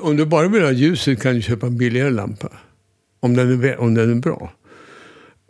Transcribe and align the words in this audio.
Om 0.00 0.16
du 0.16 0.26
bara 0.26 0.48
vill 0.48 0.62
ha 0.62 0.72
ljuset 0.72 1.22
kan 1.22 1.34
du 1.34 1.42
köpa 1.42 1.66
en 1.66 1.76
billigare 1.78 2.10
lampa. 2.10 2.48
Om 3.20 3.34
den 3.36 3.64
är, 3.64 3.80
om 3.80 3.94
den 3.94 4.10
är 4.10 4.14
bra. 4.14 4.52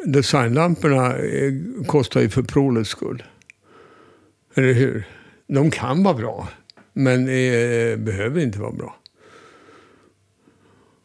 Designlamporna 0.05 1.17
eh, 1.17 1.53
kostar 1.87 2.21
ju 2.21 2.29
för 2.29 2.43
prålets 2.43 2.91
skull. 2.91 3.23
Eller 4.55 4.73
hur? 4.73 5.05
De 5.47 5.71
kan 5.71 6.03
vara 6.03 6.15
bra, 6.15 6.49
men 6.93 7.21
eh, 7.21 7.97
behöver 7.97 8.41
inte 8.41 8.59
vara 8.59 8.73
bra. 8.73 8.97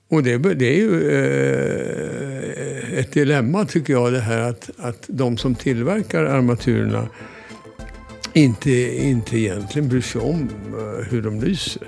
Och 0.10 0.24
det, 0.24 0.38
det 0.38 0.66
är 0.66 0.76
ju 0.76 1.12
eh, 1.12 3.00
ett 3.00 3.12
dilemma 3.12 3.66
tycker 3.66 3.94
jag 3.94 4.14
det 4.14 4.20
här 4.20 4.40
att, 4.40 4.70
att 4.78 5.06
de 5.08 5.38
som 5.38 5.56
tillverkar 5.56 6.24
armaturerna 6.24 7.10
inte, 8.34 8.72
inte 8.98 9.38
egentligen 9.38 9.90
bryr 9.90 10.02
sig 10.02 10.22
om 10.22 10.50
eh, 10.68 11.06
hur 11.10 11.22
de 11.22 11.42
lyser. 11.42 11.88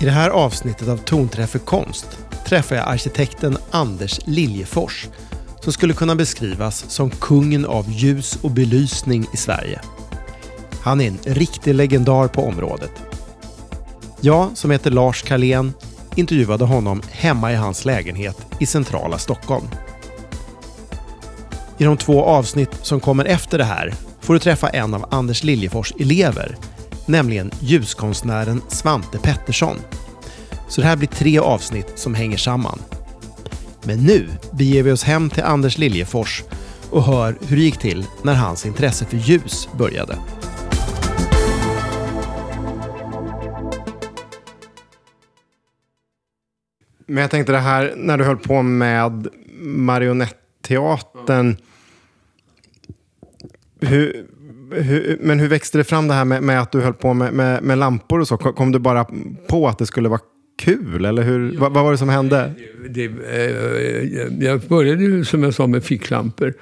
I 0.00 0.04
det 0.04 0.10
här 0.10 0.30
avsnittet 0.30 0.88
av 0.88 0.96
Tonträff 0.96 1.50
för 1.50 1.58
konst 1.58 2.18
träffar 2.46 2.76
jag 2.76 2.88
arkitekten 2.88 3.58
Anders 3.70 4.20
Liljefors 4.24 5.06
som 5.60 5.72
skulle 5.72 5.94
kunna 5.94 6.14
beskrivas 6.14 6.84
som 6.88 7.10
kungen 7.10 7.66
av 7.66 7.90
ljus 7.90 8.38
och 8.42 8.50
belysning 8.50 9.26
i 9.32 9.36
Sverige. 9.36 9.80
Han 10.82 11.00
är 11.00 11.06
en 11.06 11.18
riktig 11.24 11.74
legendar 11.74 12.28
på 12.28 12.42
området. 12.42 12.90
Jag, 14.20 14.50
som 14.54 14.70
heter 14.70 14.90
Lars 14.90 15.22
Karlén, 15.22 15.72
intervjuade 16.14 16.64
honom 16.64 17.02
hemma 17.10 17.52
i 17.52 17.54
hans 17.54 17.84
lägenhet 17.84 18.36
i 18.60 18.66
centrala 18.66 19.18
Stockholm. 19.18 19.66
I 21.78 21.84
de 21.84 21.96
två 21.96 22.24
avsnitt 22.24 22.70
som 22.82 23.00
kommer 23.00 23.24
efter 23.24 23.58
det 23.58 23.64
här 23.64 23.94
får 24.20 24.34
du 24.34 24.40
träffa 24.40 24.68
en 24.68 24.94
av 24.94 25.06
Anders 25.10 25.44
Liljefors 25.44 25.92
elever, 26.00 26.56
nämligen 27.06 27.50
ljuskonstnären 27.60 28.62
Svante 28.68 29.18
Pettersson. 29.18 29.76
Så 30.68 30.80
det 30.80 30.86
här 30.86 30.96
blir 30.96 31.08
tre 31.08 31.38
avsnitt 31.38 31.92
som 31.94 32.14
hänger 32.14 32.36
samman. 32.36 32.78
Men 33.84 33.98
nu 33.98 34.28
beger 34.52 34.82
vi 34.82 34.92
oss 34.92 35.04
hem 35.04 35.30
till 35.30 35.42
Anders 35.42 35.78
Liljefors 35.78 36.42
och 36.90 37.02
hör 37.02 37.36
hur 37.48 37.56
det 37.56 37.62
gick 37.62 37.78
till 37.78 38.04
när 38.22 38.34
hans 38.34 38.66
intresse 38.66 39.04
för 39.04 39.16
ljus 39.16 39.68
började. 39.78 40.18
Men 47.06 47.22
jag 47.22 47.30
tänkte 47.30 47.52
det 47.52 47.58
här 47.58 47.94
när 47.96 48.18
du 48.18 48.24
höll 48.24 48.36
på 48.36 48.62
med 48.62 49.28
marionetteatern. 49.60 51.56
Hur, 53.80 54.26
hur, 54.82 55.18
men 55.20 55.40
hur 55.40 55.48
växte 55.48 55.78
det 55.78 55.84
fram 55.84 56.08
det 56.08 56.14
här 56.14 56.24
med, 56.24 56.42
med 56.42 56.60
att 56.60 56.72
du 56.72 56.80
höll 56.80 56.94
på 56.94 57.14
med, 57.14 57.32
med, 57.32 57.62
med, 57.62 57.78
lampor 57.78 58.20
och 58.20 58.28
så? 58.28 58.36
Kom 58.36 58.72
du 58.72 58.78
bara 58.78 59.06
på 59.48 59.68
att 59.68 59.78
det 59.78 59.86
skulle 59.86 60.08
vara 60.08 60.20
kul? 60.58 61.04
Eller 61.04 61.22
hur, 61.22 61.52
ja, 61.52 61.60
vad, 61.60 61.72
vad, 61.72 61.84
var 61.84 61.92
det 61.92 61.98
som 61.98 62.08
hände? 62.08 62.52
Det, 62.88 63.08
det, 63.08 64.44
jag 64.44 64.60
började 64.60 65.02
ju 65.02 65.24
som 65.24 65.42
jag 65.42 65.54
sa 65.54 65.66
med 65.66 65.84
ficklampor. 65.84 66.54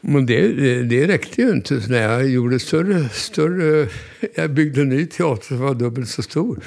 Men 0.00 0.26
det, 0.26 0.48
det, 0.48 0.82
det 0.82 1.06
räckte 1.06 1.42
ju 1.42 1.50
inte. 1.50 1.80
Så 1.80 1.90
när 1.90 2.02
jag 2.02 2.28
gjorde 2.28 2.58
större, 2.58 3.08
större... 3.08 3.88
Jag 4.34 4.50
byggde 4.50 4.80
en 4.80 4.88
ny 4.88 5.06
teater 5.06 5.46
som 5.46 5.58
var 5.58 5.74
dubbelt 5.74 6.08
så 6.08 6.22
stor. 6.22 6.60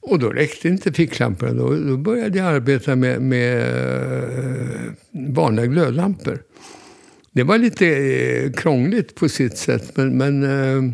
Och 0.00 0.18
då 0.18 0.30
räckte 0.30 0.68
inte 0.68 0.92
ficklamporna. 0.92 1.52
Då, 1.52 1.74
då 1.74 1.96
började 1.96 2.38
jag 2.38 2.46
arbeta 2.46 2.96
med, 2.96 3.22
med 3.22 3.74
vanliga 5.10 5.66
glödlampor. 5.66 6.42
Det 7.32 7.42
var 7.42 7.58
lite 7.58 7.86
eh, 7.86 8.52
krångligt 8.52 9.14
på 9.14 9.28
sitt 9.28 9.56
sätt, 9.56 9.96
men, 9.96 10.18
men 10.18 10.42
uh, 10.42 10.92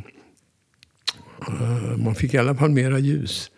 man 2.05 2.15
fick 2.15 2.35
i 2.35 2.39
alla 2.39 2.55
fall 2.55 2.71
mera 2.71 2.99
ljus. 2.99 3.51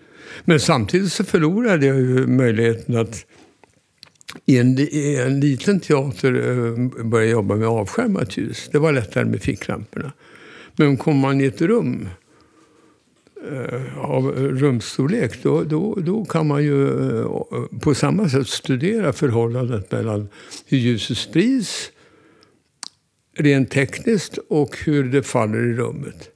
Men 0.45 0.61
samtidigt 0.61 1.13
så 1.13 1.25
förlorade 1.25 1.87
jag 1.87 1.97
ju 1.97 2.27
möjligheten 2.27 2.97
att 2.97 3.27
i 4.47 4.59
en, 4.59 4.79
i 4.79 5.17
en 5.27 5.41
liten 5.41 5.81
teater 5.81 6.33
uh, 6.33 6.89
börja 7.05 7.31
jobba 7.31 7.57
med 7.57 7.69
avskärmat 7.69 8.37
ljus. 8.37 8.69
Det 8.73 8.79
var 8.79 8.93
lättare 8.93 9.25
med 9.25 9.43
ficklamporna. 9.43 10.13
Men 10.77 10.97
kommer 10.97 11.21
man 11.21 11.41
i 11.41 11.45
ett 11.45 11.61
rum 11.61 12.09
uh, 13.53 13.99
av 13.99 14.33
rumsstorlek, 14.37 15.43
då, 15.43 15.63
då, 15.63 15.95
då 15.95 16.25
kan 16.25 16.47
man 16.47 16.65
ju 16.65 16.75
uh, 16.75 17.45
på 17.81 17.95
samma 17.95 18.29
sätt 18.29 18.49
studera 18.49 19.13
förhållandet 19.13 19.93
mellan 19.93 20.29
hur 20.67 20.79
ljuset 20.79 21.19
sprids 21.19 21.91
rent 23.39 23.71
tekniskt 23.71 24.39
och 24.49 24.77
hur 24.85 25.05
det 25.05 25.23
faller 25.23 25.59
i 25.59 25.75
rummet. 25.75 26.31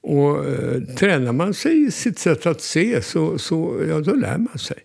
Och 0.00 0.46
eh, 0.46 0.80
tränar 0.80 1.32
man 1.32 1.54
sig 1.54 1.86
i 1.86 1.90
sitt 1.90 2.18
sätt 2.18 2.46
att 2.46 2.60
se 2.60 3.02
så, 3.02 3.38
så 3.38 3.84
ja, 3.88 4.00
då 4.00 4.14
lär 4.14 4.38
man 4.38 4.58
sig. 4.58 4.78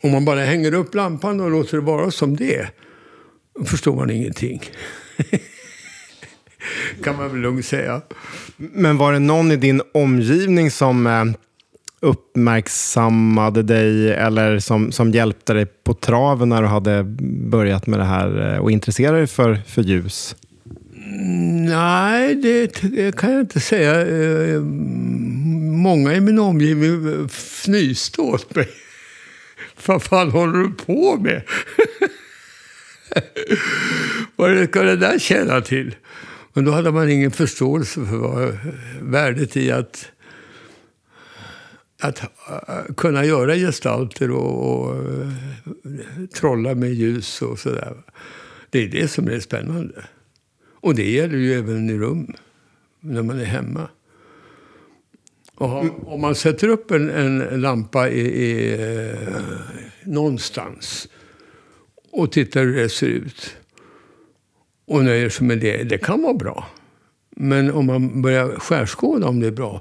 Om 0.00 0.10
man 0.10 0.24
bara 0.24 0.40
hänger 0.40 0.74
upp 0.74 0.94
lampan 0.94 1.40
och 1.40 1.50
låter 1.50 1.76
det 1.76 1.82
vara 1.82 2.10
som 2.10 2.36
det 2.36 2.56
är, 2.56 2.70
då 3.58 3.64
förstår 3.64 3.96
man 3.96 4.10
ingenting. 4.10 4.62
kan 7.02 7.16
man 7.16 7.30
väl 7.30 7.40
lugnt 7.40 7.66
säga. 7.66 8.02
Men 8.56 8.96
var 8.96 9.12
det 9.12 9.18
någon 9.18 9.52
i 9.52 9.56
din 9.56 9.82
omgivning 9.94 10.70
som 10.70 11.06
eh, 11.06 11.24
uppmärksammade 12.02 13.62
dig 13.62 14.12
eller 14.12 14.58
som, 14.58 14.92
som 14.92 15.10
hjälpte 15.10 15.52
dig 15.52 15.66
på 15.66 15.94
traven 15.94 16.48
när 16.48 16.62
du 16.62 16.68
hade 16.68 17.04
börjat 17.48 17.86
med 17.86 17.98
det 17.98 18.04
här 18.04 18.54
eh, 18.54 18.58
och 18.58 18.70
intresserade 18.70 19.18
dig 19.18 19.26
för, 19.26 19.54
för 19.66 19.82
ljus? 19.82 20.36
Mm, 20.94 21.66
nej, 21.66 22.34
det 22.34 23.16
kan 23.16 23.32
jag 23.32 23.40
inte 23.40 23.60
säga. 23.60 24.00
Eh, 24.00 24.60
många 25.82 26.14
i 26.14 26.20
min 26.20 26.38
omgivning 26.38 27.12
eh, 27.12 27.28
fnyste 27.28 28.20
åt 28.20 28.54
mig. 28.54 28.68
Vad 29.86 30.02
fan 30.02 30.30
håller 30.30 30.58
du 30.58 30.70
på 30.70 31.16
med? 31.16 31.42
Vad 34.36 34.68
ska 34.68 34.82
det 34.82 34.96
där 34.96 35.18
tjäna 35.18 35.60
till? 35.60 35.94
Men 36.52 36.64
då 36.64 36.72
hade 36.72 36.90
man 36.90 37.10
ingen 37.10 37.30
förståelse 37.30 38.06
för 38.06 38.16
vad 38.16 38.58
värdet 39.00 39.56
i 39.56 39.72
att, 39.72 40.11
att 42.02 42.22
äh, 42.68 42.94
kunna 42.96 43.24
göra 43.24 43.56
gestalter 43.56 44.30
och, 44.30 44.86
och 44.86 44.96
äh, 44.96 45.28
trolla 46.34 46.74
med 46.74 46.94
ljus 46.94 47.42
och 47.42 47.58
sådär. 47.58 47.96
Det 48.70 48.78
är 48.78 48.88
det 48.88 49.08
som 49.08 49.28
är 49.28 49.40
spännande. 49.40 50.04
Och 50.80 50.94
det 50.94 51.10
gäller 51.10 51.38
ju 51.38 51.54
även 51.54 51.90
i 51.90 51.98
rum, 51.98 52.34
när 53.00 53.22
man 53.22 53.40
är 53.40 53.44
hemma. 53.44 53.88
Och 55.54 56.12
om 56.12 56.20
man 56.20 56.34
sätter 56.34 56.68
upp 56.68 56.90
en, 56.90 57.10
en 57.10 57.60
lampa 57.60 58.08
i, 58.08 58.20
i, 58.20 58.72
eh, 58.72 59.42
någonstans 60.04 61.08
och 62.10 62.32
tittar 62.32 62.64
hur 62.64 62.76
det 62.76 62.88
ser 62.88 63.06
ut 63.06 63.56
och 64.86 65.04
nöjer 65.04 65.28
sig 65.28 65.46
med 65.46 65.58
det, 65.58 65.82
det 65.82 65.98
kan 65.98 66.22
vara 66.22 66.34
bra. 66.34 66.66
Men 67.30 67.70
om 67.70 67.86
man 67.86 68.22
börjar 68.22 68.48
skärskåda 68.48 69.28
om 69.28 69.40
det 69.40 69.46
är 69.46 69.52
bra 69.52 69.80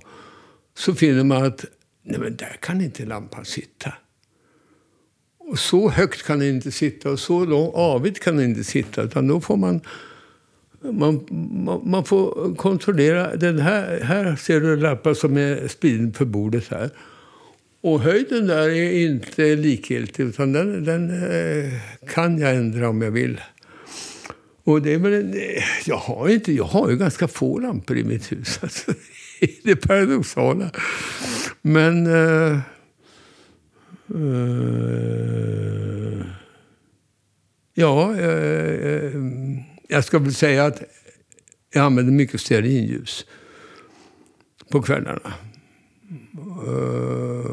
så 0.74 0.94
finner 0.94 1.24
man 1.24 1.44
att 1.44 1.66
nej 2.04 2.20
men 2.20 2.36
där 2.36 2.58
kan 2.62 2.82
inte 2.82 3.06
lampan 3.06 3.46
sitta. 3.46 3.94
Och 5.38 5.60
så 5.60 5.90
högt 5.90 6.24
kan 6.24 6.40
den 6.40 6.48
inte 6.48 6.72
sitta 6.72 7.10
och 7.10 7.20
så 7.20 7.46
långt 7.46 7.76
avigt 7.76 8.20
kan 8.24 8.38
den 8.38 8.46
inte 8.46 8.64
sitta. 8.64 9.02
Utan 9.02 9.28
då 9.28 9.42
får 9.42 9.58
man 9.58 9.82
man, 10.84 11.26
man, 11.66 11.82
man, 11.90 12.06
får 12.06 12.56
kontrollera. 12.56 13.36
Den 13.36 13.60
här, 13.60 14.00
här 14.04 14.36
ser 14.36 14.62
du 14.62 14.76
lappar 14.76 15.14
som 15.14 15.38
är 15.38 15.68
spridna 15.68 16.14
för 16.14 16.26
bordet 16.26 16.68
här. 16.68 16.90
Och 17.82 18.02
höjden 18.02 18.48
där 18.48 18.70
är 18.70 18.92
inte 18.92 19.56
likgiltig, 19.56 20.24
utan 20.24 20.54
den, 20.54 20.84
den 20.84 21.10
eh, 21.10 21.74
kan 22.08 22.40
jag 22.40 22.56
ändra 22.56 22.90
om 22.90 23.02
jag 23.02 23.12
vill. 23.12 23.42
Och 24.64 24.82
det 24.82 24.94
är 24.94 24.98
väl 24.98 25.34
eh, 25.34 25.64
jag, 25.86 25.98
har 25.98 26.30
inte, 26.30 26.54
jag 26.54 26.64
har 26.64 26.90
ju 26.90 26.98
ganska 26.98 27.28
få 27.28 27.60
lampor 27.60 27.98
i 27.98 28.04
mitt 28.04 28.32
hus. 28.32 28.60
Alltså, 28.64 28.92
det 29.64 29.76
paradoxala. 29.76 30.72
Men... 31.62 32.08
Uh, 32.08 32.60
uh, 34.16 36.26
ja, 37.74 38.16
uh, 38.20 39.14
jag 39.88 40.06
ska 40.06 40.20
väl 40.20 40.34
säga 40.34 40.66
att 40.66 40.84
jag 41.74 41.86
använder 41.86 42.14
mycket 42.14 42.42
stearinljus 42.42 43.26
på 44.70 44.82
kvällarna. 44.82 45.34
Uh, 46.68 47.52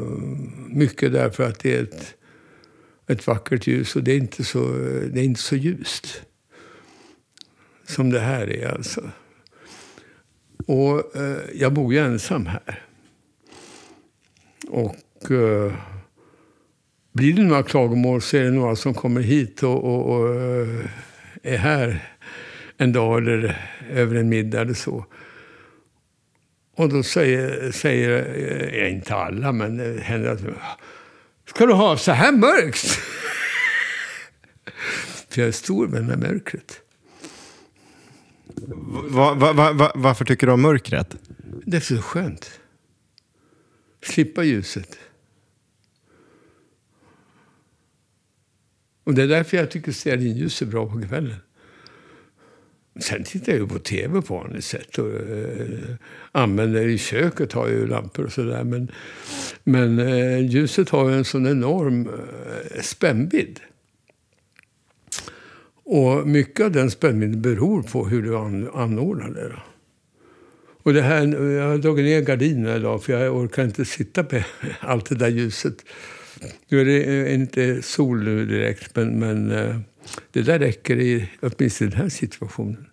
mycket 0.67 1.13
därför 1.13 1.43
att 1.43 1.59
det 1.59 1.77
är 1.77 1.83
ett, 1.83 2.15
ett 3.07 3.27
vackert 3.27 3.67
ljus 3.67 3.95
och 3.95 4.03
det 4.03 4.11
är 4.11 4.17
inte 4.17 4.43
så, 4.43 4.71
det 5.13 5.19
är 5.19 5.23
inte 5.23 5.41
så 5.41 5.55
ljust. 5.55 6.21
Som 7.87 8.09
det 8.09 8.19
här 8.19 8.49
är 8.49 8.67
alltså. 8.67 9.11
Och 10.65 11.15
eh, 11.15 11.37
jag 11.53 11.73
bor 11.73 11.93
ju 11.93 11.99
ensam 11.99 12.45
här. 12.45 12.83
Och 14.67 15.31
eh, 15.31 15.73
blir 17.13 17.33
det 17.33 17.43
några 17.43 17.63
klagomål 17.63 18.21
så 18.21 18.37
är 18.37 18.43
det 18.43 18.51
några 18.51 18.75
som 18.75 18.93
kommer 18.93 19.21
hit 19.21 19.63
och, 19.63 19.83
och, 19.83 20.15
och 20.15 20.35
eh, 20.35 20.85
är 21.43 21.57
här 21.57 22.09
en 22.77 22.93
dag 22.93 23.17
eller 23.17 23.69
över 23.89 24.15
en 24.15 24.29
middag 24.29 24.61
eller 24.61 24.73
så. 24.73 25.05
Och 26.75 26.89
då 26.89 27.03
säger, 27.03 27.71
säger 27.71 28.35
eh, 28.73 28.93
inte 28.93 29.15
alla, 29.15 29.51
men 29.51 29.77
det 29.77 30.01
händer 30.01 30.29
att 30.29 30.41
Ska 31.45 31.65
du 31.65 31.73
ha 31.73 31.97
så 31.97 32.11
här 32.11 32.31
mörkt? 32.31 32.77
För 35.29 35.41
jag 35.41 35.47
är 35.47 35.51
stor 35.51 35.87
vän 35.87 36.05
med 36.05 36.19
mörkret. 36.19 36.81
Va, 39.09 39.33
va, 39.33 39.73
va, 39.73 39.91
varför 39.95 40.25
tycker 40.25 40.47
du 40.47 40.53
om 40.53 40.61
mörkret? 40.61 41.15
Det 41.65 41.77
är 41.77 41.81
så 41.81 41.97
skönt. 41.97 42.59
Slippa 44.01 44.43
ljuset. 44.43 44.97
Och 49.03 49.13
det 49.13 49.23
är 49.23 49.27
därför 49.27 49.57
jag 49.57 49.71
tycker 49.71 49.91
stearinljus 49.91 50.61
är 50.61 50.65
bra 50.65 50.89
på 50.89 51.01
kvällen. 51.01 51.35
Sen 52.99 53.23
tittar 53.23 53.51
jag 53.51 53.61
ju 53.61 53.67
på 53.67 53.79
tv 53.79 54.21
på 54.21 54.35
vanligt 54.35 54.65
sätt. 54.65 54.97
Och, 54.97 55.13
eh, 55.13 55.95
använder 56.31 56.87
i 56.87 56.97
köket 56.97 57.53
har 57.53 57.67
jag 57.67 57.77
ju 57.77 57.87
lampor 57.87 58.25
och 58.25 58.31
sådär. 58.31 58.63
Men, 58.63 58.91
men 59.63 59.99
eh, 59.99 60.45
ljuset 60.45 60.89
har 60.89 61.09
ju 61.09 61.15
en 61.15 61.25
sån 61.25 61.47
enorm 61.47 62.07
eh, 62.07 62.81
spännvidd. 62.81 63.59
Och 65.91 66.27
mycket 66.27 66.65
av 66.65 66.71
den 66.71 66.91
spännvidden 66.91 67.41
beror 67.41 67.81
på 67.81 68.07
hur 68.07 68.23
du 68.23 68.37
an, 68.37 68.69
anordnar 68.73 69.29
det. 69.29 69.53
Och 70.83 70.93
det 70.93 71.01
här, 71.01 71.27
jag 71.51 71.67
har 71.67 71.77
dragit 71.77 72.05
ner 72.05 72.21
gardinerna 72.21 72.75
idag 72.75 73.03
för 73.03 73.13
jag 73.13 73.35
orkar 73.35 73.63
inte 73.63 73.85
sitta 73.85 74.23
på 74.23 74.41
allt 74.79 75.09
det 75.09 75.15
där 75.15 75.27
ljuset. 75.27 75.75
Nu 76.69 76.81
är 76.81 76.85
det 76.85 77.03
eh, 77.03 77.33
inte 77.33 77.81
sol 77.81 78.23
nu 78.23 78.45
direkt, 78.45 78.95
men, 78.95 79.19
men 79.19 79.51
eh, 79.51 79.75
det 80.31 80.41
där 80.41 80.59
räcker 80.59 80.99
i 80.99 81.29
åtminstone 81.41 81.87
i 81.87 81.91
den 81.91 82.01
här 82.01 82.09
situationen. 82.09 82.85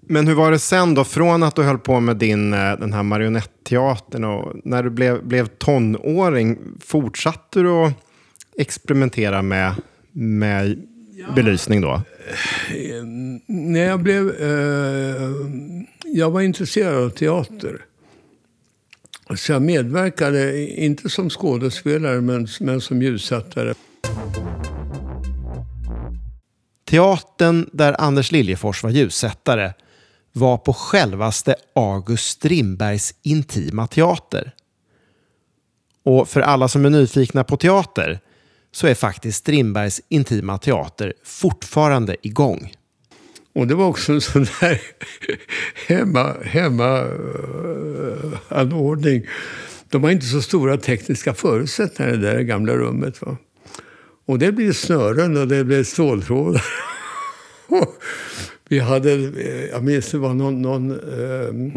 Men 0.00 0.26
hur 0.28 0.34
var 0.34 0.50
det 0.50 0.58
sen 0.58 0.94
då? 0.94 1.04
Från 1.04 1.42
att 1.42 1.56
du 1.56 1.62
höll 1.62 1.78
på 1.78 2.00
med 2.00 2.16
din, 2.16 2.52
eh, 2.52 2.78
den 2.78 2.92
här 2.92 3.02
marionetteatern 3.02 4.24
och 4.24 4.56
när 4.64 4.82
du 4.82 4.90
blev, 4.90 5.24
blev 5.24 5.46
tonåring, 5.46 6.58
fortsatte 6.80 7.60
du 7.60 7.70
att 7.70 7.92
experimentera 8.58 9.42
med, 9.42 9.74
med 10.12 10.88
ja. 11.18 11.32
belysning 11.32 11.80
då? 11.80 11.92
Eh, 11.92 13.04
när 13.46 13.80
jag 13.80 14.00
blev... 14.02 14.28
Eh, 14.28 15.30
jag 16.04 16.30
var 16.30 16.40
intresserad 16.40 17.04
av 17.04 17.10
teater. 17.10 17.84
Så 19.36 19.52
jag 19.52 19.62
medverkade, 19.62 20.66
inte 20.66 21.08
som 21.08 21.30
skådespelare, 21.30 22.20
men, 22.20 22.48
men 22.60 22.80
som 22.80 23.02
ljussättare. 23.02 23.74
Teatern 26.84 27.70
där 27.72 28.00
Anders 28.00 28.32
Liljefors 28.32 28.82
var 28.82 28.90
ljussättare 28.90 29.72
var 30.32 30.56
på 30.56 30.72
självaste 30.72 31.54
August 31.74 32.28
Strindbergs 32.28 33.14
intima 33.22 33.86
teater. 33.86 34.52
Och 36.02 36.28
för 36.28 36.40
alla 36.40 36.68
som 36.68 36.84
är 36.84 36.90
nyfikna 36.90 37.44
på 37.44 37.56
teater 37.56 38.20
så 38.72 38.86
är 38.86 38.94
faktiskt 38.94 39.38
Strindbergs 39.38 40.00
intima 40.08 40.58
teater 40.58 41.12
fortfarande 41.24 42.16
igång. 42.22 42.72
Och 43.54 43.66
det 43.66 43.74
var 43.74 43.86
också 43.86 44.12
en 44.12 44.20
sån 44.20 44.46
där 44.60 44.80
hemmaanordning. 45.86 46.50
hemma 46.50 47.02
uh, 47.02 48.38
anordning. 48.48 49.26
De 49.88 50.04
har 50.04 50.10
inte 50.10 50.26
så 50.26 50.42
stora 50.42 50.76
tekniska 50.76 51.34
förutsättningar 51.34 52.14
i 52.14 52.16
det 52.16 52.32
där 52.32 52.40
gamla 52.40 52.72
rummet. 52.72 53.22
Va? 53.22 53.36
Och 54.26 54.38
det 54.38 54.52
blev 54.52 54.72
snören 54.72 55.36
och 55.36 55.48
det 55.48 55.64
blev 55.64 55.84
ståltrådar. 55.84 56.64
Vi 58.68 58.78
hade, 58.78 59.12
eh, 59.12 59.64
jag 59.64 59.84
minns 59.84 60.10
det 60.10 60.18
var 60.18 60.34
någon, 60.34 60.62
någon 60.62 60.90
eh, 60.90 61.72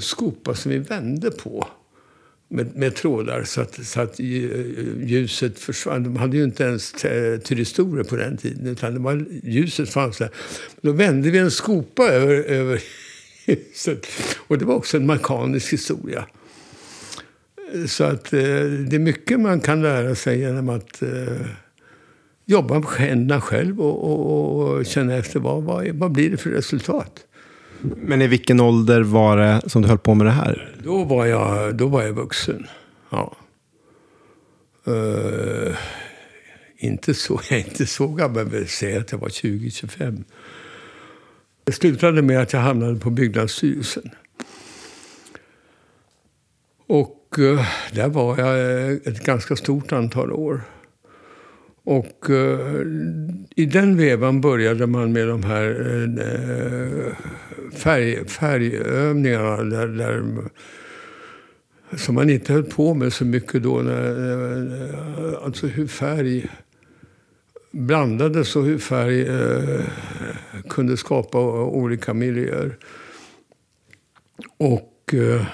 skopa 0.00 0.54
som 0.54 0.70
vi 0.70 0.78
vände 0.78 1.30
på 1.30 1.68
med, 2.48 2.76
med 2.76 2.94
trådar 2.94 3.44
så 3.44 3.60
att, 3.60 3.86
så 3.86 4.00
att 4.00 4.18
ljuset 4.18 5.58
försvann. 5.58 6.02
De 6.02 6.16
hade 6.16 6.36
ju 6.36 6.44
inte 6.44 6.64
ens 6.64 6.92
tyristorer 7.44 8.04
på 8.04 8.16
den 8.16 8.36
tiden, 8.36 8.66
utan 8.66 8.94
det 8.94 9.00
var, 9.00 9.26
ljuset 9.42 9.90
fanns 9.90 10.18
där. 10.18 10.30
Då 10.80 10.92
vände 10.92 11.30
vi 11.30 11.38
en 11.38 11.50
skopa 11.50 12.02
över, 12.02 12.34
över 12.34 12.82
huset. 13.46 14.06
Och 14.46 14.58
det 14.58 14.64
var 14.64 14.74
också 14.74 14.96
en 14.96 15.06
mekanisk 15.06 15.72
historia. 15.72 16.26
Så 17.86 18.04
att 18.04 18.32
eh, 18.32 18.40
det 18.88 18.96
är 18.96 18.98
mycket 18.98 19.40
man 19.40 19.60
kan 19.60 19.82
lära 19.82 20.14
sig 20.14 20.38
genom 20.38 20.68
att 20.68 21.02
eh, 21.02 21.46
jobba 22.46 22.74
med 22.74 22.88
händerna 22.88 23.40
själv 23.40 23.80
och, 23.80 24.04
och, 24.04 24.76
och, 24.76 24.86
känna 24.86 25.14
efter 25.14 25.40
vad, 25.40 25.62
vad, 25.62 25.88
vad 25.88 26.12
blir 26.12 26.30
det 26.30 26.36
för 26.36 26.50
resultat. 26.50 27.24
Men 27.80 28.22
i 28.22 28.26
vilken 28.26 28.60
ålder 28.60 29.00
var 29.00 29.36
det 29.36 29.62
som 29.66 29.82
du 29.82 29.88
höll 29.88 29.98
på 29.98 30.14
med 30.14 30.26
det 30.26 30.30
här? 30.30 30.76
Då 30.82 31.04
var 31.04 31.26
jag, 31.26 31.76
då 31.76 31.86
var 31.86 32.02
jag 32.02 32.12
vuxen. 32.12 32.66
Ja. 33.10 33.36
Uh, 34.88 35.76
inte 36.76 37.14
så, 37.14 37.40
jag 37.50 37.58
är 37.58 37.64
inte 37.64 37.86
så 37.86 38.06
gammal, 38.06 38.46
men 38.46 38.66
säg 38.66 38.96
att 38.96 39.12
jag 39.12 39.18
var 39.18 39.28
20-25. 39.28 40.24
Det 41.64 41.72
slutade 41.72 42.22
med 42.22 42.40
att 42.40 42.52
jag 42.52 42.60
hamnade 42.60 43.00
på 43.00 43.10
Byggnadsstyrelsen. 43.10 44.10
Och 46.86 47.34
uh, 47.38 47.66
där 47.92 48.08
var 48.08 48.38
jag 48.38 48.90
ett 49.06 49.24
ganska 49.24 49.56
stort 49.56 49.92
antal 49.92 50.32
år. 50.32 50.62
Och 51.88 52.30
eh, 52.30 52.86
i 53.56 53.66
den 53.66 53.96
vevan 53.96 54.40
började 54.40 54.86
man 54.86 55.12
med 55.12 55.28
de 55.28 55.42
här 55.42 55.66
eh, 56.20 57.12
färg, 57.72 58.28
färgövningarna 58.28 59.62
där, 59.62 59.86
där, 59.86 60.24
som 61.96 62.14
man 62.14 62.30
inte 62.30 62.52
höll 62.52 62.64
på 62.64 62.94
med 62.94 63.12
så 63.12 63.24
mycket 63.24 63.62
då. 63.62 63.78
När, 63.78 64.34
eh, 64.34 65.44
alltså 65.44 65.66
hur 65.66 65.86
färg 65.86 66.48
blandades 67.72 68.56
och 68.56 68.64
hur 68.64 68.78
färg 68.78 69.22
eh, 69.22 69.80
kunde 70.68 70.96
skapa 70.96 71.38
olika 71.64 72.14
miljöer. 72.14 72.76
Och 74.56 75.14
eh, 75.14 75.46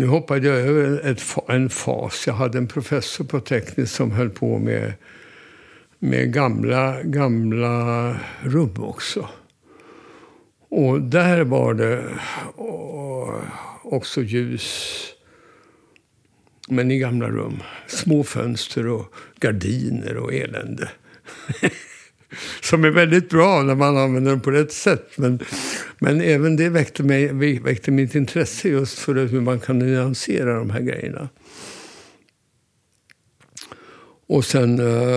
Nu 0.00 0.06
hoppade 0.06 0.48
jag 0.48 0.56
över 0.56 1.10
ett, 1.10 1.22
en 1.48 1.70
fas. 1.70 2.26
Jag 2.26 2.34
hade 2.34 2.58
en 2.58 2.68
professor 2.68 3.24
på 3.24 3.40
tekniskt 3.40 3.94
som 3.94 4.10
höll 4.10 4.30
på 4.30 4.58
med, 4.58 4.92
med 5.98 6.32
gamla, 6.32 7.02
gamla 7.02 8.16
rum 8.42 8.74
också. 8.78 9.28
Och 10.68 11.00
där 11.00 11.44
var 11.44 11.74
det 11.74 12.04
också 13.82 14.22
ljus. 14.22 14.96
Men 16.68 16.90
i 16.90 16.98
gamla 16.98 17.28
rum. 17.28 17.62
Små 17.86 18.24
fönster 18.24 18.86
och 18.86 19.14
gardiner 19.40 20.16
och 20.16 20.34
elände. 20.34 20.90
som 22.62 22.84
är 22.84 22.90
väldigt 22.90 23.28
bra 23.28 23.62
när 23.62 23.74
man 23.74 23.96
använder 23.96 24.30
dem 24.30 24.40
på 24.40 24.50
rätt 24.50 24.72
sätt. 24.72 25.08
Men, 25.16 25.38
men 25.98 26.20
även 26.20 26.56
det 26.56 26.68
väckte, 26.68 27.02
mig, 27.02 27.58
väckte 27.58 27.90
mitt 27.90 28.14
intresse 28.14 28.68
just 28.68 28.98
för 28.98 29.14
hur 29.14 29.40
man 29.40 29.60
kan 29.60 29.78
nyansera 29.78 30.58
de 30.58 30.70
här 30.70 30.80
grejerna. 30.80 31.28
Och 34.26 34.44
sen 34.44 34.80
uh, 34.80 35.10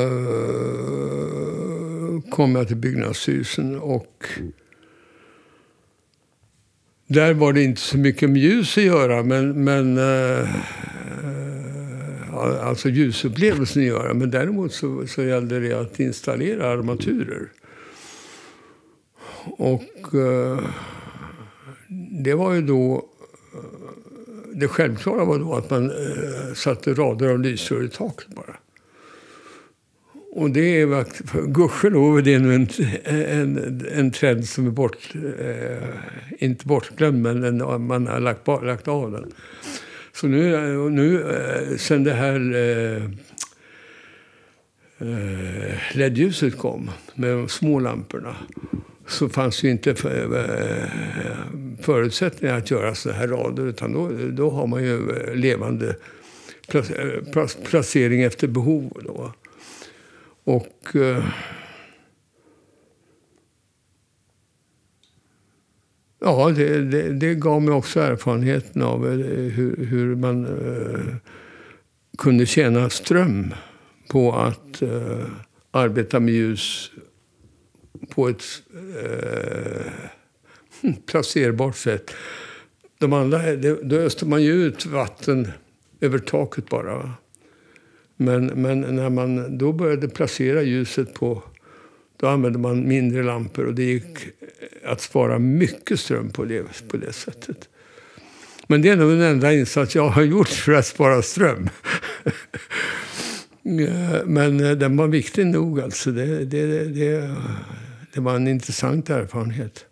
kom 2.30 2.56
jag 2.56 2.68
till 2.68 2.78
Byggnadsstyrelsen 2.78 3.80
och 3.80 4.26
där 7.08 7.34
var 7.34 7.54
det 7.54 7.64
inte 7.64 7.82
så 7.82 7.98
mycket 7.98 8.30
med 8.30 8.42
ljus 8.42 8.78
att 8.78 8.84
göra, 8.84 9.24
men, 9.24 9.64
men 9.64 9.98
uh, 9.98 10.50
alltså 12.40 12.90
ljusupplevelsen 12.90 13.82
att 13.82 13.88
göra. 13.88 14.14
Men 14.14 14.32
däremot 14.32 14.74
så, 14.74 15.08
så 15.08 15.24
gällde 15.24 15.60
det 15.60 15.74
att 15.74 16.00
installera 16.00 16.70
armaturer. 16.70 17.50
Och 19.46 20.16
eh, 20.16 20.60
det 22.24 22.34
var 22.34 22.54
ju 22.54 22.62
då... 22.62 23.10
Eh, 23.54 23.60
det 24.56 24.68
självklara 24.68 25.26
var 25.26 25.40
då 25.40 25.56
att 25.56 25.70
man 25.70 25.92
eh, 25.92 26.54
satte 26.56 26.94
rader 26.94 27.30
av 27.30 27.40
lysrör 27.40 27.84
i 27.84 27.90
taket 27.90 28.28
bara. 28.28 28.56
Och 30.36 30.50
det 30.50 30.82
är 30.82 31.06
gudskelov 31.48 32.18
är 32.18 32.22
det 32.22 32.40
nu 32.40 32.56
en, 32.56 32.68
en, 33.06 33.86
en 33.94 34.12
trend 34.12 34.48
som 34.48 34.68
är 34.68 34.72
bort, 34.72 35.10
eh, 35.40 35.90
inte 36.40 36.68
bortglömd, 36.68 37.22
men 37.22 37.44
en, 37.44 37.86
man 37.88 38.08
har 38.08 38.20
lagt, 38.20 38.48
lagt 38.48 38.88
av 38.88 39.12
den. 39.12 39.32
Så 40.16 40.28
nu, 40.28 40.56
eh, 40.56 40.92
nu 40.92 41.32
eh, 41.32 41.78
sen 41.78 42.04
det 42.04 42.14
här 42.14 42.56
eh, 42.56 43.04
eh, 44.98 45.76
LED-ljuset 45.94 46.58
kom 46.58 46.92
med 47.16 47.30
de 47.30 47.50
små 47.50 47.80
lamporna 47.80 48.36
så 49.08 49.30
fanns 49.30 49.64
ju 49.64 49.70
inte 49.70 49.90
eh, 49.92 50.88
förutsättningar 51.82 52.58
att 52.58 52.72
göra 52.72 52.96
så 52.96 53.12
här 53.12 53.28
rader. 53.28 53.66
Utan 53.66 53.94
då, 53.94 54.10
då 54.32 54.50
har 54.50 54.68
man 54.68 54.84
ju 54.84 55.26
levande 55.36 55.96
placering 57.70 58.22
efter 58.22 58.48
behov. 58.48 59.02
Då. 59.06 59.34
Och... 60.44 60.96
Eh, 60.96 61.26
ja, 66.24 66.50
det, 66.50 66.82
det, 66.82 67.10
det, 67.10 67.36
gav 67.36 67.62
mig 67.62 67.74
också 67.74 68.00
erfarenheten 68.00 68.82
av 68.82 69.08
eh, 69.08 69.18
hur, 69.28 69.86
hur 69.86 70.16
man 70.16 70.46
eh, 70.46 71.16
kunde 72.18 72.46
tjäna 72.46 72.90
ström 72.90 73.54
på 74.10 74.34
att 74.34 74.82
eh, 74.82 75.26
arbeta 75.72 76.20
med 76.20 76.34
ljus 76.34 76.92
på 78.10 78.30
ett 78.30 78.44
eh, 79.04 79.92
placerbart 81.06 81.76
sätt. 81.76 82.12
De 83.00 83.14
andra, 83.14 83.56
då 83.84 83.96
öste 83.96 84.26
man 84.26 84.44
ju 84.44 84.52
ut 84.52 84.86
vatten 84.86 85.48
över 86.02 86.20
taket 86.20 86.70
bara. 86.70 87.12
Men, 88.18 88.46
men 88.46 88.82
när 88.82 89.10
man 89.10 89.58
då 89.58 89.72
började 89.72 90.08
placera 90.10 90.62
ljuset 90.62 91.14
på... 91.14 91.44
Då 92.24 92.30
använde 92.30 92.60
man 92.60 92.88
mindre 92.88 93.24
lampor 93.24 93.66
och 93.66 93.74
det 93.74 93.84
gick 93.84 94.18
eh, 94.18 94.92
att 94.92 95.02
spara 95.02 95.40
mycket 95.40 96.00
ström 96.00 96.30
på 96.30 96.46
det, 96.46 96.88
på 96.88 96.98
det 96.98 97.14
sättet. 97.14 97.70
Men 98.68 98.82
det 98.82 98.90
är 98.90 98.96
nog 98.96 99.12
den 99.12 99.22
enda 99.22 99.54
insats 99.54 99.96
jag 99.96 100.10
har 100.10 100.22
gjort 100.22 100.48
för 100.48 100.74
att 100.74 100.86
spara 100.86 101.22
ström. 101.22 101.70
Eh, 103.66 104.26
men 104.26 104.60
eh, 104.60 104.72
den 104.72 104.98
var 104.98 105.08
viktig 105.08 105.46
nog 105.46 105.82
alltså. 105.82 106.12
Det, 106.12 106.46
det, 106.46 106.86
det, 106.86 107.36
det 108.14 108.20
var 108.20 108.36
en 108.36 108.48
intressant 108.48 109.10
erfarenhet. 109.10 109.86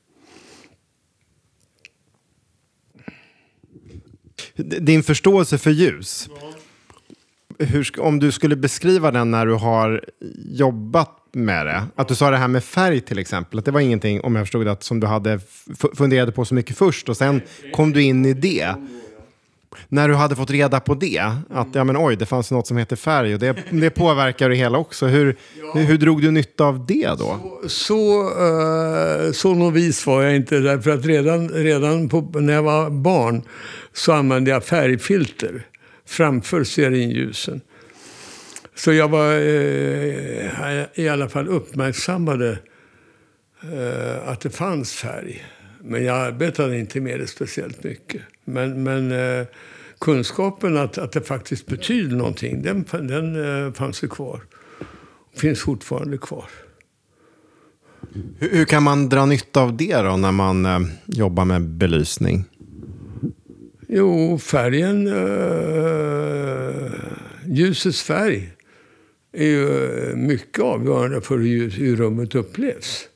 Din 4.56 5.04
förståelse 5.04 5.58
för 5.58 5.72
ljus. 5.72 6.30
Hur, 7.60 8.00
om 8.00 8.20
du 8.20 8.32
skulle 8.32 8.56
beskriva 8.56 9.12
den 9.12 9.32
när 9.32 9.46
du 9.46 9.54
har 9.54 10.06
jobbat 10.46 11.21
med 11.32 11.66
det. 11.66 11.84
Att 11.96 12.08
du 12.08 12.16
sa 12.16 12.32
det 12.32 12.38
här 12.38 12.48
med 12.48 12.64
färg 12.64 13.02
till 13.02 13.20
exempel. 13.20 13.60
Att 13.60 13.66
det 13.66 13.72
var 13.72 13.80
ingenting, 13.80 14.22
om 14.22 14.36
jag 14.36 14.46
förstod 14.46 14.66
det, 14.66 14.84
som 14.84 15.00
du 15.00 15.08
hade 15.08 15.40
funderat 15.98 16.36
på 16.36 16.46
så 16.46 16.56
mycket 16.56 16.78
först 16.78 17.10
och 17.10 17.18
sen 17.18 17.42
kom 17.74 17.94
du 17.94 18.04
in 18.04 18.26
i 18.26 18.34
det. 18.34 18.76
När 19.88 20.08
du 20.08 20.16
hade 20.16 20.36
fått 20.36 20.52
reda 20.52 20.80
på 20.80 20.96
det, 20.96 21.34
att 21.50 21.68
ja 21.74 21.84
men 21.84 21.98
oj, 21.98 22.16
det 22.16 22.26
fanns 22.26 22.52
något 22.52 22.68
som 22.68 22.78
heter 22.78 22.96
färg 22.96 23.34
och 23.34 23.40
det, 23.40 23.56
det 23.70 23.90
påverkar 23.90 24.50
det 24.50 24.56
hela 24.56 24.78
också. 24.78 25.06
Hur, 25.06 25.38
hur, 25.74 25.82
hur 25.82 25.98
drog 25.98 26.22
du 26.22 26.32
nytta 26.32 26.66
av 26.66 26.86
det 26.86 27.08
då? 27.20 27.60
Så, 27.64 27.70
så, 27.70 28.24
uh, 28.24 29.32
så 29.32 29.54
novis 29.54 30.06
var 30.06 30.24
jag 30.24 30.36
inte, 30.36 30.60
därför 30.60 30.92
att 30.92 31.06
redan, 31.06 31.50
redan 31.50 32.10
på, 32.10 32.22
när 32.22 32.54
jag 32.54 32.64
var 32.64 32.90
barn 32.90 33.44
så 33.94 34.14
använde 34.14 34.52
jag 34.52 34.64
färgfilter 34.64 35.66
framför 36.06 36.64
stearinljusen. 36.64 37.62
Så 38.76 38.94
jag 38.94 39.08
var 39.08 39.34
eh, 39.34 40.86
i 40.94 41.10
alla 41.10 41.30
fall 41.30 41.48
uppmärksammade 41.48 42.60
eh, 43.62 44.30
att 44.30 44.42
det 44.42 44.50
fanns 44.50 44.94
färg. 44.94 45.46
Men 45.84 46.06
jag 46.06 46.18
arbetade 46.18 46.80
inte 46.80 47.02
med 47.02 47.20
det 47.20 47.28
speciellt 47.28 47.84
mycket. 47.84 48.22
Men, 48.46 48.84
men 48.84 49.12
eh, 49.12 49.46
kunskapen 50.00 50.78
att, 50.78 50.98
att 50.98 51.12
det 51.12 51.22
faktiskt 51.22 51.66
betyder 51.66 52.16
någonting, 52.16 52.62
den, 52.62 52.86
den 52.92 53.66
eh, 53.66 53.74
fanns 53.74 54.04
ju 54.04 54.08
kvar. 54.08 54.42
Finns 55.36 55.60
fortfarande 55.60 56.18
kvar. 56.18 56.46
Hur, 58.40 58.50
hur, 58.58 58.66
kan 58.66 58.84
man 58.84 59.10
dra 59.10 59.26
nytta 59.26 59.62
av 59.62 59.78
det 59.78 59.96
då 59.96 60.18
när 60.18 60.32
man 60.32 60.66
eh, 60.66 60.80
jobbar 61.06 61.46
med 61.46 61.62
belysning? 61.62 62.46
Jo, 63.88 64.40
färgen, 64.40 65.08
eh, 65.08 66.92
ljusets 67.46 68.04
färg 68.04 68.52
är 69.34 69.46
ju 69.46 70.10
eh, 70.10 70.16
mycket 70.16 70.60
avgörande 70.60 71.22
för 71.22 71.38
hur, 71.38 71.70
hur 71.70 71.96
rummet 71.96 72.36
upplevs. 72.36 73.08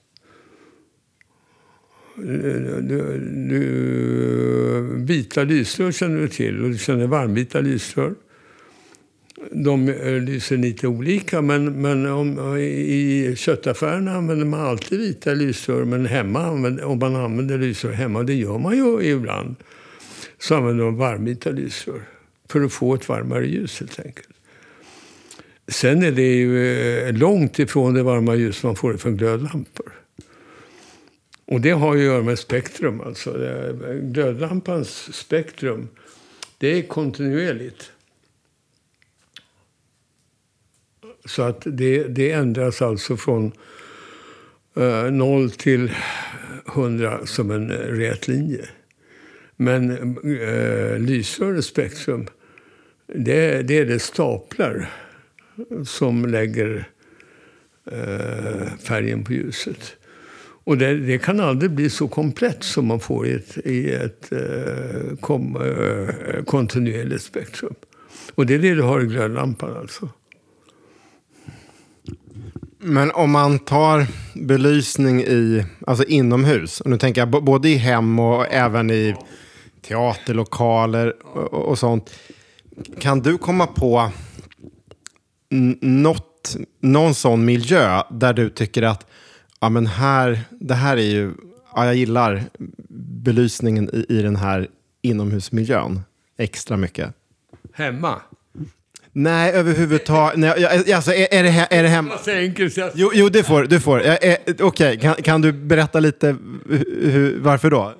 Du, 2.18 3.06
du, 3.50 3.62
vita 5.06 5.44
lysrör 5.44 5.92
känner 5.92 6.22
du 6.22 6.28
till 6.28 6.64
och 6.64 6.70
du 6.70 6.78
känner 6.78 7.08
varmvita 7.08 7.62
lysrör. 7.62 8.16
De 9.52 9.90
eh, 9.90 10.22
lyser 10.22 10.58
lite 10.58 10.88
olika, 10.88 11.42
men, 11.42 11.82
men 11.82 12.06
om, 12.06 12.58
i 12.58 13.34
köttaffärerna 13.38 14.16
använder 14.16 14.46
man 14.46 14.62
alltid 14.62 15.00
vita 15.00 15.34
lysrör. 15.34 15.86
Men 15.86 16.06
hemma, 16.06 16.40
använder, 16.46 16.84
om 16.84 17.00
man 17.00 17.16
använder 17.16 17.58
lysrör 17.58 17.92
hemma, 17.92 18.24
det 18.24 18.34
gör 18.34 18.58
man 18.58 18.78
ju 18.78 19.02
ibland, 19.02 19.56
så 20.40 20.56
använder 20.56 20.86
man 20.86 20.96
varmvita 20.96 21.50
lysrör. 21.50 22.02
För 22.50 22.62
att 22.62 22.74
få 22.74 22.96
ett 22.96 23.10
varmare 23.10 23.48
ljus 23.48 23.80
helt 23.80 24.00
enkelt. 24.00 24.35
Sen 25.68 26.04
är 26.04 26.12
det 26.12 26.36
ju 26.36 26.78
eh, 27.08 27.14
långt 27.14 27.60
ifrån 27.60 27.94
det 27.94 28.04
varma 28.04 28.36
ljus 28.36 28.64
man 28.64 28.76
får 28.76 28.98
från 28.98 29.18
glödlampor. 29.18 29.94
Och 31.46 31.62
det 31.62 31.72
har 31.72 31.96
ju 31.96 32.02
att 32.02 32.06
göra 32.06 32.24
med 32.24 32.40
spektrum. 32.40 33.02
Alltså. 33.02 33.46
Eh, 33.46 33.96
glödlampans 33.96 35.16
spektrum, 35.16 35.88
det 36.58 36.68
är 36.68 36.82
kontinuerligt. 36.82 37.92
Så 41.26 41.42
att 41.42 41.62
det, 41.66 42.04
det 42.04 42.32
ändras 42.32 42.82
alltså 42.82 43.18
från 43.18 43.52
eh, 44.76 45.12
0 45.12 45.52
till 45.52 45.92
100 46.68 47.26
som 47.26 47.52
en 47.52 47.72
eh, 47.72 47.78
rät 47.78 48.28
linje. 48.28 48.66
Men 49.56 49.92
eh, 50.40 51.00
lysrörets 51.00 51.68
spektrum, 51.68 52.28
det, 53.08 53.62
det 53.62 53.78
är 53.78 53.86
det 53.86 54.00
staplar 54.00 54.90
som 55.86 56.26
lägger 56.26 56.88
eh, 57.92 58.68
färgen 58.84 59.24
på 59.24 59.34
ljuset. 59.34 59.96
Och 60.66 60.78
det, 60.78 60.98
det, 60.98 61.18
kan 61.18 61.40
aldrig 61.40 61.72
bli 61.72 61.90
så 61.90 62.08
komplett 62.08 62.64
som 62.64 62.86
man 62.88 63.00
får 63.00 63.28
i 63.28 63.34
ett, 63.34 63.58
i 63.58 63.92
ett 63.92 64.32
eh, 64.32 65.18
kom, 65.20 65.56
eh, 65.56 66.44
kontinuerligt 66.44 67.24
spektrum. 67.24 67.76
Och 68.36 68.46
det 68.46 68.54
är 68.54 68.60
det 68.60 68.76
du 68.76 68.82
har 68.82 69.02
i 69.02 69.06
glödlampan 69.06 69.78
alltså. 69.78 70.10
Men 72.78 73.12
om 73.12 73.32
man 73.32 73.60
tar 73.60 74.08
belysning 74.34 75.22
i, 75.22 75.66
alltså 75.88 76.04
inomhus, 76.04 76.82
och 76.82 76.90
nu 76.90 76.98
tänker 76.98 77.22
jag 77.22 77.44
både 77.44 77.70
i 77.70 77.76
hem 77.76 78.20
och 78.20 78.46
även 78.50 78.92
i 78.92 79.16
teaterlokaler 79.88 81.14
och, 81.26 81.54
och 81.54 81.80
sånt. 81.80 82.14
Kan 83.00 83.22
du 83.22 83.38
komma 83.38 83.68
på 83.68 84.12
något, 85.50 86.56
någon 86.80 87.14
sån 87.16 87.46
miljö 87.46 88.04
där 88.12 88.34
du 88.34 88.50
tycker 88.50 88.84
att 88.84 89.08
ja, 89.60 89.70
men 89.70 89.88
här, 89.88 90.40
det 90.50 90.74
här 90.74 90.98
är 90.98 91.02
ju, 91.02 91.32
ja, 91.76 91.86
jag 91.86 91.96
gillar 91.96 92.44
belysningen 93.24 93.90
i, 93.94 94.06
i 94.10 94.22
den 94.22 94.36
här 94.36 94.68
inomhusmiljön 95.02 96.02
extra 96.38 96.78
mycket? 96.78 97.14
Hemma? 97.74 98.22
Nej, 99.18 99.52
överhuvudtaget. 99.54 100.40
Nej, 100.40 100.94
alltså, 100.94 101.12
är, 101.14 101.34
är, 101.34 101.44
det, 101.44 101.68
är 101.70 101.84
det 101.84 101.90
hemma? 101.90 102.14
Jo, 102.96 103.12
jo, 103.14 103.30
det 103.30 103.44
får 103.44 103.64
du. 103.64 103.80
Får. 103.80 104.00
Okej, 104.00 104.64
okay. 104.64 104.98
kan, 104.98 105.16
kan 105.16 105.42
du 105.42 105.52
berätta 105.52 106.00
lite 106.00 106.36
hur, 107.02 107.40
varför 107.40 107.70
då? 107.70 107.94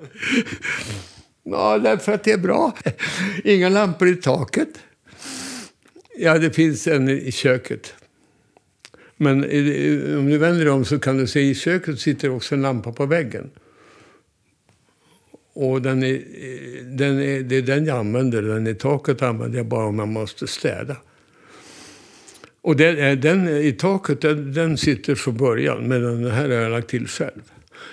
Ja, 1.42 1.78
därför 1.78 2.12
att 2.12 2.24
det 2.24 2.32
är 2.32 2.38
bra. 2.38 2.72
Inga 3.44 3.68
lampor 3.68 4.08
i 4.08 4.16
taket. 4.16 4.68
Ja, 6.18 6.38
det 6.38 6.50
finns 6.50 6.86
en 6.86 7.08
i 7.08 7.32
köket. 7.32 7.94
Men 9.16 9.44
om 10.18 10.30
du 10.30 10.38
vänder 10.38 10.64
dig 10.64 10.70
om 10.70 10.84
så 10.84 10.98
kan 10.98 11.16
du 11.16 11.26
se 11.26 11.40
i 11.40 11.54
köket 11.54 12.00
sitter 12.00 12.30
också 12.30 12.54
en 12.54 12.62
lampa 12.62 12.92
på 12.92 13.06
väggen. 13.06 13.50
Och 15.52 15.82
den 15.82 16.02
är, 16.02 16.22
den 16.96 17.20
är, 17.20 17.40
det 17.40 17.56
är 17.56 17.62
den 17.62 17.86
jag 17.86 17.98
använder. 17.98 18.42
Den 18.42 18.66
i 18.66 18.74
taket 18.74 19.22
använder 19.22 19.58
jag 19.58 19.66
bara 19.66 19.86
om 19.86 19.98
jag 19.98 20.08
måste 20.08 20.46
städa. 20.46 20.96
Och 22.60 22.76
den, 22.76 22.98
eh, 22.98 23.18
den 23.18 23.48
i 23.48 23.72
taket, 23.72 24.20
den, 24.20 24.52
den 24.52 24.76
sitter 24.76 25.14
från 25.14 25.36
början. 25.36 25.88
Men 25.88 26.02
den 26.02 26.30
här 26.30 26.48
har 26.48 26.54
jag 26.54 26.70
lagt 26.70 26.88
till 26.88 27.08
själv. 27.08 27.42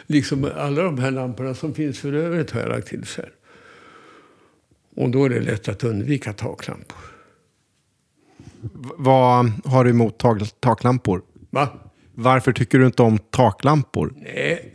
Liksom 0.08 0.50
alla 0.56 0.84
de 0.84 1.00
här 1.00 1.12
lamporna 1.12 1.56
som 1.56 1.74
finns 1.74 2.00
för 2.00 2.14
övrigt 2.14 2.52
har 2.52 2.62
jag 2.62 2.70
lagt 2.70 2.88
till 2.88 3.06
själv. 3.06 3.32
Och 4.96 5.10
då 5.10 5.26
är 5.26 5.30
det 5.30 5.40
lätt 5.40 5.70
att 5.70 5.84
undvika 5.84 6.34
taklampor. 6.34 7.13
Vad 8.98 9.52
har 9.66 9.84
du 9.84 9.90
emot 9.90 10.18
tak 10.18 10.42
taklampor? 10.60 11.22
Va? 11.50 11.70
Varför 12.16 12.52
tycker 12.52 12.80
du 12.80 12.86
inte 12.86 13.02
om 13.02 13.18
taklampor? 13.18 14.14
Nej, 14.18 14.74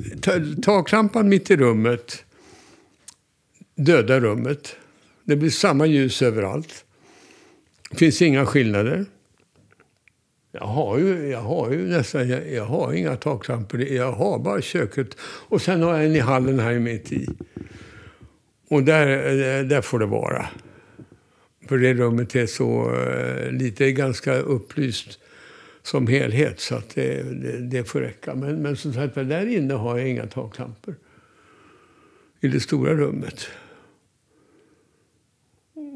taklampan 0.63 1.29
mitt 1.29 1.51
i 1.51 1.57
rummet 1.57 2.25
dödar 3.79 4.21
rummet. 4.21 4.77
Det 5.25 5.37
blir 5.37 5.51
samma 5.51 5.87
ljus 5.87 6.23
överallt. 6.23 6.85
Det 7.91 7.97
finns 7.97 8.23
inga 8.23 8.47
skillnader. 8.47 9.07
Jag 10.53 10.67
har 10.67 10.99
ju, 10.99 11.29
jag 11.29 11.41
har 11.41 11.71
ju 11.71 11.89
nästan 11.89 12.29
jag, 12.29 12.53
jag 12.53 12.65
har 12.65 12.93
inga 12.93 13.17
taklampor. 13.17 13.81
Jag 13.81 14.13
har 14.13 14.39
bara 14.39 14.61
köket. 14.61 15.17
Och 15.23 15.63
sen 15.63 15.83
har 15.83 15.95
jag 15.95 16.05
en 16.05 16.17
i 16.17 16.19
hallen 16.19 16.61
här 16.61 16.79
mitt 16.79 17.13
i. 17.13 17.29
Och 18.71 18.83
där, 18.83 19.65
där 19.65 19.81
får 19.81 19.99
det 19.99 20.07
vara. 20.07 20.47
För 21.69 21.79
det 21.79 21.95
rummet 21.95 22.35
är 22.35 22.47
så 22.47 22.95
eh, 22.95 23.53
lite, 23.53 23.93
ganska 23.93 24.39
upplyst 24.39 25.19
som 25.83 26.07
helhet 26.07 26.61
så 26.61 26.75
att 26.75 26.95
det, 26.95 27.23
det, 27.23 27.59
det 27.59 27.85
får 27.85 28.01
räcka. 28.01 28.35
Men, 28.35 28.63
men 28.63 28.77
som 28.77 28.93
sagt 28.93 29.15
där 29.15 29.47
inne 29.47 29.75
har 29.75 29.99
jag 29.99 30.09
inga 30.09 30.27
taklampor. 30.27 30.95
I 32.41 32.49
det 32.49 32.61
stora 32.61 32.95
rummet. 32.95 33.49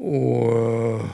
Och 0.01 0.51
eh, 0.51 1.05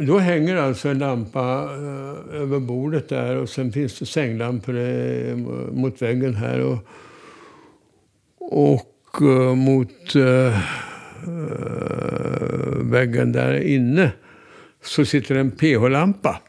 då 0.00 0.18
hänger 0.18 0.56
alltså 0.56 0.88
en 0.88 0.98
lampa 0.98 1.64
eh, 1.64 2.40
över 2.40 2.60
bordet 2.60 3.08
där 3.08 3.36
och 3.36 3.48
sen 3.48 3.72
finns 3.72 3.98
det 3.98 4.06
sänglampor 4.06 4.74
mot 5.72 6.02
väggen 6.02 6.34
här. 6.34 6.60
Och, 6.60 6.78
och 8.38 9.22
uh, 9.22 9.54
mot 9.54 10.16
uh, 10.16 10.58
väggen 12.78 13.32
där 13.32 13.60
inne 13.60 14.12
så 14.82 15.04
sitter 15.04 15.34
en 15.34 15.50
pH-lampa. 15.50 16.42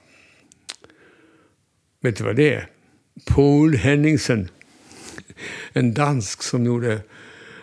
Vet 2.01 2.17
du 2.17 2.23
vad 2.23 2.35
det 2.35 2.53
är? 2.53 2.67
Paul 3.25 3.75
Henningsen. 3.75 4.49
En 5.73 5.93
dansk 5.93 6.43
som 6.43 6.65
gjorde 6.65 7.01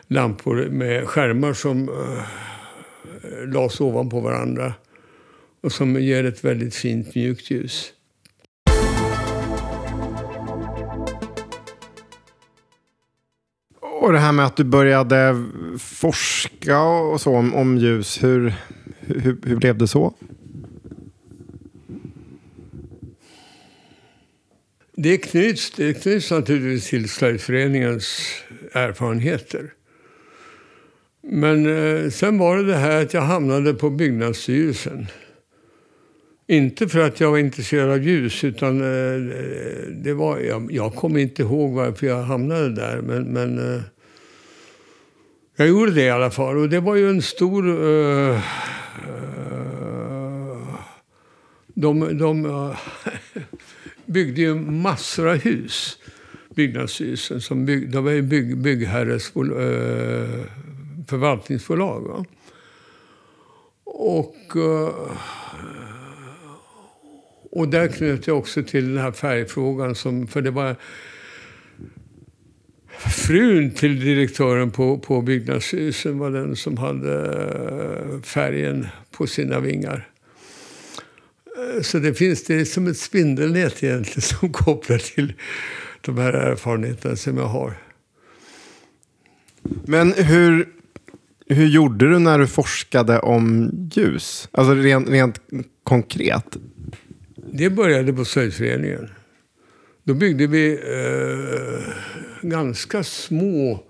lampor 0.07 0.69
med 0.71 1.09
skärmar 1.09 1.53
som 1.53 1.89
uh, 1.89 2.23
lades 3.47 3.81
ovanpå 3.81 4.21
varandra 4.21 4.75
och 5.61 5.73
som 5.73 6.01
ger 6.01 6.25
ett 6.25 6.45
väldigt 6.45 6.75
fint 6.75 7.15
mjukt 7.15 7.51
ljus. 7.51 7.93
Och 14.07 14.13
det 14.13 14.19
här 14.19 14.33
med 14.33 14.47
att 14.47 14.57
du 14.57 14.65
började 14.65 15.45
forska 15.79 16.81
och 16.83 17.21
så 17.21 17.37
om, 17.37 17.55
om 17.55 17.79
ljus, 17.79 18.25
hur, 18.25 18.55
hur, 19.01 19.39
hur 19.43 19.57
blev 19.57 19.79
det 19.79 19.89
så? 19.89 20.15
Det 24.97 25.19
knyts, 25.19 25.71
det 25.71 26.03
knyts 26.03 26.31
naturligtvis 26.31 26.91
till 26.91 27.09
Slöjdföreningens 27.09 28.21
erfarenheter. 28.73 29.73
Men 31.23 31.67
eh, 31.67 32.11
sen 32.11 32.39
var 32.39 32.57
det 32.57 32.65
det 32.65 32.77
här 32.77 33.03
att 33.03 33.15
jag 33.15 33.23
hamnade 33.23 33.75
på 33.75 33.91
Byggnadsstyrelsen. 33.91 35.07
Inte 36.49 36.89
för 36.89 37.01
att 37.01 37.21
jag 37.21 37.31
var 37.31 37.39
intresserad 37.39 37.91
av 37.91 38.03
ljus, 38.03 38.45
utan 38.45 38.81
eh, 38.81 39.21
det 39.91 40.15
var, 40.15 40.39
jag, 40.39 40.73
jag 40.73 40.95
kommer 40.95 41.21
inte 41.21 41.43
ihåg 41.43 41.73
varför 41.73 42.07
jag 42.07 42.23
hamnade 42.23 42.75
där. 42.75 43.01
Men, 43.01 43.25
men 43.25 43.75
eh, 43.75 43.83
jag 45.57 45.69
gjorde 45.69 45.93
det 45.93 46.03
i 46.03 46.11
alla 46.11 46.31
fall. 46.31 46.57
Och 46.57 46.69
det 46.69 46.81
var 46.81 46.95
ju 46.95 47.11
en 47.11 47.23
stor... 47.23 47.69
Uh, 47.69 48.41
de 51.79 52.19
de 52.19 52.47
eh, 52.47 52.79
byggde 54.07 54.41
ju 54.41 54.55
massor 54.55 55.29
av 55.29 55.37
hus, 55.37 55.99
Byggnadsstyrelsen. 56.55 57.41
Som 57.41 57.67
bygg, 57.67 57.91
de 57.91 58.05
var 58.05 58.11
ju 58.11 58.23
bygg, 58.23 58.57
byggherres 58.57 59.33
förvaltningsbolag. 61.09 62.01
Va? 62.01 62.25
Och 63.85 64.57
och 67.51 67.69
där 67.69 67.89
knöt 67.89 68.27
jag 68.27 68.39
också 68.39 68.63
till 68.63 68.95
den 68.95 69.05
här 69.05 69.13
färgfrågan. 69.13 69.95
Som, 69.95 70.27
för 70.27 70.43
det 70.43 70.51
var 70.51 70.77
frun 72.99 73.71
till 73.71 74.01
direktören 74.01 74.71
på, 74.71 74.99
på 74.99 75.23
byggnadsstyrelsen 75.23 76.19
var 76.19 76.31
den 76.31 76.57
som 76.57 76.77
hade 76.77 77.25
eh, 78.15 78.23
färgen 78.23 78.87
på 79.11 79.27
sina 79.27 79.61
vingar. 79.61 80.09
Eh, 81.57 81.83
så 81.83 81.99
det 81.99 82.15
finns 82.15 82.45
det 82.45 82.55
är 82.55 82.65
som 82.65 82.87
ett 82.87 82.99
spindelnät 82.99 83.83
egentligen 83.83 84.23
som 84.23 84.53
kopplar 84.53 84.99
till 84.99 85.33
de 86.01 86.19
här 86.19 86.33
erfarenheterna 86.33 87.17
som 87.17 87.37
jag 87.37 87.47
har. 87.47 87.75
Men 89.63 90.13
hur, 90.13 90.69
hur 91.47 91.67
gjorde 91.67 92.11
du 92.11 92.19
när 92.19 92.39
du 92.39 92.47
forskade 92.47 93.19
om 93.19 93.71
ljus? 93.93 94.49
Alltså 94.53 94.75
rent, 94.75 95.09
rent 95.09 95.41
konkret. 95.83 96.57
Det 97.53 97.71
började 97.71 98.13
på 98.13 98.25
Slöjdföreningen. 98.25 99.09
Då 100.07 100.15
byggde 100.15 100.47
vi 100.47 100.73
eh, 100.73 101.95
ganska 102.43 103.03
små 103.05 103.85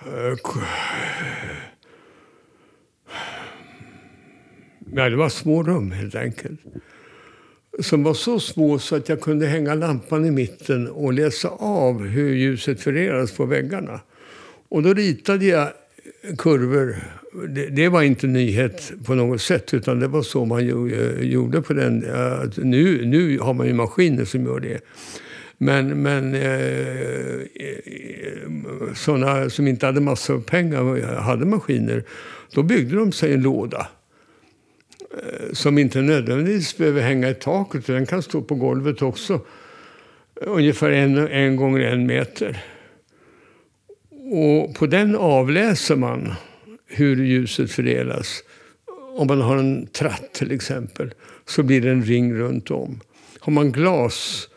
eh, 0.00 0.38
Ja, 4.94 5.08
det 5.10 5.16
var 5.16 5.28
små 5.28 5.62
rum 5.62 5.90
helt 5.90 6.14
enkelt. 6.14 6.60
Som 7.80 8.02
var 8.02 8.14
så 8.14 8.40
små 8.40 8.78
så 8.78 8.96
att 8.96 9.08
jag 9.08 9.20
kunde 9.20 9.46
hänga 9.46 9.74
lampan 9.74 10.24
i 10.24 10.30
mitten 10.30 10.88
och 10.88 11.12
läsa 11.12 11.48
av 11.48 12.06
hur 12.06 12.34
ljuset 12.34 12.80
fördelades 12.80 13.36
på 13.36 13.44
väggarna. 13.44 14.00
Och 14.68 14.82
då 14.82 14.94
ritade 14.94 15.44
jag 15.44 15.68
kurvor 16.38 16.96
det, 17.48 17.66
det, 17.66 17.88
var 17.88 18.02
inte 18.02 18.26
nyhet 18.26 18.92
på 19.04 19.14
något 19.14 19.40
sätt, 19.40 19.74
utan 19.74 20.00
det 20.00 20.08
var 20.08 20.22
så 20.22 20.44
man 20.44 20.66
gjorde 21.20 21.62
på 21.62 21.72
den. 21.72 21.98
Nu, 22.56 23.04
nu 23.04 23.38
har 23.38 23.54
man 23.54 23.66
ju 23.66 23.72
maskiner 23.72 24.24
som 24.24 24.44
gör 24.44 24.60
det. 24.60 24.80
Men, 25.58 26.02
men 26.02 26.34
eh, 26.34 26.50
eh 26.52 27.72
sådana 28.94 29.50
som 29.50 29.68
inte 29.68 29.86
hade 29.86 30.00
massor 30.00 30.34
av 30.34 30.40
pengar 30.40 31.20
hade 31.20 31.46
maskiner, 31.46 32.04
då 32.54 32.62
byggde 32.62 32.96
de 32.96 33.12
sig 33.12 33.32
en 33.32 33.42
låda. 33.42 33.86
Eh, 35.10 35.52
som 35.52 35.78
inte 35.78 36.00
nödvändigtvis 36.00 36.76
behöver 36.76 37.02
hänga 37.02 37.30
i 37.30 37.34
taket, 37.34 37.86
den 37.86 38.06
kan 38.06 38.22
stå 38.22 38.42
på 38.42 38.54
golvet 38.54 39.02
också. 39.02 39.40
Ungefär 40.34 40.90
en, 40.90 41.18
en 41.18 41.56
gånger 41.56 41.80
en 41.80 42.06
meter. 42.06 42.64
Och 44.34 44.74
på 44.74 44.86
den 44.86 45.16
avläser 45.16 45.96
man 45.96 46.32
hur 46.86 47.24
ljuset 47.24 47.70
fördelas. 47.70 48.42
Om 49.16 49.26
man 49.26 49.40
har 49.40 49.56
en 49.56 49.86
tratt 49.86 50.32
till 50.32 50.52
exempel 50.52 51.14
så 51.46 51.62
blir 51.62 51.80
det 51.80 51.90
en 51.90 52.04
ring 52.04 52.34
runt 52.34 52.70
om. 52.70 53.00
Har 53.40 53.52
man 53.52 53.72
glaslampa 53.72 54.50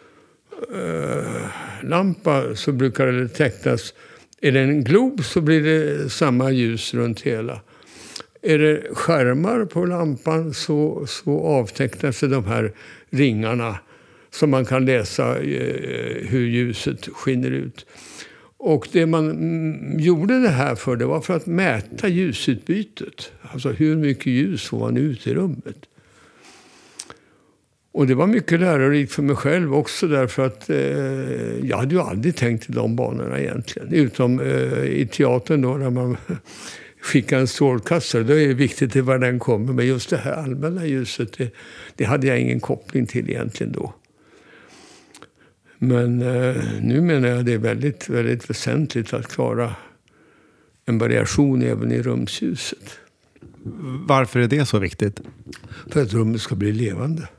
eh, 2.43 2.53
så 2.53 2.71
brukar 2.71 3.07
det 3.07 3.27
tecknas. 3.27 3.93
Är 4.41 4.51
det 4.51 4.59
en 4.59 4.83
glob 4.83 5.23
så 5.23 5.41
blir 5.41 5.61
det 5.61 6.09
samma 6.09 6.51
ljus 6.51 6.93
runt 6.93 7.21
hela. 7.21 7.61
Är 8.41 8.59
det 8.59 8.81
skärmar 8.93 9.65
på 9.65 9.85
lampan 9.85 10.53
så, 10.53 11.05
så 11.07 11.39
avtecknas 11.39 12.19
de 12.19 12.45
här 12.45 12.71
ringarna 13.09 13.79
så 14.31 14.47
man 14.47 14.65
kan 14.65 14.85
läsa 14.85 15.38
eh, 15.38 16.27
hur 16.27 16.47
ljuset 16.47 17.07
skiner 17.07 17.51
ut. 17.51 17.85
Och 18.65 18.88
det 18.91 19.06
man 19.06 19.32
mm, 19.32 19.99
gjorde 19.99 20.39
det 20.39 20.49
här 20.49 20.75
för 20.75 20.95
det 20.95 21.06
var 21.06 21.21
för 21.21 21.36
att 21.36 21.45
mäta 21.45 22.08
ljusutbytet. 22.08 23.32
Alltså 23.41 23.69
hur 23.69 23.95
mycket 23.95 24.25
ljus 24.25 24.63
får 24.63 24.80
man 24.80 24.97
ut 24.97 25.28
i 25.28 25.34
rummet. 25.34 25.78
Och 27.91 28.08
det 28.08 28.15
var 28.15 28.28
mycket 28.28 28.60
lärorikt 28.60 29.12
för 29.12 29.23
mig 29.23 29.36
själv 29.36 29.75
också 29.75 30.08
därför 30.08 30.45
att 30.45 30.69
eh, 30.69 30.78
jag 31.69 31.78
hade 31.78 31.95
ju 31.95 32.01
aldrig 32.01 32.36
tänkt 32.36 32.69
i 32.69 32.73
de 32.73 32.95
banorna 32.95 33.39
egentligen. 33.39 33.93
Utom 33.93 34.39
eh, 34.39 34.84
i 34.84 35.08
teatern 35.12 35.62
då 35.62 35.73
när 35.73 35.89
man 35.89 36.17
skickar 37.01 37.39
en 37.39 37.47
strålkastare. 37.47 38.23
Då 38.23 38.34
är 38.34 38.47
det 38.47 38.54
viktigt 38.54 38.95
var 38.95 39.19
den 39.19 39.39
kommer. 39.39 39.73
Men 39.73 39.88
just 39.88 40.10
det 40.10 40.17
här 40.17 40.34
allmänna 40.34 40.86
ljuset, 40.86 41.38
det, 41.38 41.54
det 41.95 42.06
hade 42.06 42.28
jag 42.28 42.39
ingen 42.39 42.60
koppling 42.60 43.06
till 43.06 43.30
egentligen 43.30 43.71
då. 43.71 43.93
Men 45.77 46.21
eh, 46.21 46.55
nu 46.81 47.01
menar 47.01 47.27
jag 47.27 47.39
att 47.39 47.45
det 47.45 47.53
är 47.53 47.57
väldigt, 47.57 48.09
väldigt 48.09 48.49
väsentligt 48.49 49.13
att 49.13 49.27
klara 49.27 49.75
en 50.85 50.97
variation 50.97 51.61
även 51.61 51.91
i 51.91 52.01
rumsljuset. 52.01 52.99
Varför 54.07 54.39
är 54.39 54.47
det 54.47 54.65
så 54.65 54.79
viktigt? 54.79 55.21
För 55.88 56.01
att 56.01 56.13
rummet 56.13 56.41
ska 56.41 56.55
bli 56.55 56.71
levande. 56.71 57.29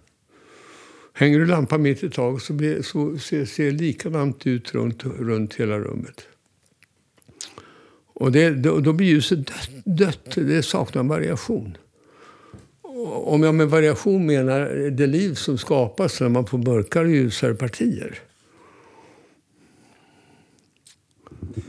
Hänger 1.13 1.39
du 1.39 1.47
lampan 1.47 1.83
mitt 1.83 2.05
i 2.05 2.11
taget 2.11 2.43
så, 2.43 2.53
blir, 2.53 2.83
så 2.83 3.19
ser 3.19 3.65
det 3.65 3.71
likadant 3.71 4.47
ut 4.47 4.75
runt, 4.75 5.05
runt 5.05 5.55
hela 5.55 5.79
rummet. 5.79 6.29
Och 8.07 8.33
det, 8.33 8.51
då, 8.51 8.81
då 8.81 8.93
blir 8.93 9.07
ljuset 9.07 9.47
dött, 9.47 9.71
dött. 9.85 10.35
Det 10.35 10.63
saknar 10.63 11.03
variation. 11.03 11.77
Om 13.09 13.43
jag 13.43 13.55
med 13.55 13.71
variation 13.71 14.27
menar 14.27 14.91
det 14.91 15.07
liv 15.07 15.35
som 15.35 15.59
skapas 15.59 16.21
när 16.21 16.29
man 16.29 16.47
får 16.47 16.59
mörkare 16.59 17.05
och 17.05 17.11
ljusare 17.11 17.55
partier. 17.55 18.19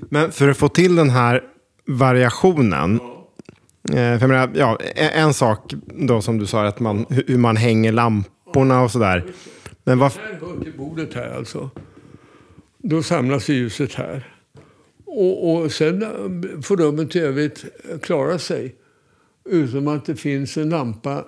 Men 0.10 0.32
för 0.32 0.50
att 0.50 0.58
få 0.58 0.70
till 0.70 0.96
den 0.96 1.10
här 1.10 1.44
variationen. 1.86 3.00
Eh, 3.90 3.94
för 3.94 4.20
jag 4.20 4.30
menar, 4.30 4.52
ja, 4.56 4.78
en 4.96 5.34
sak 5.34 5.74
då 5.88 6.22
som 6.22 6.38
du 6.38 6.46
sa, 6.46 6.66
att 6.66 6.80
man, 6.80 7.06
hur 7.10 7.38
man 7.38 7.58
hänger 7.58 7.92
lamporna 7.92 8.82
och 8.82 8.92
sådär. 8.92 9.26
Men 9.84 10.00
vad... 10.00 10.12
Här 10.12 10.40
hör 10.42 10.64
till 10.64 10.74
bordet 10.78 11.14
här 11.14 11.38
alltså. 11.38 11.70
Då 12.78 13.04
samlas 13.04 13.50
ljuset 13.50 13.94
här. 13.94 14.34
Och, 15.06 15.56
och 15.56 15.72
sen 15.72 16.02
får 16.64 16.78
rummet 16.78 17.16
i 17.16 17.20
övrigt 17.20 17.66
klara 18.02 18.40
sig 18.40 18.76
Utom 19.50 19.88
att 19.88 20.06
det 20.06 20.16
finns 20.16 20.58
en 20.58 20.70
lampa 20.70 21.26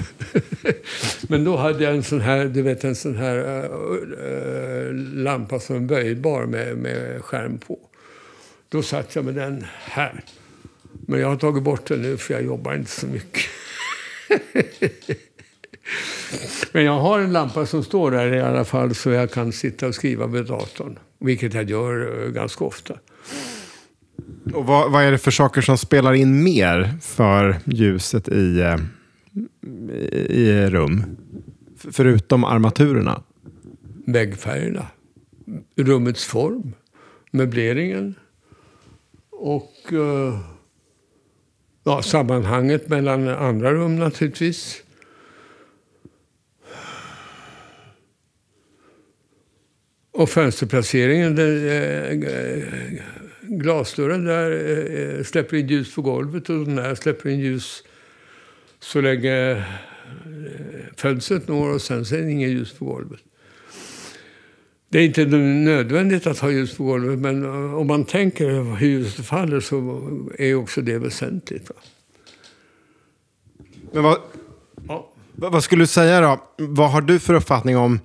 Men 1.27 1.43
då 1.43 1.57
hade 1.57 1.83
jag 1.83 1.95
en 1.95 2.03
sån 2.03 2.21
här, 2.21 2.45
du 2.45 2.61
vet 2.61 2.83
en 2.83 2.95
sån 2.95 3.15
här 3.15 3.63
äh, 3.63 4.93
lampa 5.13 5.59
som 5.59 5.75
är 5.75 5.79
böjbar 5.79 6.45
med, 6.45 6.77
med 6.77 7.21
skärm 7.21 7.57
på. 7.57 7.79
Då 8.69 8.81
satt 8.81 9.15
jag 9.15 9.25
med 9.25 9.35
den 9.35 9.65
här. 9.83 10.23
Men 11.07 11.19
jag 11.19 11.27
har 11.27 11.35
tagit 11.35 11.63
bort 11.63 11.87
den 11.87 12.01
nu 12.01 12.17
för 12.17 12.33
jag 12.33 12.43
jobbar 12.43 12.73
inte 12.73 12.91
så 12.91 13.07
mycket. 13.07 13.43
Men 16.71 16.83
jag 16.83 16.99
har 16.99 17.19
en 17.19 17.33
lampa 17.33 17.65
som 17.65 17.83
står 17.83 18.11
där 18.11 18.33
i 18.33 18.41
alla 18.41 18.65
fall 18.65 18.95
så 18.95 19.09
jag 19.09 19.31
kan 19.31 19.51
sitta 19.51 19.87
och 19.87 19.95
skriva 19.95 20.27
med 20.27 20.45
datorn. 20.45 20.99
Vilket 21.19 21.53
jag 21.53 21.69
gör 21.69 22.23
eh, 22.25 22.31
ganska 22.31 22.65
ofta. 22.65 22.93
Och 24.53 24.65
vad, 24.65 24.91
vad, 24.91 25.03
är 25.03 25.11
det 25.11 25.17
för 25.17 25.31
saker 25.31 25.61
som 25.61 25.77
spelar 25.77 26.13
in 26.13 26.43
mer 26.43 26.93
för 27.01 27.59
ljuset 27.65 28.27
i, 28.27 28.59
eh, 28.59 28.77
i 30.29 30.69
rum? 30.69 31.03
Förutom 31.91 32.43
armaturerna? 32.43 33.23
Väggfärgerna, 34.05 34.87
rummets 35.75 36.25
form, 36.25 36.73
möbleringen 37.31 38.15
och 39.31 39.73
uh, 39.91 40.39
ja, 41.83 42.01
sammanhanget 42.01 42.89
mellan 42.89 43.27
andra 43.27 43.73
rum 43.73 43.99
naturligtvis. 43.99 44.83
Och 50.11 50.29
fönsterplaceringen, 50.29 51.35
den, 51.35 51.67
äh, 52.23 53.01
glasdörren 53.41 54.25
där 54.25 54.51
äh, 55.17 55.23
släpper 55.23 55.57
in 55.57 55.67
ljus 55.67 55.95
på 55.95 56.01
golvet 56.01 56.49
och 56.49 56.65
den 56.65 56.77
här 56.77 56.95
släpper 56.95 57.29
in 57.29 57.39
ljus 57.39 57.83
så 58.79 59.01
länge 59.01 59.51
äh, 59.51 59.63
fönstret 60.97 61.47
når 61.47 61.73
och 61.73 61.81
sen 61.81 61.99
är 61.99 62.17
det 62.17 62.31
inget 62.31 62.49
ljus 62.49 62.73
på 62.73 62.85
golvet. 62.85 63.19
Det 64.89 64.99
är 64.99 65.05
inte 65.05 65.25
nödvändigt 65.25 66.27
att 66.27 66.39
ha 66.39 66.51
ljus 66.51 66.77
på 66.77 66.83
golvet 66.83 67.19
men 67.19 67.45
om 67.73 67.87
man 67.87 68.05
tänker 68.05 68.75
hur 68.75 68.87
ljuset 68.87 69.25
faller 69.25 69.59
så 69.59 69.77
är 70.39 70.55
också 70.55 70.81
det 70.81 70.97
väsentligt. 70.97 71.69
Va? 71.69 71.75
Men 73.91 74.03
vad, 74.03 74.17
ja. 74.87 75.13
vad 75.35 75.63
skulle 75.63 75.83
du 75.83 75.87
säga 75.87 76.21
då? 76.21 76.43
Vad 76.57 76.91
har 76.91 77.01
du 77.01 77.19
för 77.19 77.33
uppfattning 77.33 77.77
om 77.77 77.99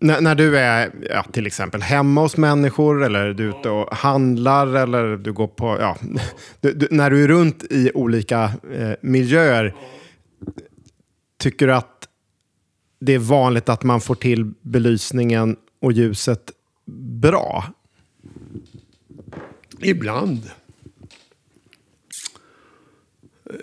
när, 0.00 0.20
när 0.20 0.34
du 0.34 0.58
är 0.58 0.90
ja, 1.10 1.22
till 1.22 1.46
exempel 1.46 1.82
hemma 1.82 2.20
hos 2.20 2.36
människor 2.36 3.04
eller 3.04 3.32
du 3.34 3.44
är 3.50 3.58
ute 3.58 3.70
och 3.70 3.96
handlar 3.96 4.66
eller 4.66 5.16
du 5.16 5.32
går 5.32 5.48
på... 5.48 5.76
Ja, 5.80 5.96
du, 6.60 6.72
du, 6.72 6.88
när 6.90 7.10
du 7.10 7.24
är 7.24 7.28
runt 7.28 7.64
i 7.70 7.90
olika 7.94 8.52
eh, 8.72 8.92
miljöer, 9.00 9.74
tycker 11.38 11.66
du 11.66 11.74
att 11.74 12.08
det 13.00 13.14
är 13.14 13.18
vanligt 13.18 13.68
att 13.68 13.82
man 13.82 14.00
får 14.00 14.14
till 14.14 14.52
belysningen 14.62 15.56
och 15.80 15.92
ljuset 15.92 16.50
bra? 17.20 17.64
Ibland. 19.82 20.50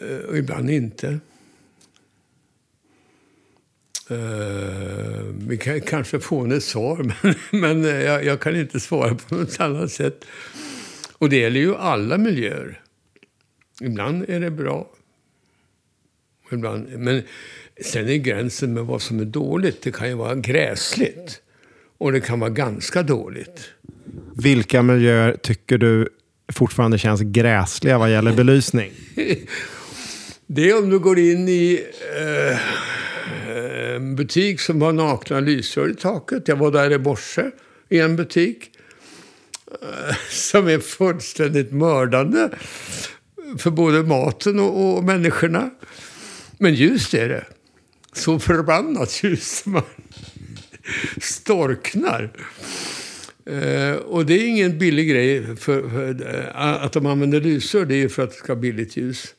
Eh, 0.02 0.30
och 0.30 0.38
ibland 0.38 0.70
inte. 0.70 1.20
Uh, 4.12 4.18
vi 5.48 5.58
kan 5.58 5.82
kanske 5.82 6.20
få 6.20 6.46
ett 6.46 6.64
svar, 6.64 7.14
men, 7.52 7.62
men 7.62 7.84
jag, 7.84 8.26
jag, 8.26 8.40
kan 8.40 8.56
inte 8.56 8.80
svara 8.80 9.16
på 9.16 9.36
något 9.36 9.60
annat 9.60 9.92
sätt. 9.92 10.26
Och 11.14 11.30
det 11.30 11.38
gäller 11.38 11.60
ju 11.60 11.76
alla 11.76 12.18
miljöer. 12.18 12.82
Ibland 13.82 14.30
är 14.30 14.40
det 14.40 14.52
bra. 14.52 14.90
Ibland, 16.52 16.88
men 16.98 17.24
sen 17.82 18.10
är 18.10 18.16
gränsen 18.16 18.74
med 18.74 18.84
vad 18.84 19.02
som 19.02 19.20
är 19.20 19.26
dåligt. 19.26 19.82
Det 19.82 19.92
kan 19.92 20.08
ju 20.10 20.14
vara 20.14 20.36
gräsligt. 20.36 21.42
Och 21.98 22.12
det 22.12 22.22
kan 22.22 22.40
vara 22.40 22.50
ganska 22.50 23.04
dåligt. 23.04 23.70
Vilka 24.36 24.82
miljöer 24.82 25.38
tycker 25.42 25.78
du 25.78 26.10
fortfarande 26.54 26.98
känns 26.98 27.22
gräsliga 27.22 27.98
vad 27.98 28.12
gäller 28.12 28.34
belysning? 28.34 28.92
det 30.48 30.70
är 30.70 30.84
om 30.84 30.90
du 30.90 31.00
går 31.00 31.20
in 31.20 31.50
i... 31.50 31.86
Uh, 32.52 32.58
en 33.98 34.16
butik 34.16 34.60
som 34.60 34.82
har 34.82 34.94
nakna 34.94 35.40
lysrör 35.40 35.90
i 35.90 35.96
taket. 35.96 36.48
Jag 36.48 36.56
var 36.56 36.72
där 36.72 36.92
i 36.92 36.98
morse 36.98 37.52
i 37.90 38.00
en 38.00 38.16
butik 38.16 38.72
eh, 39.82 40.16
som 40.30 40.68
är 40.68 40.80
fullständigt 40.80 41.72
mördande 41.72 42.50
för 43.58 43.72
både 43.72 44.04
maten 44.04 44.60
och, 44.60 44.98
och 44.98 45.04
människorna. 45.04 45.70
Men 46.58 46.74
ljust 46.74 47.14
är 47.14 47.30
det. 47.30 47.46
Så 48.14 48.40
förbannat 48.40 49.24
ljust 49.24 49.66
man 49.66 49.84
storknar. 51.22 52.32
Eh, 53.46 53.96
och 53.96 54.26
det 54.26 54.34
är 54.34 54.48
ingen 54.48 54.78
billig 54.78 55.10
grej. 55.10 55.56
För, 55.56 55.90
för 55.90 56.36
eh, 56.36 56.84
att 56.84 56.94
de 56.94 57.06
använder 57.06 57.42
lysrör 57.42 57.86
det 57.86 57.96
är 57.96 58.08
för 58.08 58.24
att 58.24 58.30
det 58.30 58.38
ska 58.38 58.54
ha 58.54 58.60
billigt 58.60 58.98
ljus. 58.98 59.34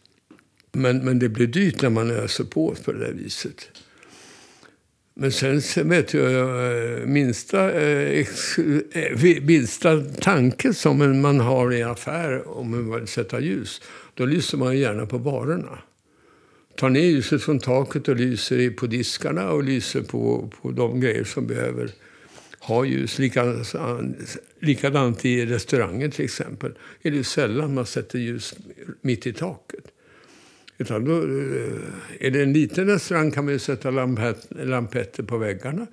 Men, 0.73 0.99
men 0.99 1.19
det 1.19 1.29
blir 1.29 1.47
dyrt 1.47 1.83
när 1.83 1.91
man 1.91 2.11
öser 2.11 2.45
på 2.45 2.75
på 2.85 2.93
det 2.93 2.99
där 2.99 3.13
viset. 3.13 3.69
Men 5.21 5.33
sen 5.33 5.61
vet 5.89 6.15
jag, 6.15 6.35
eh, 6.35 7.07
minsta, 7.07 7.73
eh, 7.73 8.27
eh, 8.93 9.43
minsta 9.43 10.01
tanke 10.01 10.75
som 10.75 11.21
man 11.21 11.41
har 11.41 11.73
i 11.73 11.83
affär 11.83 12.49
om 12.49 12.71
man 12.71 13.01
vill 13.01 13.07
sätta 13.07 13.41
ljus, 13.41 13.83
då 14.15 14.27
lyser 14.27 14.59
man 14.59 14.79
gärna 14.79 15.07
på 15.07 15.19
varorna. 15.19 15.79
Tar 16.77 16.91
ner 16.91 17.01
ljuset 17.01 17.43
från 17.43 17.59
taket 17.59 18.09
och 18.09 18.17
lyser 18.17 18.71
på 18.71 18.87
diskarna 18.87 19.51
och 19.51 19.65
lyser 19.65 20.03
på, 20.03 20.51
på 20.63 20.71
de 20.71 21.01
grejer 21.01 21.25
som 21.25 21.47
behöver 21.47 21.91
ha 22.61 22.85
ljus. 22.85 23.19
Likadant, 23.19 23.75
likadant 24.61 25.25
i 25.25 25.47
restauranger 25.47 26.09
till 26.09 26.25
exempel. 26.25 26.73
Är 27.03 27.11
det 27.11 27.25
sällan 27.25 27.75
man 27.75 27.87
sätter 27.87 28.19
ljus 28.19 28.55
mitt 29.01 29.27
i 29.27 29.33
taket. 29.33 29.85
Utan 30.79 31.05
då, 31.05 31.17
eh, 31.17 32.27
är 32.27 32.31
det 32.31 32.43
en 32.43 32.53
liten 32.53 32.87
restaurang 32.87 33.31
kan 33.31 33.45
man 33.45 33.53
ju 33.53 33.59
sätta 33.59 33.91
lampet, 33.91 34.47
lampetter 34.51 35.23
på 35.23 35.39
väggarna. 35.39 35.87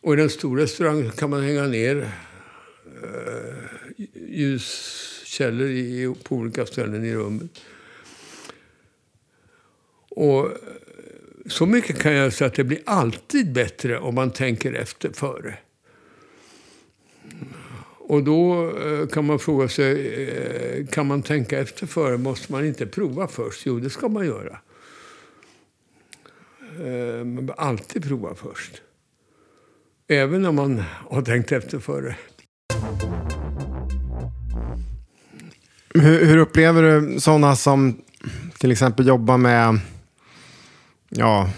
Och 0.00 0.18
i 0.18 0.20
en 0.20 0.30
stor 0.30 0.56
restaurang 0.56 1.10
kan 1.10 1.30
man 1.30 1.42
hänga 1.42 1.66
ner 1.66 1.96
uh, 1.96 2.12
ljuskällor 4.14 5.68
i, 5.68 6.14
på 6.22 6.36
olika 6.36 6.66
ställen 6.66 7.04
i 7.04 7.14
rummet. 7.14 7.60
Och 10.08 10.46
eh, 10.46 10.52
så 11.46 11.66
mycket 11.66 11.98
kan 11.98 12.12
jag 12.12 12.32
säga 12.32 12.48
att 12.48 12.54
det 12.54 12.64
blir 12.64 12.82
alltid 12.86 13.52
bättre 13.52 13.98
om 13.98 14.14
man 14.14 14.30
tänker 14.30 14.72
efter 14.72 15.12
före. 15.12 15.58
Och 18.10 18.24
då 18.24 18.70
eh, 18.78 19.06
kan 19.06 19.26
man 19.26 19.38
fråga 19.38 19.68
sig, 19.68 20.14
eh, 20.28 20.86
kan 20.86 21.06
man 21.06 21.22
tänka 21.22 21.58
efter 21.58 21.86
före? 21.86 22.18
Måste 22.18 22.52
man 22.52 22.66
inte 22.66 22.86
prova 22.86 23.28
först? 23.28 23.66
Jo, 23.66 23.78
det 23.78 23.90
ska 23.90 24.08
man 24.08 24.26
göra. 24.26 24.58
Eh, 26.80 27.24
man 27.24 27.46
bör 27.46 27.54
alltid 27.54 28.04
prova 28.04 28.34
först. 28.34 28.82
Även 30.08 30.46
om 30.46 30.54
man 30.54 30.82
har 31.10 31.22
tänkt 31.22 31.52
efter 31.52 31.78
före. 31.78 32.16
Hur, 35.94 36.24
hur 36.26 36.36
upplever 36.36 36.82
du 36.82 37.20
sådana 37.20 37.56
som 37.56 38.00
till 38.58 38.72
exempel 38.72 39.06
jobbar 39.06 39.36
med 39.36 39.78
ja, 41.08 41.50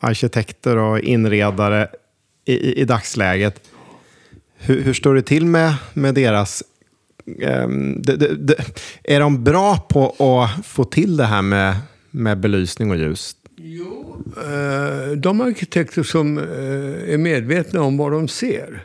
arkitekter 0.00 0.76
och 0.76 1.00
inredare 1.00 1.88
i, 2.44 2.52
i, 2.52 2.80
i 2.80 2.84
dagsläget? 2.84 3.70
Hur, 4.58 4.80
hur 4.80 4.94
står 4.94 5.14
det 5.14 5.22
till 5.22 5.46
med, 5.46 5.74
med 5.94 6.14
deras... 6.14 6.62
Um, 7.26 8.02
de, 8.02 8.16
de, 8.16 8.34
de, 8.34 8.54
är 9.04 9.20
de 9.20 9.44
bra 9.44 9.76
på 9.76 10.16
att 10.18 10.66
få 10.66 10.84
till 10.84 11.16
det 11.16 11.24
här 11.24 11.42
med, 11.42 11.76
med 12.10 12.40
belysning 12.40 12.90
och 12.90 12.96
ljus? 12.96 13.36
Jo, 13.56 14.24
uh, 14.36 15.16
de 15.16 15.40
arkitekter 15.40 16.02
som 16.02 16.38
uh, 16.38 17.12
är 17.12 17.18
medvetna 17.18 17.82
om 17.82 17.96
vad 17.96 18.12
de 18.12 18.28
ser 18.28 18.84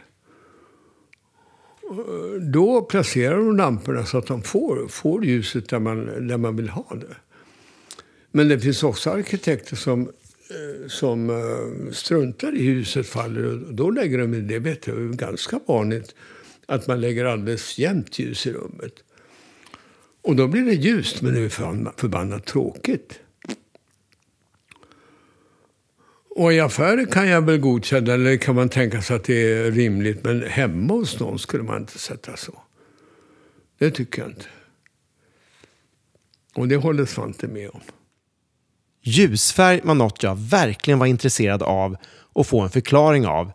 eh, 1.90 2.42
då 2.42 2.82
placerar 2.82 3.38
de 3.38 3.58
lamporna 3.58 4.06
så 4.06 4.18
att 4.18 4.28
de 4.28 4.42
får, 4.42 4.88
får 4.88 5.26
ljuset 5.26 5.70
där 5.70 5.80
man, 5.80 6.28
där 6.28 6.38
man 6.38 6.56
vill 6.56 6.70
ha 6.70 6.96
det. 6.96 7.16
Men 8.32 8.48
det 8.48 8.60
finns 8.60 8.84
också 8.84 9.10
arkitekter 9.10 9.76
som 9.76 10.10
Eh, 10.54 10.88
som 10.88 11.30
eh, 11.30 11.92
struntar 11.92 12.56
i 12.56 12.64
huset 12.64 13.08
faller. 13.08 13.66
Då 13.72 13.90
lägger 13.90 14.18
de, 14.18 14.48
det 14.48 14.60
vet 14.60 14.88
jag, 14.88 14.98
är 14.98 15.08
ganska 15.08 15.60
vanligt, 15.66 16.16
att 16.66 16.88
man 16.88 17.02
lägger 17.02 17.26
alldeles 17.26 17.78
jämnt 17.78 18.20
ljus 18.20 18.48
i 18.48 18.54
rummet. 18.54 18.94
Och 20.22 20.36
då 20.36 20.48
blir 20.48 20.66
det 20.66 20.74
ljust, 20.74 21.22
men 21.22 21.34
det 21.34 21.40
är 21.40 21.50
förbannat 21.98 22.46
tråkigt. 22.46 23.20
Och 26.36 26.54
i 26.54 26.60
affärer 26.60 27.06
kan 27.06 27.28
jag 27.28 27.42
väl 27.42 27.60
godkänna, 27.60 28.14
eller 28.14 28.38
kan 28.38 28.56
man 28.56 28.70
tänka 28.70 29.02
sig 29.02 29.16
att 29.16 29.24
det 29.24 29.54
är 29.54 29.72
rimligt. 29.72 30.24
Men 30.24 30.44
hemma 30.44 30.94
hos 30.94 31.20
någon 31.20 31.40
skulle 31.40 31.64
man 31.64 31.82
inte 31.82 32.00
sätta 32.00 32.38
så. 32.38 32.62
Det 33.78 33.92
tycker 33.92 34.22
jag 34.22 34.32
inte. 34.32 34.46
Och 36.56 36.68
det 36.68 36.76
håller 36.76 37.06
Svante 37.06 37.48
med 37.48 37.70
om. 37.70 37.82
Ljusfärg 39.06 39.82
var 39.84 39.96
något 39.96 40.24
jag 40.24 40.36
verkligen 40.36 41.00
var 41.00 41.08
intresserad 41.08 41.64
av 41.64 41.98
att 42.36 42.48
få 42.48 42.62
en 42.62 42.70
förklaring 42.70 43.28
av 43.28 43.52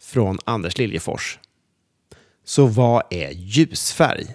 från 0.00 0.38
Anders 0.44 0.78
Liljefors. 0.78 1.38
Så 2.44 2.66
vad 2.66 3.02
är 3.10 3.30
ljusfärg? 3.30 4.26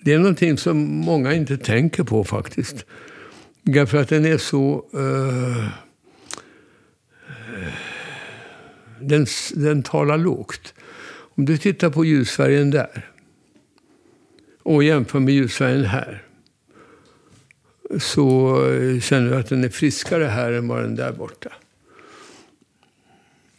Det 0.00 0.12
är 0.12 0.18
någonting 0.18 0.58
som 0.58 0.78
många 1.00 1.34
inte 1.34 1.56
tänker 1.56 2.04
på 2.04 2.24
faktiskt. 2.24 2.84
Därför 3.62 3.98
att 3.98 4.08
den 4.08 4.24
är 4.24 4.38
så... 4.38 4.84
Uh, 4.94 5.68
den, 9.00 9.26
den 9.54 9.82
talar 9.82 10.18
lågt. 10.18 10.74
Om 11.34 11.44
du 11.44 11.58
tittar 11.58 11.90
på 11.90 12.04
ljusfärgen 12.04 12.70
där 12.70 13.10
och 14.62 14.84
jämför 14.84 15.20
med 15.20 15.34
ljusfärgen 15.34 15.84
här 15.84 16.22
så 18.00 18.56
eh, 18.70 19.00
känner 19.00 19.30
du 19.30 19.36
att 19.36 19.48
den 19.48 19.64
är 19.64 19.68
friskare 19.68 20.24
här 20.24 20.52
än 20.52 20.68
vad 20.68 20.82
den 20.82 20.96
där 20.96 21.12
borta. 21.12 21.52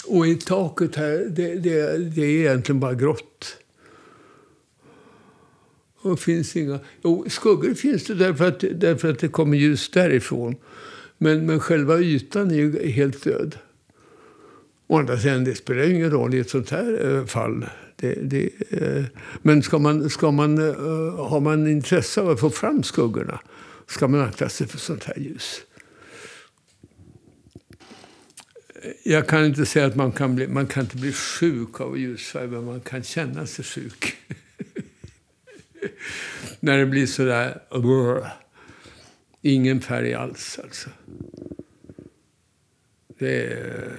Och 0.05 0.27
i 0.27 0.35
taket 0.35 0.95
här, 0.95 1.27
det, 1.29 1.55
det, 1.55 1.97
det 1.97 2.21
är 2.21 2.39
egentligen 2.39 2.79
bara 2.79 2.93
grått. 2.93 3.57
Och 6.01 6.19
finns 6.19 6.55
inga... 6.55 6.79
Jo, 7.03 7.25
skuggor 7.29 7.73
finns 7.73 8.03
det 8.03 8.15
därför 8.15 8.47
att, 8.47 8.59
därför 8.59 9.11
att 9.11 9.19
det 9.19 9.27
kommer 9.27 9.57
ljus 9.57 9.89
därifrån. 9.89 10.55
Men, 11.17 11.45
men 11.45 11.59
själva 11.59 11.99
ytan 11.99 12.51
är 12.51 12.55
ju 12.55 12.89
helt 12.89 13.23
död. 13.23 13.55
Å 14.87 14.97
andra 14.97 15.17
sidan, 15.17 15.43
det 15.43 15.55
spelar 15.55 15.83
ju 15.83 15.95
ingen 15.95 16.11
roll 16.11 16.33
i 16.33 16.39
ett 16.39 16.49
sånt 16.49 16.69
här 16.69 17.15
eh, 17.15 17.25
fall. 17.25 17.65
Det, 17.95 18.13
det, 18.13 18.49
eh, 18.69 19.03
men 19.41 19.63
ska 19.63 19.79
man, 19.79 20.09
ska 20.09 20.31
man, 20.31 20.57
har 21.17 21.39
man 21.39 21.67
intresse 21.67 22.21
av 22.21 22.29
att 22.29 22.39
få 22.39 22.49
fram 22.49 22.83
skuggorna 22.83 23.39
ska 23.87 24.07
man 24.07 24.21
akta 24.21 24.49
sig 24.49 24.67
för 24.67 24.77
sånt 24.77 25.03
här 25.03 25.17
ljus. 25.17 25.61
Jag 29.03 29.27
kan 29.27 29.45
inte 29.45 29.65
säga 29.65 29.85
att 29.85 29.95
man 29.95 30.11
kan 30.11 30.35
bli, 30.35 30.47
man 30.47 30.67
kan 30.67 30.83
inte 30.83 30.97
bli 30.97 31.11
sjuk 31.11 31.81
av 31.81 31.97
ljusfärg, 31.97 32.47
men 32.47 32.65
man 32.65 32.81
kan 32.81 33.03
känna 33.03 33.45
sig 33.45 33.65
sjuk. 33.65 34.17
När 36.59 36.77
det 36.77 36.85
blir 36.85 37.05
sådär... 37.05 37.61
Brr, 37.69 38.27
ingen 39.41 39.81
färg 39.81 40.13
alls, 40.13 40.59
alltså. 40.63 40.89
Det 43.19 43.43
är... 43.43 43.91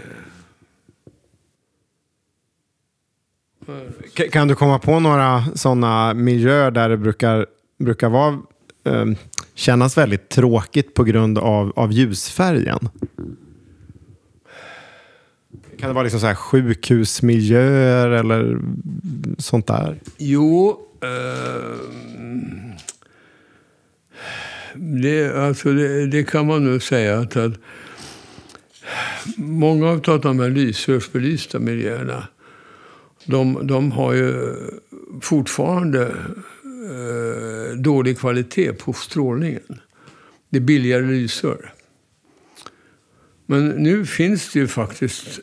Kan 4.31 4.49
du 4.49 4.55
komma 4.55 4.79
på 4.79 5.01
några 5.01 5.45
sådana 5.55 6.15
miljöer 6.15 6.71
där 6.71 6.89
det 6.89 6.97
brukar, 6.97 7.47
brukar 7.79 8.09
vara, 8.09 8.43
eh, 8.85 9.07
kännas 9.55 9.99
väldigt 9.99 10.29
tråkigt 10.29 10.95
på 10.95 11.05
grund 11.05 11.39
av, 11.39 11.73
av 11.77 11.93
ljusfärgen? 11.93 12.89
Kan 15.79 15.89
det 15.89 15.95
vara 15.95 16.03
liksom 16.03 16.21
så 16.21 16.27
här 16.27 16.35
sjukhusmiljöer 16.35 18.11
eller 18.11 18.59
sånt 19.39 19.67
där? 19.67 20.01
Jo, 20.19 20.79
eh, 21.03 21.79
det, 24.75 25.37
alltså 25.37 25.73
det, 25.73 26.07
det, 26.07 26.25
kan 26.25 26.47
man 26.47 26.65
nog 26.65 26.83
säga 26.83 27.19
att, 27.19 27.37
att 27.37 27.53
många 29.37 29.89
av 29.89 30.21
de 30.21 30.41
här 30.41 30.51
lysrörsbelysta 30.51 31.59
miljöerna 31.59 32.29
de, 33.25 33.67
de 33.67 33.93
har 33.93 34.13
ju 34.13 34.57
fortfarande 35.21 36.15
eh, 36.91 37.77
dålig 37.77 38.19
kvalitet 38.19 38.73
på 38.73 38.93
strålningen. 38.93 39.81
Det 40.51 40.57
är 40.57 40.61
billigare 40.61 41.03
lysrör. 41.03 41.73
Men 43.47 43.69
nu 43.69 44.07
finns 44.07 44.53
det 44.53 44.59
ju 44.59 44.69
faktiskt 44.69 45.41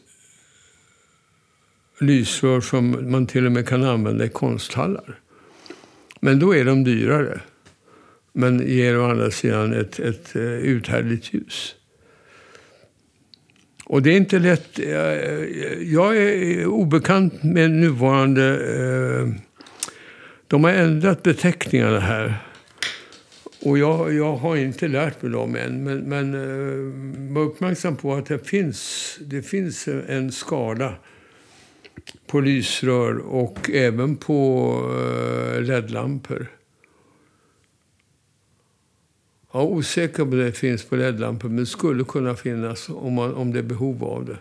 lysrör 2.00 2.62
som 2.62 3.12
man 3.12 3.28
till 3.28 3.46
och 3.46 3.52
med 3.52 3.68
kan 3.68 3.84
använda 3.84 4.26
i 4.26 4.30
konsthallar. 4.30 5.20
Men 6.20 6.40
då 6.40 6.56
är 6.56 6.66
de 6.66 6.84
dyrare. 6.84 7.42
Men 8.34 8.68
ger 8.68 9.00
å 9.00 9.10
andra 9.10 9.32
sidan 9.32 9.74
ett, 9.74 10.00
ett 10.00 10.36
eh, 10.36 10.42
uthärdligt 10.44 11.34
ljus. 11.34 11.76
Och 13.86 14.02
det 14.02 14.10
är 14.10 14.18
inte 14.18 14.40
lätt. 14.40 14.80
Jag 15.80 16.18
är 16.18 16.66
obekant 16.66 17.44
med 17.44 17.72
nuvarande... 17.72 18.46
Eh, 18.78 19.51
de 20.52 20.64
har 20.64 20.72
ändrat 20.72 21.24
beteckningarna 21.24 22.00
här. 22.00 22.38
Och 23.62 23.78
jag, 23.78 24.14
jag 24.14 24.36
har 24.36 24.56
inte 24.56 24.88
lärt 24.88 25.22
mig 25.22 25.32
dem 25.32 25.56
än. 25.56 25.84
Men, 25.84 26.00
men 26.00 26.34
eh, 26.34 27.34
var 27.34 27.42
uppmärksam 27.42 27.96
på 27.96 28.14
att 28.14 28.26
det 28.26 28.48
finns, 28.48 29.18
det 29.22 29.42
finns 29.42 29.88
en 29.88 30.32
skala 30.32 30.94
på 32.28 32.40
lysrör 32.40 33.18
och 33.18 33.70
även 33.70 34.18
på 34.18 34.76
eh, 35.56 35.62
LED-lampor. 35.62 36.48
Jag 39.52 39.62
är 39.62 39.68
osäker 39.68 40.18
på 40.18 40.24
om 40.24 40.38
det 40.38 40.52
finns 40.52 40.84
på 40.84 40.96
LED-lampor, 40.96 41.48
men 41.48 41.58
det 41.58 41.66
skulle 41.66 42.04
kunna 42.04 42.36
finnas 42.36 42.90
om, 42.90 43.14
man, 43.14 43.34
om 43.34 43.54
det 43.54 43.60
är 43.60 43.64
behov 43.64 44.04
av 44.04 44.26
det. 44.26 44.38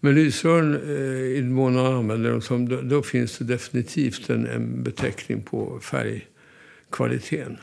Men 0.00 0.14
lysrören, 0.14 0.74
eh, 0.74 1.36
i 1.36 1.40
den 1.40 1.52
mån 1.52 1.74
man 1.74 1.86
använder 1.86 2.30
dem, 2.30 2.40
som, 2.40 2.68
då, 2.68 2.80
då, 2.80 3.02
finns 3.02 3.38
det 3.38 3.44
definitivt 3.44 4.30
en, 4.30 4.46
en 4.46 4.82
beteckning 4.82 5.42
på 5.42 5.80
färgkvaliteten. 5.80 7.58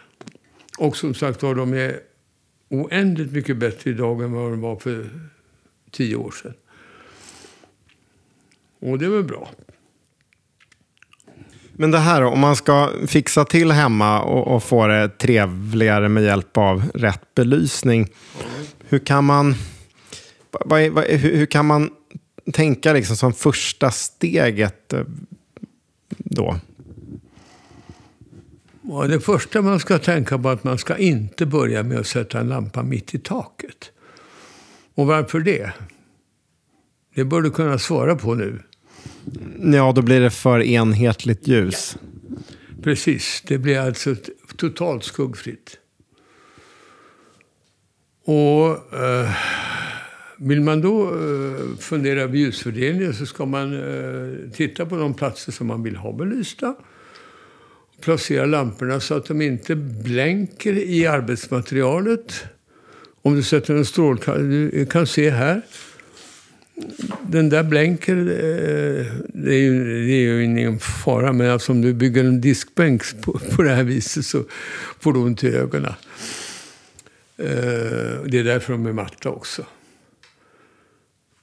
Och 0.77 0.97
som 0.97 1.13
sagt 1.13 1.43
var, 1.43 1.55
de 1.55 1.73
är 1.73 1.99
oändligt 2.69 3.31
mycket 3.31 3.57
bättre 3.57 3.89
idag 3.89 4.23
än 4.23 4.31
vad 4.31 4.51
de 4.51 4.61
var 4.61 4.75
för 4.75 5.09
tio 5.91 6.15
år 6.15 6.31
sedan. 6.31 6.53
Och 8.79 8.99
det 8.99 9.05
är 9.05 9.09
väl 9.09 9.23
bra. 9.23 9.49
Men 11.79 11.91
det 11.91 11.97
här 11.97 12.23
om 12.23 12.39
man 12.39 12.55
ska 12.55 12.91
fixa 13.07 13.45
till 13.45 13.71
hemma 13.71 14.21
och, 14.21 14.55
och, 14.55 14.63
få 14.63 14.87
det 14.87 15.09
trevligare 15.09 16.09
med 16.09 16.23
hjälp 16.23 16.57
av 16.57 16.83
rätt 16.93 17.35
belysning. 17.35 18.07
Hur 18.89 18.99
kan 18.99 19.23
man, 19.23 19.55
vad, 20.51 20.89
vad, 20.89 21.03
hur, 21.03 21.35
hur, 21.35 21.45
kan 21.45 21.65
man 21.65 21.89
tänka 22.53 22.93
liksom 22.93 23.15
som 23.15 23.33
första 23.33 23.91
steget 23.91 24.93
eh, 24.93 25.03
då? 26.09 26.59
Ja, 28.81 29.07
det 29.07 29.19
första 29.19 29.61
man 29.61 29.79
ska 29.79 29.99
tänka 29.99 30.37
på 30.37 30.49
är 30.49 30.53
att 30.53 30.63
man 30.63 30.77
ska 30.77 30.97
inte 30.97 31.45
börja 31.45 31.83
med 31.83 31.99
att 31.99 32.07
sätta 32.07 32.39
en 32.39 32.49
lampa 32.49 32.83
mitt 32.83 33.15
i 33.15 33.19
taket. 33.19 33.91
Och 34.95 35.07
varför 35.07 35.39
det? 35.39 35.71
Det 37.15 37.25
bör 37.25 37.41
du 37.41 37.51
kunna 37.51 37.79
svara 37.79 38.15
på 38.15 38.33
nu. 38.33 38.63
Ja, 39.73 39.91
då 39.95 40.01
blir 40.01 40.21
det 40.21 40.31
för 40.31 40.59
enhetligt 40.59 41.47
ljus. 41.47 41.97
Precis, 42.83 43.43
det 43.47 43.57
blir 43.57 43.79
alltså 43.79 44.15
totalt 44.57 45.03
skuggfritt. 45.03 45.77
Och 48.25 48.93
eh, 48.93 49.31
vill 50.37 50.61
man 50.61 50.81
då 50.81 51.03
eh, 51.03 51.77
fundera 51.79 52.21
över 52.21 52.37
ljusfördelningen 52.37 53.13
så 53.13 53.25
ska 53.25 53.45
man 53.45 53.73
eh, 53.73 54.51
titta 54.53 54.85
på 54.85 54.97
de 54.97 55.13
platser 55.13 55.51
som 55.51 55.67
man 55.67 55.83
vill 55.83 55.95
ha 55.95 56.11
belysta. 56.11 56.75
Placera 58.01 58.45
lamporna 58.45 58.99
så 58.99 59.13
att 59.13 59.25
de 59.25 59.41
inte 59.41 59.75
blänker 59.75 60.73
i 60.73 61.07
arbetsmaterialet. 61.07 62.45
Om 63.21 63.35
du 63.35 63.43
sätter 63.43 63.75
en 63.75 63.85
strålkastare, 63.85 64.43
du 64.43 64.85
kan 64.85 65.07
se 65.07 65.29
här, 65.29 65.61
den 67.27 67.49
där 67.49 67.63
blänker, 67.63 68.17
eh, 68.17 69.05
det 69.33 69.55
är 69.55 69.59
ju, 69.59 70.05
det 70.05 70.13
är 70.13 70.33
ju 70.33 70.43
ingen 70.43 70.79
fara. 70.79 71.33
Men 71.33 71.51
alltså 71.51 71.71
om 71.71 71.81
du 71.81 71.93
bygger 71.93 72.23
en 72.23 72.41
diskbänk 72.41 73.21
på, 73.21 73.39
på 73.55 73.63
det 73.63 73.69
här 73.69 73.83
viset 73.83 74.25
så 74.25 74.43
får 74.99 75.13
du 75.13 75.19
ont 75.19 75.43
i 75.43 75.47
ögonen. 75.47 75.93
Det 78.25 78.39
är 78.39 78.43
därför 78.43 78.73
de 78.73 78.85
är 78.85 78.93
matta 78.93 79.29
också. 79.29 79.65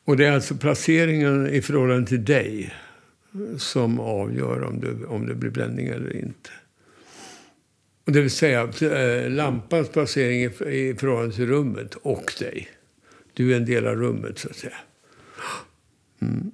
Och 0.05 0.17
det 0.17 0.27
är 0.27 0.33
alltså 0.33 0.55
placeringen 0.55 1.47
i 1.47 1.63
förhållande 1.63 2.07
till 2.07 2.25
dig 2.25 2.75
som 3.59 4.01
avgör 4.01 4.63
om 4.63 4.81
det, 4.81 5.07
om 5.07 5.27
det 5.27 5.35
blir 5.35 5.51
bländning 5.51 5.87
eller 5.87 6.17
inte. 6.17 6.51
Och 8.07 8.13
det 8.13 8.21
vill 8.21 8.31
säga 8.31 8.63
eh, 8.63 9.31
lampans 9.31 9.89
placering 9.89 10.45
i 10.45 10.95
förhållande 10.99 11.35
till 11.35 11.47
rummet 11.47 11.95
och 11.95 12.35
dig. 12.39 12.69
Du 13.33 13.53
är 13.53 13.57
en 13.57 13.67
del 13.67 13.87
av 13.87 13.97
rummet 13.97 14.39
så 14.39 14.49
att 14.49 14.57
säga. 14.57 14.77
Mm. 16.21 16.53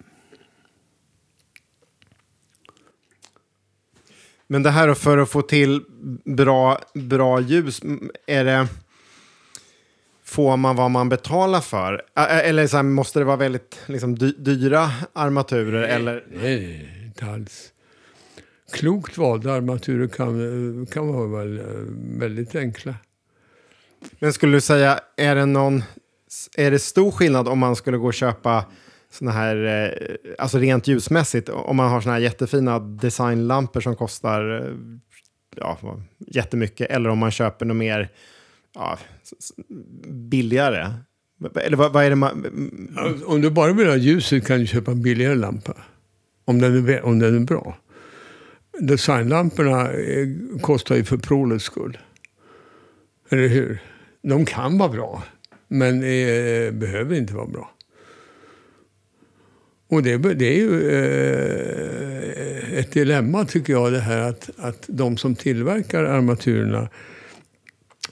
Men 4.47 4.63
det 4.63 4.71
här 4.71 4.95
för 4.95 5.19
att 5.19 5.31
få 5.31 5.43
till 5.43 5.81
bra, 6.25 6.81
bra 6.95 7.41
ljus, 7.41 7.81
är 8.27 8.45
det... 8.45 8.69
Får 10.31 10.57
man 10.57 10.77
vad 10.77 10.91
man 10.91 11.09
betalar 11.09 11.61
för? 11.61 12.03
Eller 12.17 12.67
så 12.67 12.77
här, 12.77 12.83
måste 12.83 13.19
det 13.19 13.25
vara 13.25 13.37
väldigt 13.37 13.79
liksom, 13.87 14.19
dy 14.19 14.33
dyra 14.33 14.91
armaturer? 15.13 15.83
Eller? 15.83 16.25
Nej, 16.33 16.89
inte 17.05 17.27
alls. 17.27 17.73
Klokt 18.73 19.19
valda 19.19 19.53
armaturer 19.53 20.09
kan, 20.09 20.87
kan 20.87 21.09
vara 21.09 21.27
väl, 21.27 21.59
eh, 21.59 21.65
väldigt 22.19 22.55
enkla. 22.55 22.95
Men 24.19 24.33
skulle 24.33 24.57
du 24.57 24.61
säga, 24.61 25.01
är 25.17 25.35
det 25.35 25.47
någon... 25.47 25.83
Är 26.57 26.71
det 26.71 26.79
stor 26.79 27.11
skillnad 27.11 27.49
om 27.49 27.59
man 27.59 27.77
skulle 27.77 27.97
gå 27.97 28.07
och 28.07 28.15
köpa 28.15 28.65
såna 29.13 29.31
här, 29.31 29.65
eh, 29.65 30.35
alltså 30.39 30.59
rent 30.59 30.89
ljusmässigt, 30.89 31.49
om 31.49 31.77
man 31.77 31.91
har 31.91 32.01
såna 32.01 32.13
här 32.13 32.21
jättefina 32.21 32.79
designlampor 32.79 33.81
som 33.81 33.97
kostar 33.97 34.67
eh, 34.67 34.75
ja, 35.57 35.79
jättemycket, 36.19 36.91
eller 36.91 37.11
om 37.11 37.19
man 37.19 37.31
köper 37.31 37.67
något 37.67 37.77
mer 37.77 38.11
ja, 38.75 38.99
billigare? 40.09 40.93
Eller 41.55 41.77
vad, 41.77 41.93
vad 41.93 42.05
är 42.05 42.11
det 42.11 42.17
man... 42.17 42.47
Om 43.27 43.41
du 43.41 43.51
bara 43.51 43.73
vill 43.73 43.87
ha 43.87 43.97
ljuset 43.97 44.47
kan 44.47 44.61
du 44.61 44.67
köpa 44.67 44.91
en 44.91 45.03
billigare 45.03 45.35
lampa. 45.35 45.77
Om 46.45 46.59
den 46.59 46.89
är, 46.89 47.03
om 47.03 47.19
den 47.19 47.37
är 47.37 47.47
bra. 47.47 47.77
Designlamporna 48.79 49.93
eh, 49.93 50.29
kostar 50.61 50.97
ju 50.97 51.05
för 51.05 51.17
prålets 51.17 51.65
skull. 51.65 51.99
Eller 53.31 53.49
hur? 53.49 53.83
De 54.23 54.45
kan 54.45 54.79
vara 54.79 54.89
bra, 54.89 55.23
men 55.69 55.95
eh, 55.97 56.73
behöver 56.73 57.17
inte 57.17 57.35
vara 57.35 57.47
bra. 57.47 57.71
Och 59.89 60.03
det, 60.03 60.17
det 60.17 60.47
är 60.47 60.57
ju 60.57 60.91
eh, 60.91 62.79
ett 62.79 62.93
dilemma 62.93 63.45
tycker 63.45 63.73
jag 63.73 63.93
det 63.93 64.01
här 64.01 64.19
att, 64.19 64.51
att 64.57 64.85
de 64.89 65.17
som 65.17 65.35
tillverkar 65.35 66.05
armaturerna 66.05 66.89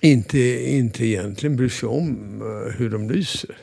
inte, 0.00 0.38
inte 0.70 1.06
egentligen 1.06 1.56
bryr 1.56 1.68
sig 1.68 1.88
om 1.88 2.40
eh, 2.42 2.72
hur 2.78 2.90
de 2.90 3.10
lyser. 3.10 3.56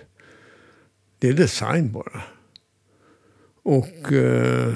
Det 1.20 1.28
är 1.28 1.34
design 1.34 1.92
bara. 1.92 2.22
Och... 3.64 4.14
Eh, 4.14 4.74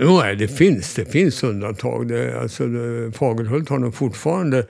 jo, 0.00 0.18
nej, 0.18 0.36
det 0.36 0.48
finns, 0.48 0.94
det 0.94 1.04
finns 1.04 1.42
undantag. 1.42 2.08
Det, 2.08 2.40
alltså, 2.40 2.66
det, 2.66 3.12
Fagerhult 3.12 3.68
har 3.68 3.78
nog 3.78 3.94
fortfarande 3.94 4.66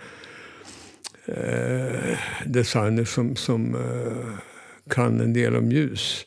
eh, 1.27 2.19
designer 2.47 3.05
som, 3.05 3.37
som 3.37 3.75
eh, 3.75 4.35
kan 4.91 5.21
en 5.21 5.33
del 5.33 5.57
om 5.57 5.73
ljus. 5.73 6.27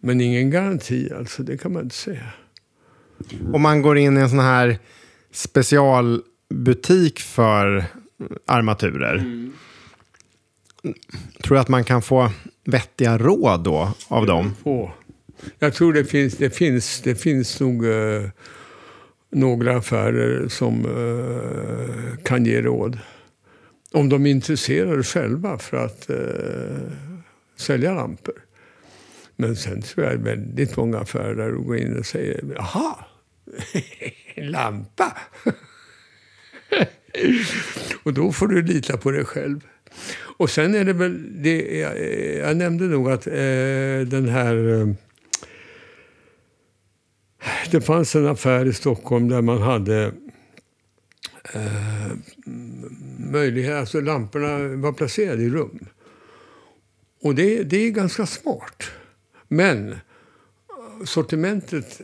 Men 0.00 0.20
ingen 0.20 0.50
garanti, 0.50 1.12
alltså. 1.16 1.42
Det 1.42 1.56
kan 1.56 1.72
man 1.72 1.82
inte 1.82 1.96
säga. 1.96 2.32
Om 3.52 3.62
man 3.62 3.82
går 3.82 3.98
in 3.98 4.18
i 4.18 4.20
en 4.20 4.30
sån 4.30 4.38
här 4.38 4.78
special 5.32 6.22
butik 6.54 7.20
för 7.20 7.84
armaturer, 8.46 9.24
tror 11.42 11.54
du 11.54 11.60
att 11.60 11.68
man 11.68 11.84
kan 11.84 12.02
få 12.02 12.30
vettiga 12.64 13.18
råd 13.18 13.64
då 13.64 13.94
av 14.08 14.26
dem? 14.26 14.54
Få. 14.64 14.92
Jag 15.58 15.74
tror 15.74 15.92
det 15.92 16.04
finns, 16.04 16.36
det 16.36 16.50
finns, 16.50 17.00
det 17.00 17.14
finns 17.14 17.60
nog 17.60 17.86
eh, 17.86 18.28
några 19.30 19.76
affärer 19.76 20.48
som 20.48 20.84
eh, 20.84 22.24
kan 22.24 22.44
ge 22.44 22.62
råd. 22.62 22.98
Om 23.92 24.08
de 24.08 24.26
är 24.26 24.30
intresserade 24.30 25.02
själva 25.02 25.58
för 25.58 25.76
att 25.76 26.10
eh, 26.10 26.92
sälja 27.56 27.94
lampor. 27.94 28.34
Men 29.36 29.56
sen 29.56 29.82
tror 29.82 30.06
jag 30.06 30.16
väldigt 30.16 30.76
många 30.76 30.98
affärer 30.98 31.34
där 31.34 31.48
du 31.48 31.58
går 31.58 31.76
in 31.76 31.98
och 31.98 32.06
säger 32.06 32.44
jaha, 32.56 32.94
en 34.34 34.46
lampa. 34.50 35.16
och 38.02 38.14
då 38.14 38.32
får 38.32 38.46
du 38.46 38.62
lita 38.62 38.96
på 38.96 39.10
dig 39.10 39.24
själv. 39.24 39.60
Och 40.36 40.50
sen 40.50 40.74
är 40.74 40.84
det 40.84 40.92
väl, 40.92 41.42
det, 41.42 41.78
jag, 41.78 42.00
jag 42.48 42.56
nämnde 42.56 42.84
nog 42.84 43.10
att 43.10 43.26
eh, 43.26 43.32
den 44.06 44.28
här... 44.28 44.80
Eh, 44.80 44.88
det 47.70 47.80
fanns 47.80 48.14
en 48.14 48.26
affär 48.26 48.66
i 48.66 48.72
Stockholm 48.72 49.28
där 49.28 49.42
man 49.42 49.62
hade 49.62 50.12
eh, 51.54 52.12
möjlighet, 53.18 53.74
alltså 53.74 54.00
lamporna 54.00 54.76
var 54.76 54.92
placerade 54.92 55.42
i 55.42 55.50
rum. 55.50 55.86
Och 57.22 57.34
det, 57.34 57.62
det 57.62 57.76
är 57.76 57.90
ganska 57.90 58.26
smart. 58.26 58.82
Men 59.48 59.98
sortimentet, 61.04 62.00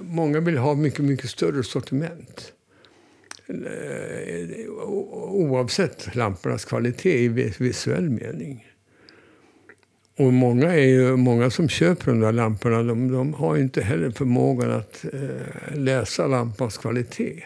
många 0.00 0.40
vill 0.40 0.58
ha 0.58 0.74
mycket, 0.74 1.04
mycket 1.04 1.30
större 1.30 1.62
sortiment. 1.62 2.52
Eh, 3.52 4.70
oavsett 5.30 6.14
lampornas 6.14 6.64
kvalitet 6.64 7.24
i 7.24 7.28
visuell 7.58 8.10
mening. 8.10 8.66
Och 10.18 10.32
många, 10.32 10.74
är 10.74 10.86
ju, 10.86 11.16
många 11.16 11.50
som 11.50 11.68
köper 11.68 12.06
de 12.06 12.20
där 12.20 12.32
lamporna 12.32 12.82
de, 12.82 13.12
de 13.12 13.34
har 13.34 13.56
ju 13.56 13.62
inte 13.62 13.82
heller 13.82 14.10
förmågan 14.10 14.70
att 14.70 15.04
eh, 15.12 15.76
läsa 15.76 16.26
lampans 16.26 16.78
kvalitet. 16.78 17.44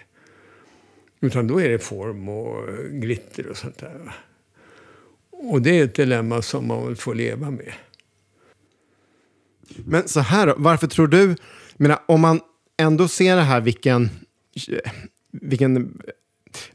Utan 1.21 1.47
då 1.47 1.61
är 1.61 1.69
det 1.69 1.79
form 1.79 2.29
och 2.29 2.69
glitter 2.91 3.47
och 3.47 3.57
sånt 3.57 3.79
där. 3.79 4.15
Och 5.31 5.63
det 5.63 5.79
är 5.79 5.85
ett 5.85 5.95
dilemma 5.95 6.43
som 6.43 6.67
man 6.67 6.87
väl 6.87 6.97
får 6.97 7.15
leva 7.15 7.51
med. 7.51 7.73
Men 9.85 10.09
så 10.09 10.21
här 10.21 10.47
då, 10.47 10.55
varför 10.59 10.87
tror 10.87 11.07
du, 11.07 11.37
menar, 11.77 11.99
om 12.07 12.21
man 12.21 12.41
ändå 12.77 13.09
ser 13.09 13.37
det 13.37 13.43
här 13.43 13.61
vilken, 13.61 14.11
vilken 15.43 15.99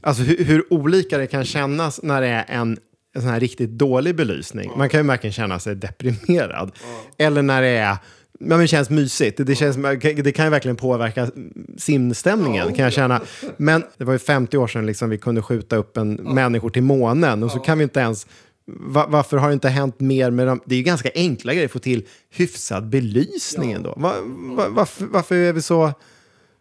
alltså 0.01 0.23
hur, 0.23 0.43
hur 0.45 0.73
olika 0.73 1.17
det 1.17 1.27
kan 1.27 1.45
kännas 1.45 1.99
när 2.03 2.21
det 2.21 2.27
är 2.27 2.45
en, 2.47 2.77
en 3.15 3.21
sån 3.21 3.31
här 3.31 3.39
riktigt 3.39 3.69
dålig 3.69 4.15
belysning. 4.15 4.71
Man 4.77 4.89
kan 4.89 4.99
ju 5.01 5.07
verkligen 5.07 5.33
känna 5.33 5.59
sig 5.59 5.75
deprimerad. 5.75 6.71
Eller 7.17 7.41
när 7.41 7.61
det 7.61 7.67
är, 7.67 7.97
men 8.39 8.59
det 8.59 8.67
känns 8.67 8.89
mysigt. 8.89 9.45
Det, 9.45 9.55
känns, 9.55 9.77
det 10.01 10.31
kan 10.31 10.45
ju 10.45 10.51
verkligen 10.51 10.75
påverka 10.75 11.29
simstämningen 11.77 12.73
kan 12.73 12.83
jag 12.83 12.93
känna. 12.93 13.21
Men 13.57 13.83
det 13.97 14.03
var 14.03 14.13
ju 14.13 14.19
50 14.19 14.57
år 14.57 14.67
sedan 14.67 14.85
liksom 14.85 15.09
vi 15.09 15.17
kunde 15.17 15.41
skjuta 15.41 15.75
upp 15.75 15.97
en 15.97 16.13
människor 16.13 16.69
till 16.69 16.83
månen 16.83 17.43
och 17.43 17.51
så 17.51 17.59
kan 17.59 17.77
vi 17.77 17.83
inte 17.83 17.99
ens 17.99 18.27
Va- 18.65 19.05
varför 19.09 19.37
har 19.37 19.47
det 19.47 19.53
inte 19.53 19.69
hänt 19.69 19.99
mer 19.99 20.31
med 20.31 20.47
dem? 20.47 20.61
Det 20.65 20.75
är 20.75 20.77
ju 20.77 20.83
ganska 20.83 21.09
enkla 21.15 21.53
grejer 21.53 21.65
att 21.65 21.71
få 21.71 21.79
till 21.79 22.07
hyfsad 22.29 22.89
belysning 22.89 23.71
ändå. 23.71 23.93
Va, 23.97 24.13
va, 24.55 24.65
varför, 24.69 25.05
varför 25.05 25.35
är 25.35 25.53
vi 25.53 25.61
så... 25.61 25.93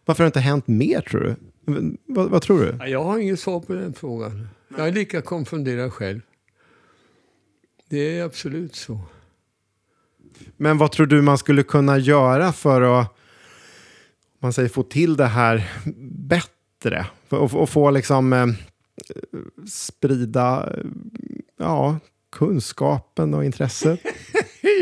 Varför 0.05 0.23
har 0.23 0.25
det 0.25 0.27
inte 0.27 0.39
hänt 0.39 0.67
mer 0.67 1.01
tror 1.01 1.21
du? 1.21 1.35
Va, 2.07 2.27
vad 2.27 2.41
tror 2.41 2.59
du? 2.59 2.75
Ja, 2.79 2.87
Jag 2.87 3.03
har 3.03 3.19
inget 3.19 3.39
svar 3.39 3.59
på 3.59 3.73
den 3.73 3.93
frågan. 3.93 4.47
Jag 4.77 4.87
är 4.87 4.91
lika 4.91 5.21
konfunderad 5.21 5.93
själv. 5.93 6.21
Det 7.89 8.19
är 8.19 8.23
absolut 8.23 8.75
så. 8.75 8.99
Men 10.57 10.77
vad 10.77 10.91
tror 10.91 11.05
du 11.05 11.21
man 11.21 11.37
skulle 11.37 11.63
kunna 11.63 11.97
göra 11.97 12.53
för 12.53 12.81
att 13.01 13.17
man 14.39 14.53
säger, 14.53 14.69
få 14.69 14.83
till 14.83 15.17
det 15.17 15.25
här 15.25 15.71
bättre? 16.27 17.05
Att, 17.29 17.53
att 17.53 17.69
få 17.69 17.91
liksom 17.91 18.33
eh, 18.33 18.47
sprida 19.67 20.75
ja, 21.57 21.99
kunskapen 22.31 23.33
och 23.33 23.45
intresset. 23.45 23.99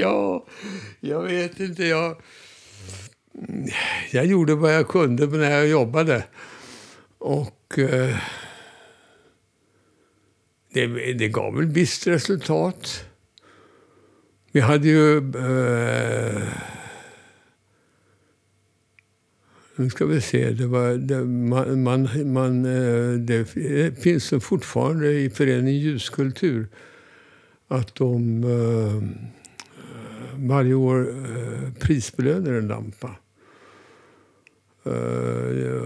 Ja, 0.02 0.46
jag 1.00 1.22
vet 1.24 1.60
inte. 1.60 1.84
Jag, 1.84 2.22
jag 4.12 4.26
gjorde 4.26 4.56
vad 4.56 4.76
jag 4.76 4.88
kunde 4.88 5.28
när 5.28 5.52
jag 5.52 5.68
jobbade. 5.68 6.24
Och 7.20 7.80
eh, 7.80 8.18
det, 10.74 11.14
det 11.14 11.28
gav 11.28 11.56
väl 11.56 11.66
visst 11.66 12.08
resultat. 12.08 13.06
Vi 14.52 14.60
hade 14.60 14.88
ju... 14.88 15.18
Eh, 15.18 16.44
nu 19.76 19.90
ska 19.90 20.06
vi 20.06 20.22
se. 20.22 20.50
Det, 20.52 20.68
var, 20.68 20.94
det, 20.94 21.26
man, 21.26 21.84
man, 21.84 22.10
man, 22.34 22.66
eh, 22.66 23.14
det 23.14 23.56
eh, 23.56 23.94
finns 23.94 24.34
ju 24.34 24.40
fortfarande 24.40 25.12
i 25.12 25.30
föreningen 25.30 25.82
Ljuskultur 25.82 26.68
att 27.68 27.96
de 27.96 28.44
eh, 28.44 29.04
varje 30.36 30.74
år 30.74 31.10
eh, 31.10 31.74
prisbelönar 31.80 32.54
en 32.54 32.68
lampa. 32.68 33.16
Uh, 34.90 35.84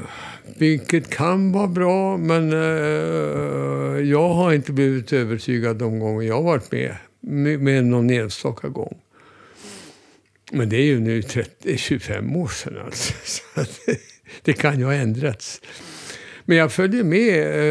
vilket 0.58 1.10
kan 1.10 1.52
vara 1.52 1.68
bra, 1.68 2.18
men 2.18 2.54
uh, 2.54 4.10
jag 4.10 4.30
har 4.30 4.54
inte 4.54 4.72
blivit 4.72 5.14
övertygad 5.14 5.78
de 5.78 6.00
gånger 6.00 6.28
jag 6.28 6.36
har 6.36 6.44
varit 6.44 6.72
med. 6.72 6.96
Med, 7.60 7.86
någon 7.86 8.10
enstaka 8.10 8.68
gång. 8.68 8.98
Men 10.52 10.70
det 10.70 10.78
är 10.78 10.86
ju 10.86 11.00
nu 11.00 11.22
30, 11.22 11.78
25 11.78 12.36
år 12.36 12.48
sedan 12.48 12.78
alltså. 12.86 13.14
Så 13.24 13.42
det, 13.86 13.98
det 14.42 14.54
kan 14.54 14.80
ju 14.80 14.86
ha 14.86 14.94
ändrats. 14.94 15.62
Men 16.46 16.58
jag 16.58 16.72
följer 16.72 17.04
med. 17.04 17.66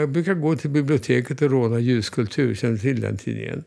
Jag 0.00 0.10
brukar 0.10 0.34
gå 0.34 0.56
till 0.56 0.70
biblioteket 0.70 1.42
och 1.42 1.50
råda 1.50 1.78
ljuskultur. 1.78 2.54
Känner 2.54 2.78
till 2.78 3.00
den 3.00 3.16
tidningen? 3.16 3.64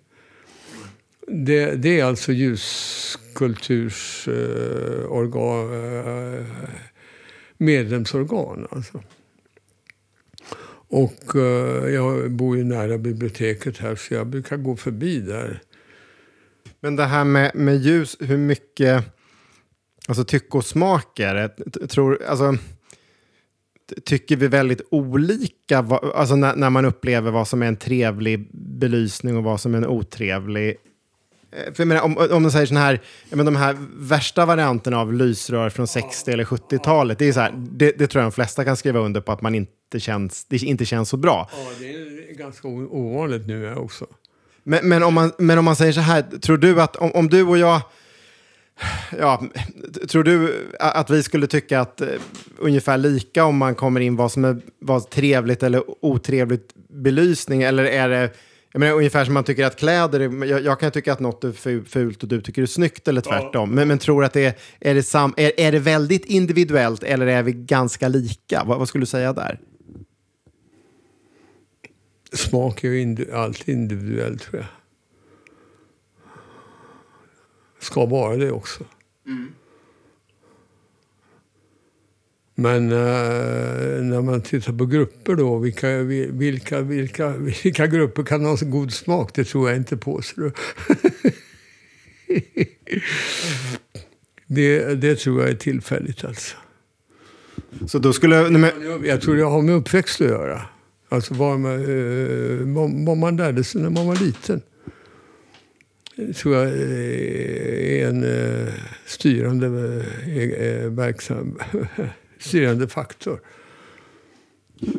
Det, 1.27 1.75
det 1.75 1.99
är 1.99 2.05
alltså 2.05 2.31
ljuskulturs 2.31 4.27
eh, 4.27 5.11
organ, 5.11 5.73
eh, 5.73 6.45
medlemsorgan. 7.61 8.67
Alltså. 8.71 9.03
Och 10.87 11.35
eh, 11.35 11.89
jag 11.89 12.31
bor 12.31 12.57
ju 12.57 12.63
nära 12.63 12.97
biblioteket 12.97 13.77
här 13.77 13.95
så 13.95 14.13
jag 14.13 14.27
brukar 14.27 14.57
gå 14.57 14.75
förbi 14.75 15.19
där. 15.19 15.61
Men 16.79 16.95
det 16.95 17.05
här 17.05 17.23
med, 17.23 17.51
med 17.55 17.77
ljus, 17.77 18.17
hur 18.19 18.37
mycket 18.37 19.03
alltså, 20.07 20.23
tycke 20.23 20.57
och 20.57 20.65
smak 20.65 21.19
är 21.19 21.35
det? 21.35 21.87
Tror, 21.87 22.23
alltså, 22.23 22.57
tycker 24.05 24.35
vi 24.35 24.47
väldigt 24.47 24.81
olika 24.91 25.77
alltså 26.15 26.35
när, 26.35 26.55
när, 26.55 26.69
man 26.69 26.85
upplever 26.85 27.31
vad 27.31 27.47
som 27.47 27.61
är 27.61 27.67
en 27.67 27.77
trevlig 27.77 28.49
belysning 28.53 29.37
och 29.37 29.43
vad 29.43 29.61
som 29.61 29.73
är 29.73 29.77
en 29.77 29.87
otrevlig? 29.87 30.77
Eh, 31.51 31.73
för 31.73 31.85
menar, 31.85 32.01
om, 32.01 32.17
om 32.31 32.41
man 32.41 32.51
säger 32.51 32.65
sån 32.65 32.77
här, 32.77 33.01
men 33.29 33.45
de 33.45 33.55
här 33.55 33.77
värsta 33.95 34.45
varianterna 34.45 34.99
av 34.99 35.13
lysrör 35.13 35.69
från 35.69 35.87
60 35.87 36.31
eller 36.31 36.43
70-talet, 36.43 37.19
det, 37.19 37.27
är 37.27 37.33
så 37.33 37.39
här, 37.39 37.53
det, 37.57 37.91
det, 37.97 38.07
tror 38.07 38.23
jag 38.23 38.31
de 38.31 38.35
flesta 38.35 38.65
kan 38.65 38.77
skriva 38.77 38.99
under 38.99 39.21
på 39.21 39.31
att 39.31 39.41
man 39.41 39.55
inte 39.55 39.99
känns, 39.99 40.45
det 40.45 40.63
inte 40.63 40.85
känns 40.85 41.09
så 41.09 41.17
bra. 41.17 41.49
Ja, 41.51 41.71
det 41.79 41.85
är 41.85 42.35
ganska 42.35 42.67
ovanligt 42.67 43.47
nu 43.47 43.75
också. 43.75 44.05
Men, 44.63 44.89
men, 44.89 45.03
om 45.03 45.13
man, 45.13 45.31
men 45.37 45.57
om 45.57 45.65
man 45.65 45.75
säger 45.75 45.93
så 45.93 46.01
här, 46.01 46.21
tror 46.21 46.57
du 46.57 46.81
att 46.81 46.95
om, 46.95 47.11
om 47.11 47.29
du 47.29 47.43
och 47.43 47.57
jag 47.57 47.81
Ja, 49.19 49.43
tror 50.09 50.23
du 50.23 50.67
att 50.79 51.09
vi 51.09 51.23
skulle 51.23 51.47
tycka 51.47 51.79
att 51.79 52.01
uh, 52.01 52.07
ungefär 52.57 52.97
lika 52.97 53.45
om 53.45 53.57
man 53.57 53.75
kommer 53.75 53.99
in 53.99 54.15
vad 54.15 54.31
som 54.31 54.45
är 54.45 54.61
vad 54.79 55.09
trevligt 55.09 55.63
eller 55.63 56.05
otrevligt 56.05 56.73
belysning? 56.89 57.61
Eller 57.61 57.83
är 57.83 58.09
det 58.09 58.29
jag 58.71 58.79
menar, 58.79 58.95
ungefär 58.95 59.25
som 59.25 59.33
man 59.33 59.43
tycker 59.43 59.65
att 59.65 59.75
kläder 59.75 60.19
är, 60.19 60.45
jag, 60.45 60.61
jag 60.61 60.79
kan 60.79 60.91
tycka 60.91 61.13
att 61.13 61.19
något 61.19 61.43
är 61.43 61.83
fult 61.85 62.23
och 62.23 62.29
du 62.29 62.41
tycker 62.41 62.61
det 62.61 62.65
är 62.65 62.67
snyggt 62.67 63.07
eller 63.07 63.21
tvärtom. 63.21 63.69
Ja. 63.69 63.75
Men, 63.75 63.87
men 63.87 63.97
tror 63.97 64.23
att 64.23 64.33
det 64.33 64.45
är, 64.45 64.53
är 64.79 64.95
det, 64.95 65.03
sam, 65.03 65.33
är, 65.37 65.51
är 65.57 65.71
det 65.71 65.79
väldigt 65.79 66.25
individuellt 66.25 67.03
eller 67.03 67.27
är 67.27 67.43
vi 67.43 67.51
ganska 67.51 68.07
lika? 68.07 68.63
Vad, 68.65 68.79
vad 68.79 68.87
skulle 68.87 69.01
du 69.01 69.05
säga 69.05 69.33
där? 69.33 69.59
Smak 72.33 72.83
är 72.83 72.89
ju 72.89 73.33
alltid 73.33 73.75
individuellt 73.75 74.41
tror 74.41 74.61
jag. 74.61 74.67
Ska 77.79 78.05
vara 78.05 78.37
det 78.37 78.51
också. 78.51 78.83
Mm. 79.27 79.53
Men 82.61 82.91
uh, 82.91 84.03
när 84.03 84.21
man 84.21 84.41
tittar 84.41 84.73
på 84.73 84.85
grupper 84.85 85.35
då, 85.35 85.57
vilka, 85.57 85.97
vilka, 85.97 86.81
vilka, 86.81 87.29
vilka 87.63 87.87
grupper 87.87 88.23
kan 88.23 88.45
ha 88.45 88.57
så 88.57 88.65
god 88.65 88.93
smak? 88.93 89.31
Det 89.35 89.43
tror 89.43 89.69
jag 89.69 89.77
inte 89.77 89.97
på. 89.97 90.21
Så 90.21 90.35
det, 94.47 94.95
det 94.95 95.15
tror 95.15 95.41
jag 95.41 95.49
är 95.49 95.55
tillfälligt 95.55 96.25
alltså. 96.25 96.55
Så 97.87 97.99
då 97.99 98.13
skulle... 98.13 98.35
Jag 99.03 99.21
tror 99.21 99.35
det 99.35 99.43
har 99.43 99.61
med 99.61 99.75
uppväxt 99.75 100.21
att 100.21 100.27
göra. 100.27 100.61
Alltså 101.09 101.33
vad 101.33 101.59
man, 101.59 101.85
uh, 101.85 103.05
vad 103.05 103.17
man 103.17 103.37
lärde 103.37 103.63
sig 103.63 103.81
när 103.81 103.89
man 103.89 104.07
var 104.07 104.15
liten. 104.15 104.61
Det 106.15 106.33
tror 106.33 106.55
jag 106.55 106.67
är 106.67 108.07
en 108.07 108.23
uh, 108.23 108.69
styrande, 109.05 109.69
verksam 110.89 111.59
styrande 112.41 112.87
faktor. 112.87 113.39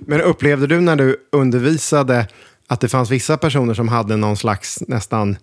Men 0.06 0.20
upplevde 0.20 0.66
du 0.66 0.80
när 0.80 0.96
du 0.96 1.16
undervisade 1.32 2.26
att 2.66 2.80
det 2.80 2.88
fanns 2.88 3.10
vissa 3.10 3.36
personer 3.36 3.74
som 3.74 3.88
hade 3.88 4.16
någon 4.16 4.36
slags 4.36 4.82
nästan 4.88 5.36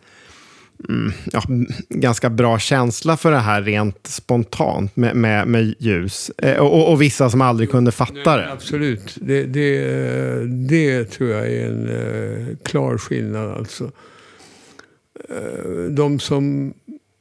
mm, 0.90 1.12
ja, 1.32 1.44
ganska 1.90 2.30
bra 2.30 2.60
känsla 2.60 3.18
för 3.18 3.32
det 3.32 3.38
här 3.38 3.62
rent 3.62 4.08
spontant 4.08 4.96
med, 4.96 5.16
med, 5.16 5.48
med 5.48 5.76
ljus. 5.80 6.32
Eh, 6.38 6.58
och, 6.58 6.92
och, 6.92 7.02
vissa 7.02 7.30
som 7.30 7.42
aldrig 7.42 7.72
kunde 7.72 7.92
fatta 7.92 8.38
det. 8.38 8.52
absolut, 8.52 9.18
det, 9.22 9.44
det, 9.44 10.46
det 10.46 11.06
tror 11.06 11.30
jag 11.30 11.48
är 11.48 11.68
en 11.68 11.90
uh, 11.90 12.56
klar 12.64 12.98
skillnad. 12.98 13.58
Alltså. 13.58 13.92
Uh, 15.32 15.90
de 15.90 16.20
som 16.20 16.74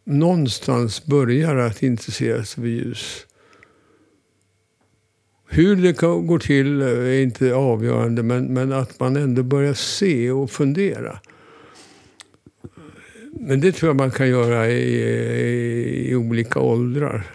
någonstans 0.04 1.06
börjar 1.06 1.56
att 1.56 1.82
intressera 1.82 2.44
sig 2.44 2.62
för 2.62 2.68
ljus 2.68 3.26
hur 5.49 5.76
det 5.76 5.92
går 6.01 6.38
till 6.38 6.82
är 6.82 7.20
inte 7.22 7.55
avgörande, 7.55 8.22
men, 8.22 8.46
men 8.55 8.72
att 8.72 9.01
man 9.01 9.16
ändå 9.16 9.42
börjar 9.42 9.74
se 9.74 10.30
och 10.30 10.51
fundera. 10.51 11.18
Men 13.32 13.61
det 13.61 13.72
tror 13.72 13.88
jag 13.88 13.96
man 13.96 14.11
kan 14.11 14.28
göra 14.28 14.68
i, 14.68 14.80
i, 14.80 16.11
i 16.11 16.14
olika 16.14 16.61
åldrar. 16.61 17.26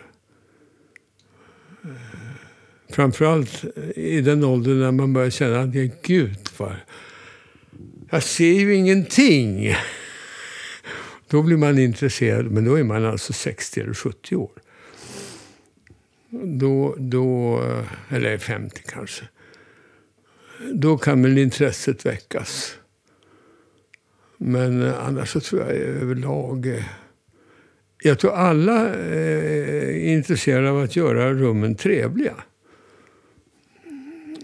Framförallt 2.89 3.66
i 3.95 4.22
den 4.22 4.43
åldern 4.43 4.80
när 4.80 4.91
man 4.91 5.14
börjar 5.14 5.30
känna 5.30 5.59
att 5.59 5.74
gud, 6.01 6.38
vad, 6.57 6.76
jag 8.09 8.24
ser 8.24 8.53
ju 8.53 8.76
ingenting. 8.76 9.76
Då 11.28 11.41
blir 11.41 11.57
man 11.57 11.80
intresserad, 11.80 12.51
men 12.51 12.66
då 12.66 12.76
är 12.76 12.84
man 12.84 13.05
alltså 13.05 13.34
60 13.34 13.82
eller 13.82 13.93
70 13.93 14.36
år. 14.36 14.51
Då, 16.41 16.95
då, 16.97 17.61
eller 18.09 18.38
50 18.38 18.81
kanske. 18.86 19.25
Då 20.73 20.97
kan 20.97 21.23
väl 21.23 21.38
intresset 21.38 22.05
väckas. 22.05 22.75
Men 24.38 24.93
annars 24.93 25.29
så 25.29 25.39
tror 25.39 25.61
jag 25.61 25.71
överlag... 25.71 26.67
Eh, 26.67 26.84
jag 28.03 28.19
tror 28.19 28.34
alla 28.34 28.93
eh, 28.93 29.86
är 29.86 30.13
intresserade 30.13 30.69
av 30.69 30.79
att 30.79 30.95
göra 30.95 31.34
rummen 31.34 31.75
trevliga. 31.75 32.36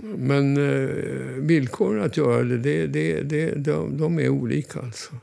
Men 0.01 0.57
eh, 0.57 0.89
villkoren 1.37 2.03
att 2.03 2.17
göra 2.17 2.43
det, 2.43 2.57
det, 2.57 2.87
det, 2.87 3.21
det 3.21 3.55
de, 3.55 3.97
de 3.97 4.19
är 4.19 4.29
olika 4.29 4.79
alltså. 4.79 5.15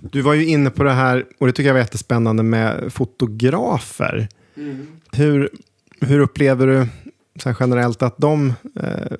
Du 0.00 0.22
var 0.22 0.34
ju 0.34 0.46
inne 0.46 0.70
på 0.70 0.84
det 0.84 0.92
här, 0.92 1.26
och 1.38 1.46
det 1.46 1.52
tycker 1.52 1.68
jag 1.68 1.74
var 1.74 1.80
jättespännande, 1.80 2.42
med 2.42 2.92
fotografer. 2.92 4.28
Mm. 4.56 4.86
Hur, 5.12 5.50
hur 6.00 6.20
upplever 6.20 6.66
du 6.66 6.86
så 7.36 7.54
generellt 7.60 8.02
att 8.02 8.18
de, 8.18 8.52
eh, 8.80 9.16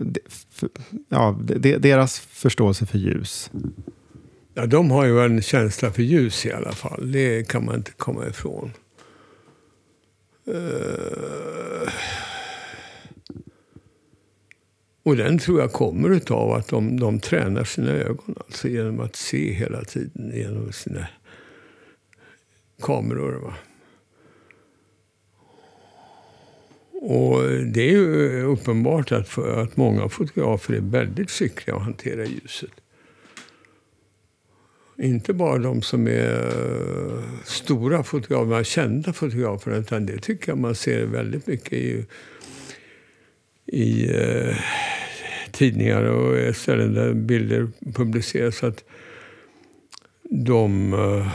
ja, 1.08 1.38
deras 1.78 2.20
förståelse 2.20 2.86
för 2.86 2.98
ljus? 2.98 3.50
Ja, 4.54 4.66
de 4.66 4.90
har 4.90 5.04
ju 5.04 5.20
en 5.20 5.42
känsla 5.42 5.90
för 5.90 6.02
ljus 6.02 6.46
i 6.46 6.52
alla 6.52 6.72
fall. 6.72 7.12
Det 7.12 7.48
kan 7.48 7.64
man 7.64 7.74
inte 7.74 7.92
komma 7.92 8.26
ifrån. 8.26 8.70
Eh. 10.46 11.92
Och 15.04 15.16
den 15.16 15.38
tror 15.38 15.60
jag 15.60 15.72
kommer 15.72 16.32
av 16.32 16.52
att 16.52 16.68
de, 16.68 17.00
de 17.00 17.20
tränar 17.20 17.64
sina 17.64 17.90
ögon. 17.90 18.34
Alltså 18.46 18.68
genom 18.68 19.00
att 19.00 19.16
se 19.16 19.52
hela 19.52 19.84
tiden 19.84 20.32
genom 20.34 20.72
sina 20.72 21.06
kameror. 22.82 23.32
Va? 23.32 23.54
Och 27.12 27.42
det 27.66 27.80
är 27.80 27.92
ju 27.92 28.42
uppenbart 28.42 29.12
att, 29.12 29.28
för, 29.28 29.62
att 29.62 29.76
många 29.76 30.08
fotografer 30.08 30.74
är 30.74 30.80
väldigt 30.80 31.30
skickliga 31.30 31.76
att 31.76 31.82
hantera 31.82 32.24
ljuset. 32.24 32.70
Inte 34.98 35.32
bara 35.32 35.58
de 35.58 35.82
som 35.82 36.06
är 36.06 36.44
eh, 36.44 37.22
stora 37.44 38.02
fotografer, 38.02 38.64
kända 38.64 39.12
fotografer, 39.12 39.78
utan 39.78 40.06
det 40.06 40.18
tycker 40.18 40.48
jag 40.48 40.58
man 40.58 40.74
ser 40.74 41.04
väldigt 41.04 41.46
mycket 41.46 41.72
i, 41.72 42.04
i 43.66 44.16
eh, 44.16 44.56
tidningar 45.50 46.02
och 46.02 46.56
ställen 46.56 46.94
där 46.94 47.12
bilder 47.14 47.68
publiceras. 47.94 48.62
Att 48.62 48.84
de 50.30 50.92
eh, 50.92 51.32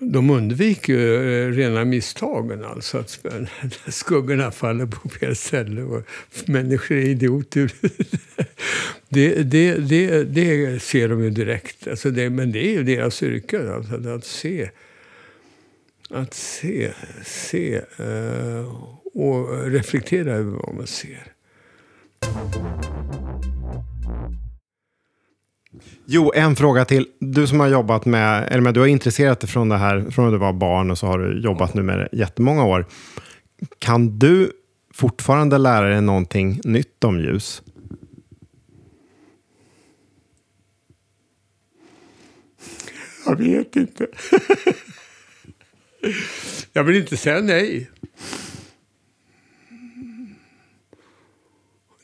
de 0.00 0.30
undviker 0.30 0.92
ju 0.92 1.14
eh, 1.14 1.52
rena 1.52 1.84
misstagen, 1.84 2.64
alltså 2.64 2.98
att 2.98 3.20
skuggorna 3.88 4.50
faller 4.50 4.86
på 4.86 5.08
fel 5.08 5.36
ställe 5.36 5.82
och 5.82 6.02
människor 6.46 6.96
är 6.96 7.06
idioter. 7.06 7.72
Det, 9.10 9.42
det, 9.42 9.74
det, 9.74 10.24
det 10.24 10.82
ser 10.82 11.08
de 11.08 11.24
ju 11.24 11.30
direkt, 11.30 11.88
alltså 11.88 12.10
det, 12.10 12.30
men 12.30 12.52
det 12.52 12.66
är 12.66 12.72
ju 12.72 12.82
deras 12.82 13.22
yrke, 13.22 13.72
alltså, 13.72 14.08
att 14.08 14.24
se. 14.24 14.70
Att 16.10 16.34
se, 16.34 16.92
se 17.24 17.74
eh, 17.96 18.74
och 19.14 19.64
reflektera 19.70 20.32
över 20.32 20.50
vad 20.50 20.74
man 20.74 20.86
ser. 20.86 21.32
Jo, 26.06 26.32
en 26.34 26.56
fråga 26.56 26.84
till. 26.84 27.06
Du 27.18 27.46
som 27.46 27.60
har 27.60 27.68
jobbat 27.68 28.04
med, 28.04 28.48
eller 28.50 28.60
med, 28.60 28.74
du 28.74 28.80
har 28.80 28.86
intresserat 28.86 29.40
dig 29.40 29.50
från 29.50 29.68
det 29.68 29.76
här 29.76 30.10
från 30.10 30.26
att 30.26 30.32
du 30.32 30.38
var 30.38 30.52
barn 30.52 30.90
och 30.90 30.98
så 30.98 31.06
har 31.06 31.18
du 31.18 31.40
jobbat 31.40 31.74
nu 31.74 31.82
med 31.82 31.98
det 31.98 32.08
jättemånga 32.12 32.64
år. 32.64 32.86
Kan 33.78 34.18
du 34.18 34.52
fortfarande 34.94 35.58
lära 35.58 35.88
dig 35.88 36.00
någonting 36.00 36.60
nytt 36.64 37.04
om 37.04 37.20
ljus? 37.20 37.62
Jag 43.26 43.36
vet 43.36 43.76
inte. 43.76 44.06
Jag 46.72 46.84
vill 46.84 46.96
inte 46.96 47.16
säga 47.16 47.40
nej. 47.40 47.90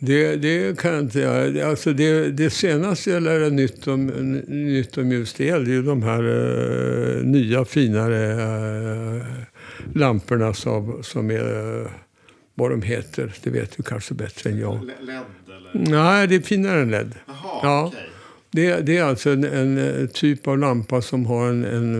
Det, 0.06 0.36
det 0.36 0.78
kan 0.78 0.92
jag 0.92 1.00
inte 1.00 1.20
göra. 1.20 1.68
Alltså 1.68 1.92
det, 1.92 2.30
det 2.30 2.50
senaste 2.50 3.10
jag 3.10 3.22
lärde 3.22 3.50
nytt 3.50 3.86
om, 3.88 4.06
nytt 4.46 4.98
om 4.98 5.12
just 5.12 5.40
el, 5.40 5.64
det 5.64 5.74
är 5.74 5.82
de 5.82 6.02
här 6.02 6.22
uh, 6.24 7.24
nya 7.24 7.64
finare 7.64 8.34
uh, 8.34 9.22
lamporna 9.94 10.54
som, 10.54 11.02
som 11.02 11.30
är, 11.30 11.80
uh, 11.80 11.88
vad 12.54 12.70
de 12.70 12.82
heter, 12.82 13.34
det 13.42 13.50
vet 13.50 13.76
du 13.76 13.82
kanske 13.82 14.14
bättre 14.14 14.50
än 14.50 14.58
jag. 14.58 14.84
LED 15.00 15.16
eller? 15.56 15.90
Nej, 15.90 16.26
det 16.26 16.34
är 16.34 16.40
finare 16.40 16.80
än 16.80 16.90
LED. 16.90 17.14
Jaha, 17.26 17.60
Ja. 17.62 17.84
okej. 17.86 18.10
Det, 18.50 18.80
det 18.80 18.96
är 18.96 19.04
alltså 19.04 19.30
en, 19.30 19.44
en 19.44 20.08
typ 20.08 20.48
av 20.48 20.58
lampa 20.58 21.02
som 21.02 21.26
har 21.26 21.48
en... 21.48 21.64
en 21.64 21.94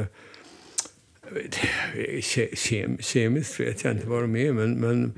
eh, 0.00 0.04
jag 0.04 0.04
vet, 0.04 0.04
ke, 0.04 1.15
kem, 2.56 2.98
kemiskt 2.98 3.60
vet 3.60 3.84
jag 3.84 3.92
inte 3.92 4.06
vad 4.06 4.22
de 4.22 4.36
är, 4.36 4.52
men, 4.52 4.74
men, 4.74 5.12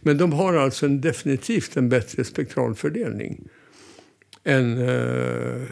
men 0.00 0.18
de 0.18 0.32
har 0.32 0.54
alltså 0.54 0.86
en, 0.86 1.00
definitivt 1.00 1.76
en 1.76 1.88
bättre 1.88 2.24
spektralfördelning 2.24 3.48
än 4.44 4.78
eh, 4.78 5.62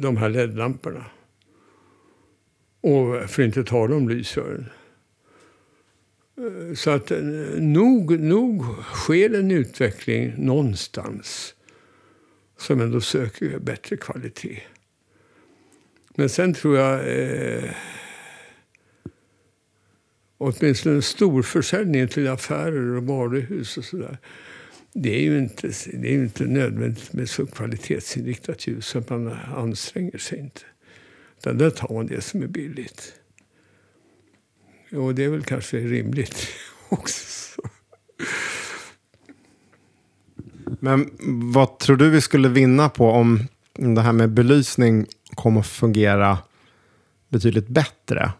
de 0.00 0.16
här 0.16 0.28
LED-lamporna. 0.28 1.04
Och 2.80 3.30
för 3.30 3.42
att 3.42 3.46
inte 3.46 3.64
tala 3.64 3.96
om 3.96 4.08
lysrören. 4.08 4.66
Eh, 6.38 6.74
så 6.74 6.90
att 6.90 7.10
eh, 7.10 7.18
nog, 7.58 8.20
nog 8.20 8.64
sker 8.82 9.34
en 9.34 9.50
utveckling 9.50 10.34
någonstans 10.36 11.54
som 12.56 12.80
ändå 12.80 13.00
söker 13.00 13.58
bättre 13.58 13.96
kvalitet. 13.96 14.62
Men 16.14 16.28
sen 16.28 16.54
tror 16.54 16.76
jag 16.76 17.20
eh, 17.20 17.70
åtminstone 20.38 21.02
storförsäljningen 21.02 22.08
till 22.08 22.28
affärer 22.28 22.96
och 22.96 23.06
varuhus 23.06 23.76
och 23.76 23.84
sådär. 23.84 24.18
Det 24.92 25.16
är 25.16 25.20
ju 25.20 25.38
inte, 25.38 25.72
det 25.92 26.08
är 26.08 26.12
ju 26.12 26.24
inte 26.24 26.44
nödvändigt 26.44 27.12
med 27.12 27.28
så 27.28 27.46
kvalitetsinriktat 27.46 28.66
ljus 28.66 28.86
så 28.86 28.98
att 28.98 29.10
man 29.10 29.32
anstränger 29.56 30.18
sig 30.18 30.38
inte. 30.38 30.60
Utan 31.38 31.58
där 31.58 31.70
tar 31.70 31.94
man 31.94 32.06
det 32.06 32.20
som 32.20 32.42
är 32.42 32.46
billigt. 32.46 33.14
Och 34.92 35.14
det 35.14 35.24
är 35.24 35.28
väl 35.28 35.42
kanske 35.42 35.76
rimligt 35.76 36.48
också. 36.88 37.62
Men 40.80 41.10
vad 41.52 41.78
tror 41.78 41.96
du 41.96 42.10
vi 42.10 42.20
skulle 42.20 42.48
vinna 42.48 42.88
på 42.88 43.10
om 43.10 43.46
det 43.72 44.00
här 44.00 44.12
med 44.12 44.30
belysning 44.30 45.06
kom 45.34 45.56
att 45.56 45.66
fungera 45.66 46.38
betydligt 47.28 47.68
bättre? 47.68 48.32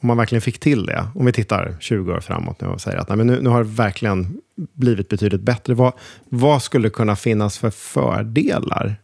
Om 0.00 0.06
man 0.06 0.16
verkligen 0.16 0.42
fick 0.42 0.58
till 0.58 0.86
det. 0.86 1.08
Om 1.14 1.26
vi 1.26 1.32
tittar 1.32 1.76
20 1.80 2.12
år 2.12 2.20
framåt 2.20 2.60
nu 2.60 2.66
och 2.66 2.80
säger 2.80 2.98
att 2.98 3.08
nej, 3.08 3.18
men 3.18 3.26
nu, 3.26 3.40
nu 3.42 3.50
har 3.50 3.64
det 3.64 3.70
verkligen 3.70 4.40
blivit 4.72 5.08
betydligt 5.08 5.40
bättre. 5.40 5.74
Vad, 5.74 5.92
vad 6.28 6.62
skulle 6.62 6.90
kunna 6.90 7.16
finnas 7.16 7.58
för 7.58 7.70
fördelar? 7.70 8.96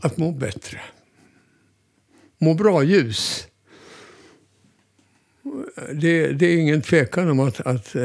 Att 0.00 0.16
må 0.16 0.32
bättre. 0.32 0.80
Må 2.38 2.54
bra-ljus. 2.54 3.46
Det, 5.92 6.32
det 6.32 6.46
är 6.46 6.56
ingen 6.56 6.82
tvekan 6.82 7.30
om 7.30 7.40
att, 7.40 7.60
att 7.60 7.94
äh, 7.94 8.02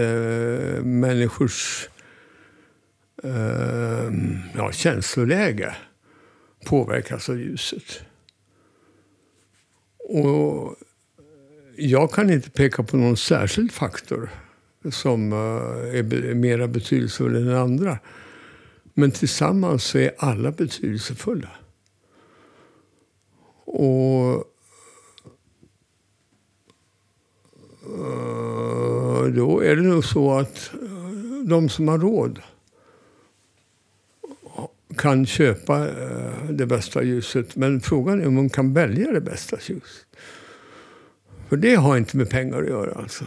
människors 0.84 1.89
äh, 3.24 4.12
ja, 4.56 4.72
känsloläge 4.72 5.76
påverkas 6.66 7.30
av 7.30 7.39
ljuset. 7.39 8.01
Och 10.10 10.76
jag 11.78 12.11
kan 12.11 12.30
inte 12.30 12.49
peka 12.49 12.84
på 12.84 12.97
någon 12.97 13.17
särskild 13.17 13.71
faktor 13.71 14.30
som 14.91 15.34
eh, 15.34 15.99
är 15.99 16.03
mer 16.03 16.34
mera 16.34 16.67
betydelsefull 16.67 17.36
än 17.36 17.55
andra. 17.55 17.99
Men 18.93 19.11
tillsammans 19.11 19.84
så 19.84 19.97
är 19.97 20.11
alla 20.17 20.51
betydelsefulla. 20.51 21.49
Och 23.65 24.34
eh, 27.84 29.26
då 29.36 29.63
är 29.63 29.76
det 29.76 29.82
nog 29.82 30.05
så 30.05 30.32
att 30.32 30.71
eh, 30.74 31.47
de 31.47 31.69
som 31.69 31.88
har 31.88 31.99
råd 31.99 32.41
kan 34.97 35.26
köpa 35.26 35.88
det 36.49 36.65
bästa 36.65 37.03
ljuset. 37.03 37.55
Men 37.55 37.82
frågan 37.82 38.21
är 38.21 38.28
om 38.28 38.36
de 38.36 38.49
kan 38.49 38.74
välja 38.74 39.11
det 39.11 39.21
bästa 39.21 39.57
ljuset. 39.61 40.07
För 41.50 41.58
det 41.58 41.76
har 41.76 41.98
inte 41.98 42.18
med 42.18 42.30
pengar 42.30 42.62
att 42.62 42.70
göra 42.70 42.91
alltså. 42.91 43.26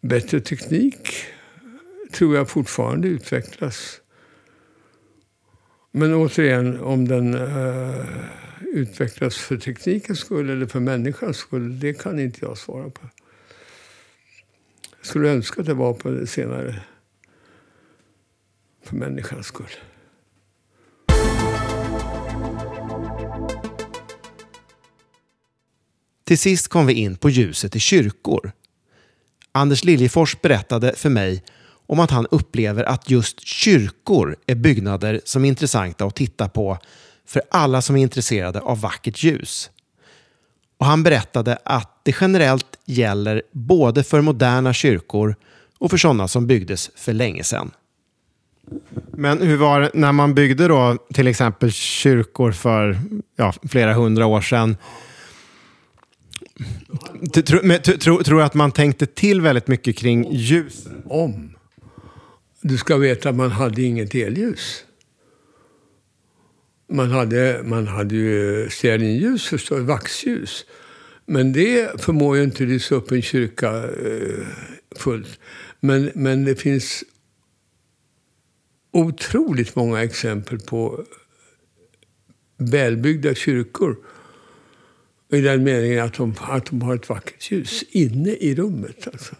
Bättre 0.00 0.40
teknik 0.40 1.08
tror 2.12 2.36
jag 2.36 2.48
fortfarande 2.48 3.08
utvecklas. 3.08 4.00
Men 5.90 6.14
återigen, 6.14 6.80
om 6.80 7.08
den 7.08 7.34
uh, 7.34 8.06
utvecklas 8.60 9.36
för 9.36 9.56
teknikens 9.56 10.18
skull 10.18 10.50
eller 10.50 10.66
för 10.66 10.80
människans 10.80 11.36
skull, 11.36 11.80
det 11.80 11.94
kan 11.94 12.18
inte 12.18 12.44
jag 12.44 12.58
svara 12.58 12.90
på. 12.90 13.08
Jag 14.96 15.06
skulle 15.06 15.28
önska 15.28 15.60
att 15.60 15.66
det 15.66 15.74
var 15.74 15.94
på 15.94 16.10
det 16.10 16.26
senare. 16.26 16.82
För 18.82 18.96
människans 18.96 19.46
skull. 19.46 19.70
Till 26.24 26.38
sist 26.38 26.68
kom 26.68 26.86
vi 26.86 26.92
in 26.92 27.16
på 27.16 27.30
ljuset 27.30 27.76
i 27.76 27.80
kyrkor. 27.80 28.52
Anders 29.52 29.84
Liljefors 29.84 30.40
berättade 30.40 30.94
för 30.96 31.10
mig 31.10 31.42
om 31.86 32.00
att 32.00 32.10
han 32.10 32.26
upplever 32.30 32.84
att 32.84 33.10
just 33.10 33.40
kyrkor 33.46 34.36
är 34.46 34.54
byggnader 34.54 35.20
som 35.24 35.44
är 35.44 35.48
intressanta 35.48 36.04
att 36.04 36.16
titta 36.16 36.48
på 36.48 36.78
för 37.26 37.42
alla 37.50 37.82
som 37.82 37.96
är 37.96 38.02
intresserade 38.02 38.60
av 38.60 38.80
vackert 38.80 39.22
ljus. 39.22 39.70
Och 40.78 40.86
Han 40.86 41.02
berättade 41.02 41.58
att 41.64 42.00
det 42.02 42.16
generellt 42.20 42.78
gäller 42.84 43.42
både 43.52 44.04
för 44.04 44.20
moderna 44.20 44.72
kyrkor 44.72 45.36
och 45.78 45.90
för 45.90 45.96
sådana 45.96 46.28
som 46.28 46.46
byggdes 46.46 46.90
för 46.96 47.12
länge 47.12 47.44
sedan. 47.44 47.70
Men 49.12 49.42
hur 49.42 49.56
var 49.56 49.80
det 49.80 49.90
när 49.94 50.12
man 50.12 50.34
byggde 50.34 50.68
då 50.68 50.98
till 51.14 51.26
exempel 51.26 51.72
kyrkor 51.72 52.52
för 52.52 53.00
ja, 53.36 53.52
flera 53.68 53.94
hundra 53.94 54.26
år 54.26 54.40
sedan? 54.40 54.76
Tror 57.32 58.30
du 58.30 58.42
att 58.42 58.54
man 58.54 58.72
tänkte 58.72 59.06
till 59.06 59.40
väldigt 59.40 59.68
mycket 59.68 59.96
kring 59.96 60.32
ljusen? 60.32 61.02
Om. 61.04 61.56
Du 62.60 62.76
ska 62.76 62.96
veta 62.96 63.28
att 63.28 63.34
man 63.34 63.50
hade 63.50 63.82
inget 63.82 64.14
elljus. 64.14 64.84
Man 66.92 67.10
hade, 67.10 67.62
man 67.64 67.86
hade 67.86 68.14
ju 68.14 68.68
stearinljus 68.70 69.46
förstås, 69.46 69.80
vaxljus. 69.80 70.64
Men 71.26 71.52
det 71.52 72.00
förmår 72.00 72.36
ju 72.36 72.42
inte 72.42 72.64
lysa 72.64 72.94
upp 72.94 73.10
en 73.10 73.22
kyrka 73.22 73.76
eh, 73.84 74.46
fullt. 74.96 75.40
Men, 75.80 76.10
men 76.14 76.44
det 76.44 76.56
finns 76.56 77.04
otroligt 78.92 79.76
många 79.76 80.02
exempel 80.02 80.60
på 80.60 81.04
välbyggda 82.58 83.34
kyrkor. 83.34 83.96
I 85.32 85.40
den 85.40 85.64
meningen 85.64 86.04
att 86.04 86.14
de, 86.14 86.34
att 86.40 86.66
de 86.66 86.82
har 86.82 86.94
ett 86.94 87.08
vackert 87.08 87.50
ljus 87.50 87.84
inne 87.90 88.30
i 88.30 88.54
rummet. 88.54 89.08
Alltså. 89.12 89.34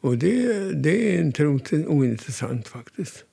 Och 0.00 0.18
det, 0.18 0.72
det 0.72 1.16
är 1.16 1.20
inte 1.20 1.46
ointressant 1.86 2.68
faktiskt. 2.68 3.24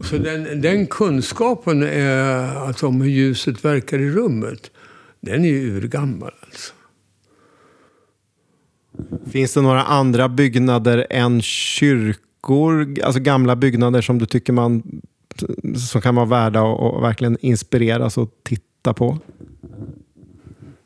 Så 0.00 0.18
den, 0.18 0.60
den 0.60 0.86
kunskapen 0.86 1.82
är, 1.82 2.56
alltså, 2.56 2.86
om 2.86 3.00
hur 3.00 3.10
ljuset 3.10 3.64
verkar 3.64 3.98
i 3.98 4.10
rummet, 4.10 4.70
den 5.20 5.44
är 5.44 5.48
ju 5.48 5.76
urgammal. 5.76 6.32
Alltså. 6.40 6.72
Finns 9.30 9.54
det 9.54 9.60
några 9.60 9.82
andra 9.82 10.28
byggnader 10.28 11.06
än 11.10 11.42
kyrkor, 11.42 13.02
alltså 13.02 13.20
gamla 13.20 13.56
byggnader 13.56 14.00
som 14.00 14.18
du 14.18 14.26
tycker 14.26 14.52
man 14.52 14.82
som 15.90 16.00
kan 16.00 16.14
vara 16.14 16.26
värda 16.26 16.60
att 16.60 17.02
verkligen 17.02 17.36
inspireras 17.40 18.18
och 18.18 18.30
titta 18.42 18.94
på? 18.94 19.18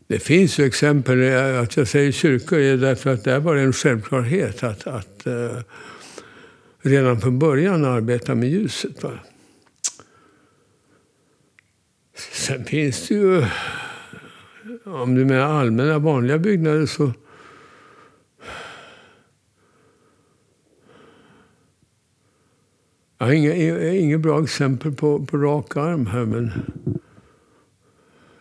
Det 0.07 0.19
finns 0.19 0.59
ju 0.59 0.65
exempel, 0.65 1.35
att 1.63 1.77
jag 1.77 1.89
säger 1.89 2.13
kyrkor 2.13 2.59
är 2.59 2.77
därför 2.77 3.15
att 3.15 3.25
där 3.25 3.41
var 3.41 3.55
det 3.55 3.61
en 3.61 3.73
självklarhet 3.73 4.63
att, 4.63 4.87
att 4.87 5.23
uh, 5.27 5.59
redan 6.83 7.21
från 7.21 7.39
början 7.39 7.85
arbeta 7.85 8.35
med 8.35 8.49
ljuset. 8.49 9.03
Va? 9.03 9.11
Sen 12.33 12.65
finns 12.65 13.09
det 13.09 13.15
ju, 13.15 13.45
om 14.85 15.15
du 15.15 15.25
menar 15.25 15.61
allmänna 15.61 15.99
vanliga 15.99 16.39
byggnader 16.39 16.87
så 16.87 17.13
Jag 23.25 23.29
har 23.29 23.35
inga, 23.35 23.93
inga 23.93 24.19
bra 24.19 24.43
exempel 24.43 24.93
på, 24.93 25.27
på 25.27 25.37
rak 25.37 25.77
arm 25.77 26.07
här, 26.07 26.25
men 26.25 26.53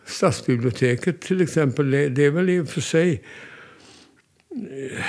stadsbiblioteket 0.06 1.20
till 1.20 1.40
exempel, 1.40 1.90
det, 1.90 2.24
är 2.24 2.30
väl 2.30 2.50
i 2.50 2.60
och 2.60 2.68
för 2.68 2.80
sig 2.80 3.22
eh, 4.50 5.04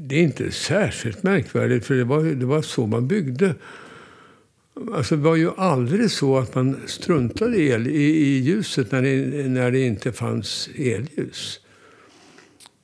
det 0.00 0.16
är 0.16 0.22
inte 0.22 0.50
särskilt 0.50 1.22
märkvärdigt, 1.22 1.86
för 1.86 1.94
det 1.94 2.04
var, 2.04 2.22
det 2.22 2.46
var 2.46 2.62
så 2.62 2.86
man 2.86 3.08
byggde. 3.08 3.54
Alltså 4.94 5.16
det 5.16 5.22
var 5.22 5.36
ju 5.36 5.50
aldrig 5.56 6.10
så 6.10 6.38
att 6.38 6.54
man 6.54 6.76
struntade 6.86 7.56
i, 7.56 7.68
el, 7.68 7.86
i, 7.86 8.02
i 8.02 8.38
ljuset 8.38 8.92
när 8.92 9.02
det, 9.02 9.48
när 9.48 9.70
det 9.70 9.80
inte 9.80 10.12
fanns 10.12 10.70
elljus. 10.76 11.60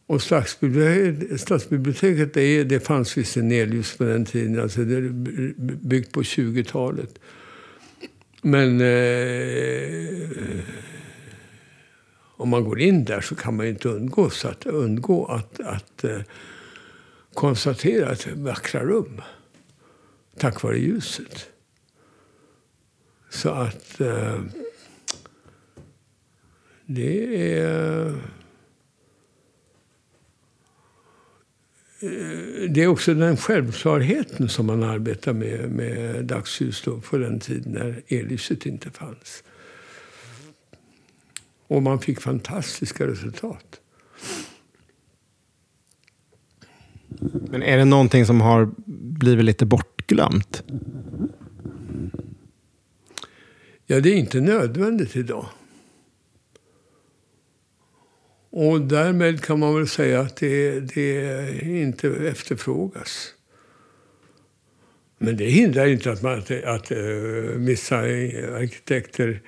Och 0.08 0.22
stadsbiblioteket, 0.22 1.40
stadsbiblioteket 1.40 2.34
det, 2.34 2.64
det 2.64 2.80
fanns 2.80 3.18
visst 3.18 3.36
en 3.36 3.48
på 3.98 4.04
den 4.04 4.24
tiden, 4.24 4.60
alltså 4.60 4.84
det 4.84 4.96
är 4.96 5.10
byggt 5.86 6.12
på 6.12 6.22
20-talet. 6.22 7.18
Men 8.42 8.80
eh, 8.80 10.60
om 12.36 12.48
man 12.48 12.64
går 12.64 12.80
in 12.80 13.04
där 13.04 13.20
så 13.20 13.34
kan 13.34 13.56
man 13.56 13.66
ju 13.66 13.72
inte 13.72 13.88
undgå, 13.88 14.30
så 14.30 14.48
att, 14.48 14.66
undgå 14.66 15.26
att, 15.26 15.60
att 15.60 16.04
eh, 16.04 16.20
konstatera 17.34 18.12
ett 18.12 18.26
vackra 18.36 18.84
rum 18.84 19.20
tack 20.38 20.62
vare 20.62 20.78
ljuset. 20.78 21.48
Så 23.28 23.50
att 23.50 24.00
eh, 24.00 24.40
det 26.86 27.52
är... 27.52 28.37
det 32.68 32.82
är 32.82 32.86
också 32.86 33.14
den 33.14 33.36
självklarheten 33.36 34.48
som 34.48 34.66
man 34.66 34.82
arbetar 34.82 35.32
med, 35.32 35.70
med 35.70 36.24
dagsljus 36.24 36.82
då, 36.82 37.00
på 37.00 37.18
den 37.18 37.40
tiden 37.40 37.72
när 37.72 38.02
elljuset 38.08 38.66
inte 38.66 38.90
fanns. 38.90 39.44
Och 41.66 41.82
man 41.82 42.00
fick 42.00 42.20
fantastiska 42.20 43.06
resultat. 43.06 43.80
Men 47.50 47.62
är 47.62 47.76
det 47.76 47.84
någonting 47.84 48.26
som 48.26 48.40
har 48.40 48.70
blivit 49.18 49.44
lite 49.44 49.66
bortglömt? 49.66 50.62
Ja, 53.86 54.00
det 54.00 54.08
är 54.08 54.14
inte 54.14 54.40
nödvändigt 54.40 55.16
idag. 55.16 55.46
Och 58.50 58.80
därmed 58.80 59.44
kan 59.44 59.58
man 59.58 59.74
väl 59.74 59.88
säga 59.88 60.20
att 60.20 60.36
det, 60.36 60.80
det 60.80 61.60
inte 61.62 62.08
efterfrågas. 62.08 63.34
Men 65.18 65.36
det 65.36 65.44
hindrar 65.44 65.86
inte 65.86 66.12
att, 66.12 66.22
man, 66.22 66.38
att, 66.38 66.50
att 66.50 66.90
eh, 66.90 66.98
vissa 67.56 67.98
arkitekter, 67.98 69.40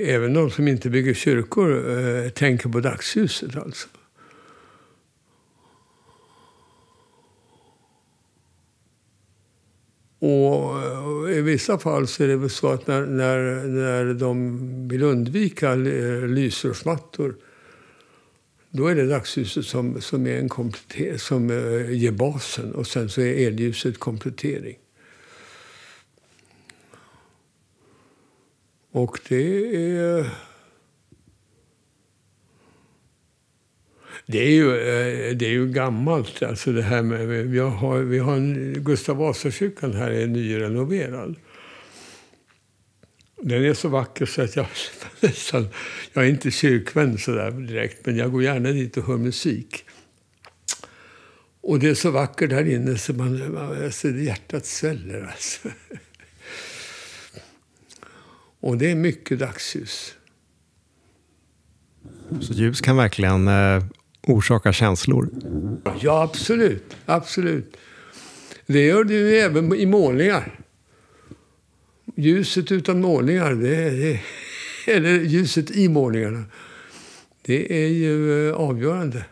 även 0.00 0.34
de 0.34 0.50
som 0.50 0.68
inte 0.68 0.90
bygger 0.90 1.14
kyrkor, 1.14 1.98
eh, 1.98 2.28
tänker 2.28 2.68
på 2.68 2.80
dagsljuset. 2.80 3.56
Alltså. 3.56 3.88
Och 10.22 10.82
eh, 11.28 11.38
i 11.38 11.40
vissa 11.40 11.78
fall 11.78 12.06
så 12.06 12.22
är 12.22 12.28
det 12.28 12.36
väl 12.36 12.50
så 12.50 12.68
att 12.68 12.86
när, 12.86 13.06
när, 13.06 13.66
när 13.66 14.14
de 14.14 14.58
vill 14.88 15.02
undvika 15.02 15.72
eh, 15.72 16.26
lysrörsmattor 16.26 17.34
då 18.70 18.86
är 18.86 18.94
det 18.94 19.06
dagsljuset 19.06 19.66
som, 19.66 20.00
som, 20.00 20.26
är 20.26 20.38
en 20.38 20.48
kompletter, 20.48 21.16
som 21.16 21.50
uh, 21.50 21.92
ger 21.92 22.10
basen 22.10 22.74
och 22.74 22.86
sen 22.86 23.08
så 23.08 23.20
är 23.20 23.46
elljuset 23.46 23.98
komplettering. 23.98 24.78
Och 28.92 29.18
det 29.28 29.76
är... 29.76 30.51
Det 34.32 34.38
är 34.38 34.50
ju, 34.50 34.70
eh, 34.70 35.36
det 35.36 35.46
är 35.46 35.50
ju 35.50 35.68
gammalt. 35.68 36.42
Alltså 36.42 36.72
det 36.72 36.82
här 36.82 37.02
med, 37.02 37.26
vi, 37.28 37.58
har, 37.58 37.98
vi 37.98 38.18
har 38.18 38.36
en, 38.36 38.74
Gustav 38.84 39.16
Vasakyrkan 39.16 39.92
här 39.92 40.10
är 40.10 40.26
nyrenoverad. 40.26 41.36
Den 43.42 43.64
är 43.64 43.74
så 43.74 43.88
vacker 43.88 44.26
så 44.26 44.42
att 44.42 44.56
jag 44.56 44.66
nästan... 45.20 45.68
Jag 46.12 46.24
är 46.24 46.28
inte 46.28 46.50
kyrkvän 46.50 47.18
sådär 47.18 47.50
direkt, 47.50 48.06
men 48.06 48.16
jag 48.16 48.32
går 48.32 48.42
gärna 48.42 48.70
dit 48.70 48.96
och 48.96 49.04
hör 49.04 49.16
musik. 49.16 49.84
Och 51.60 51.78
det 51.78 51.88
är 51.88 51.94
så 51.94 52.10
vackert 52.10 52.50
där 52.50 52.68
inne 52.68 52.98
så 52.98 53.12
man, 53.12 53.56
alltså, 53.84 54.08
hjärtat 54.08 54.66
sväller. 54.66 55.22
Alltså. 55.22 55.68
Och 58.60 58.78
det 58.78 58.90
är 58.90 58.94
mycket 58.94 59.38
dagsljus. 59.38 60.14
Så 62.40 62.52
ljus 62.52 62.80
kan 62.80 62.96
verkligen 62.96 63.48
eh, 63.48 63.84
eh, 64.26 64.34
orsaka 64.34 64.72
känslor? 64.72 65.28
Ja, 66.00 66.22
absolut. 66.22 66.96
absolut. 67.06 67.76
Det 68.66 68.86
gör 68.86 69.04
det 69.04 69.14
ju 69.14 69.36
även 69.36 69.74
i 69.74 69.86
målningar. 69.86 70.58
Ljuset 72.16 72.72
utan 72.72 73.00
målningar, 73.00 73.54
det, 73.54 73.90
det, 73.90 74.20
eller 74.86 75.10
ljuset 75.10 75.70
i 75.70 75.88
målningarna, 75.88 76.44
det 77.42 77.84
är 77.84 77.88
ju 77.88 78.48
eh, 78.48 78.54
avgörande. 78.54 79.24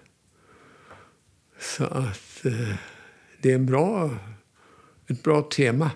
Så 1.60 1.84
att 1.84 2.44
eh, 2.44 2.74
det 3.42 3.50
är 3.50 3.54
en 3.54 3.66
bra, 3.66 4.10
ett 5.08 5.22
bra 5.22 5.42
tema. 5.42 5.90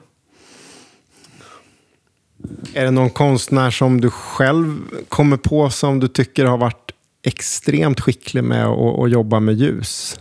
Är 2.75 2.85
det 2.85 2.91
någon 2.91 3.11
konstnär 3.11 3.71
som 3.71 4.01
du 4.01 4.11
själv 4.11 4.81
kommer 5.09 5.37
på 5.37 5.71
som 5.71 6.01
du 6.01 6.09
tycker 6.09 6.45
har 6.45 6.59
varit 6.59 6.94
extremt 7.25 8.01
skicklig 8.01 8.45
med 8.45 8.67
att, 8.67 8.99
att 8.99 9.11
jobba 9.11 9.41
med 9.41 9.55
ljus? 9.55 10.21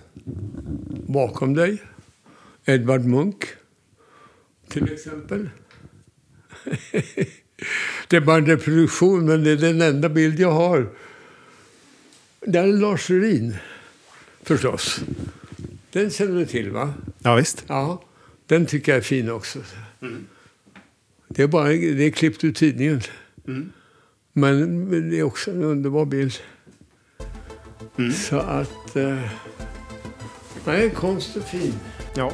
Bakom 1.08 1.54
dig, 1.54 1.82
Edvard 2.66 3.06
Munch 3.06 3.46
till 4.70 4.94
exempel. 4.94 5.50
det 8.08 8.16
är 8.16 8.22
bara 8.22 8.38
en 8.38 8.46
reproduktion, 8.46 9.26
men 9.26 9.44
det 9.44 9.52
är 9.52 9.58
den 9.58 9.82
enda 9.82 10.10
bild 10.10 10.40
jag 10.40 10.52
har. 10.52 10.90
Det 12.40 12.60
är 12.60 12.68
Lars 12.68 13.10
Lerin, 13.10 13.56
förstås. 14.42 15.00
Den 15.92 16.10
känner 16.10 16.40
du 16.40 16.46
till, 16.46 16.72
va? 16.72 16.94
Ja, 17.20 17.36
visst. 17.36 17.64
Ja, 17.68 18.04
den 18.48 18.66
tycker 18.66 18.92
jag 18.92 18.98
är 18.98 19.04
fin 19.04 19.30
också. 19.30 19.60
Mm. 20.02 20.26
Det 21.28 21.44
är 21.44 21.48
bara 21.48 21.68
det 21.70 22.04
är 22.04 22.12
klippt 22.12 22.44
ur 22.44 22.54
tidningen. 22.54 23.02
Mm. 23.48 23.72
Men 24.34 25.10
det 25.10 25.20
är 25.20 25.24
också 25.24 25.52
en 25.52 25.64
underbar 25.64 26.06
bild. 26.06 26.34
Mm. 27.98 28.12
Så 28.12 28.38
att... 28.38 28.96
Eh, 28.96 29.20
nej, 30.66 30.90
konst 30.90 31.36
är 31.36 31.42
fin. 31.42 31.74
Ja. 32.14 32.32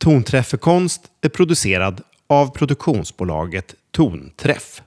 Tonträffekonst 0.00 1.00
är 1.20 1.28
producerad 1.28 2.00
av 2.26 2.46
produktionsbolaget 2.54 3.74
Tonträff. 3.90 4.82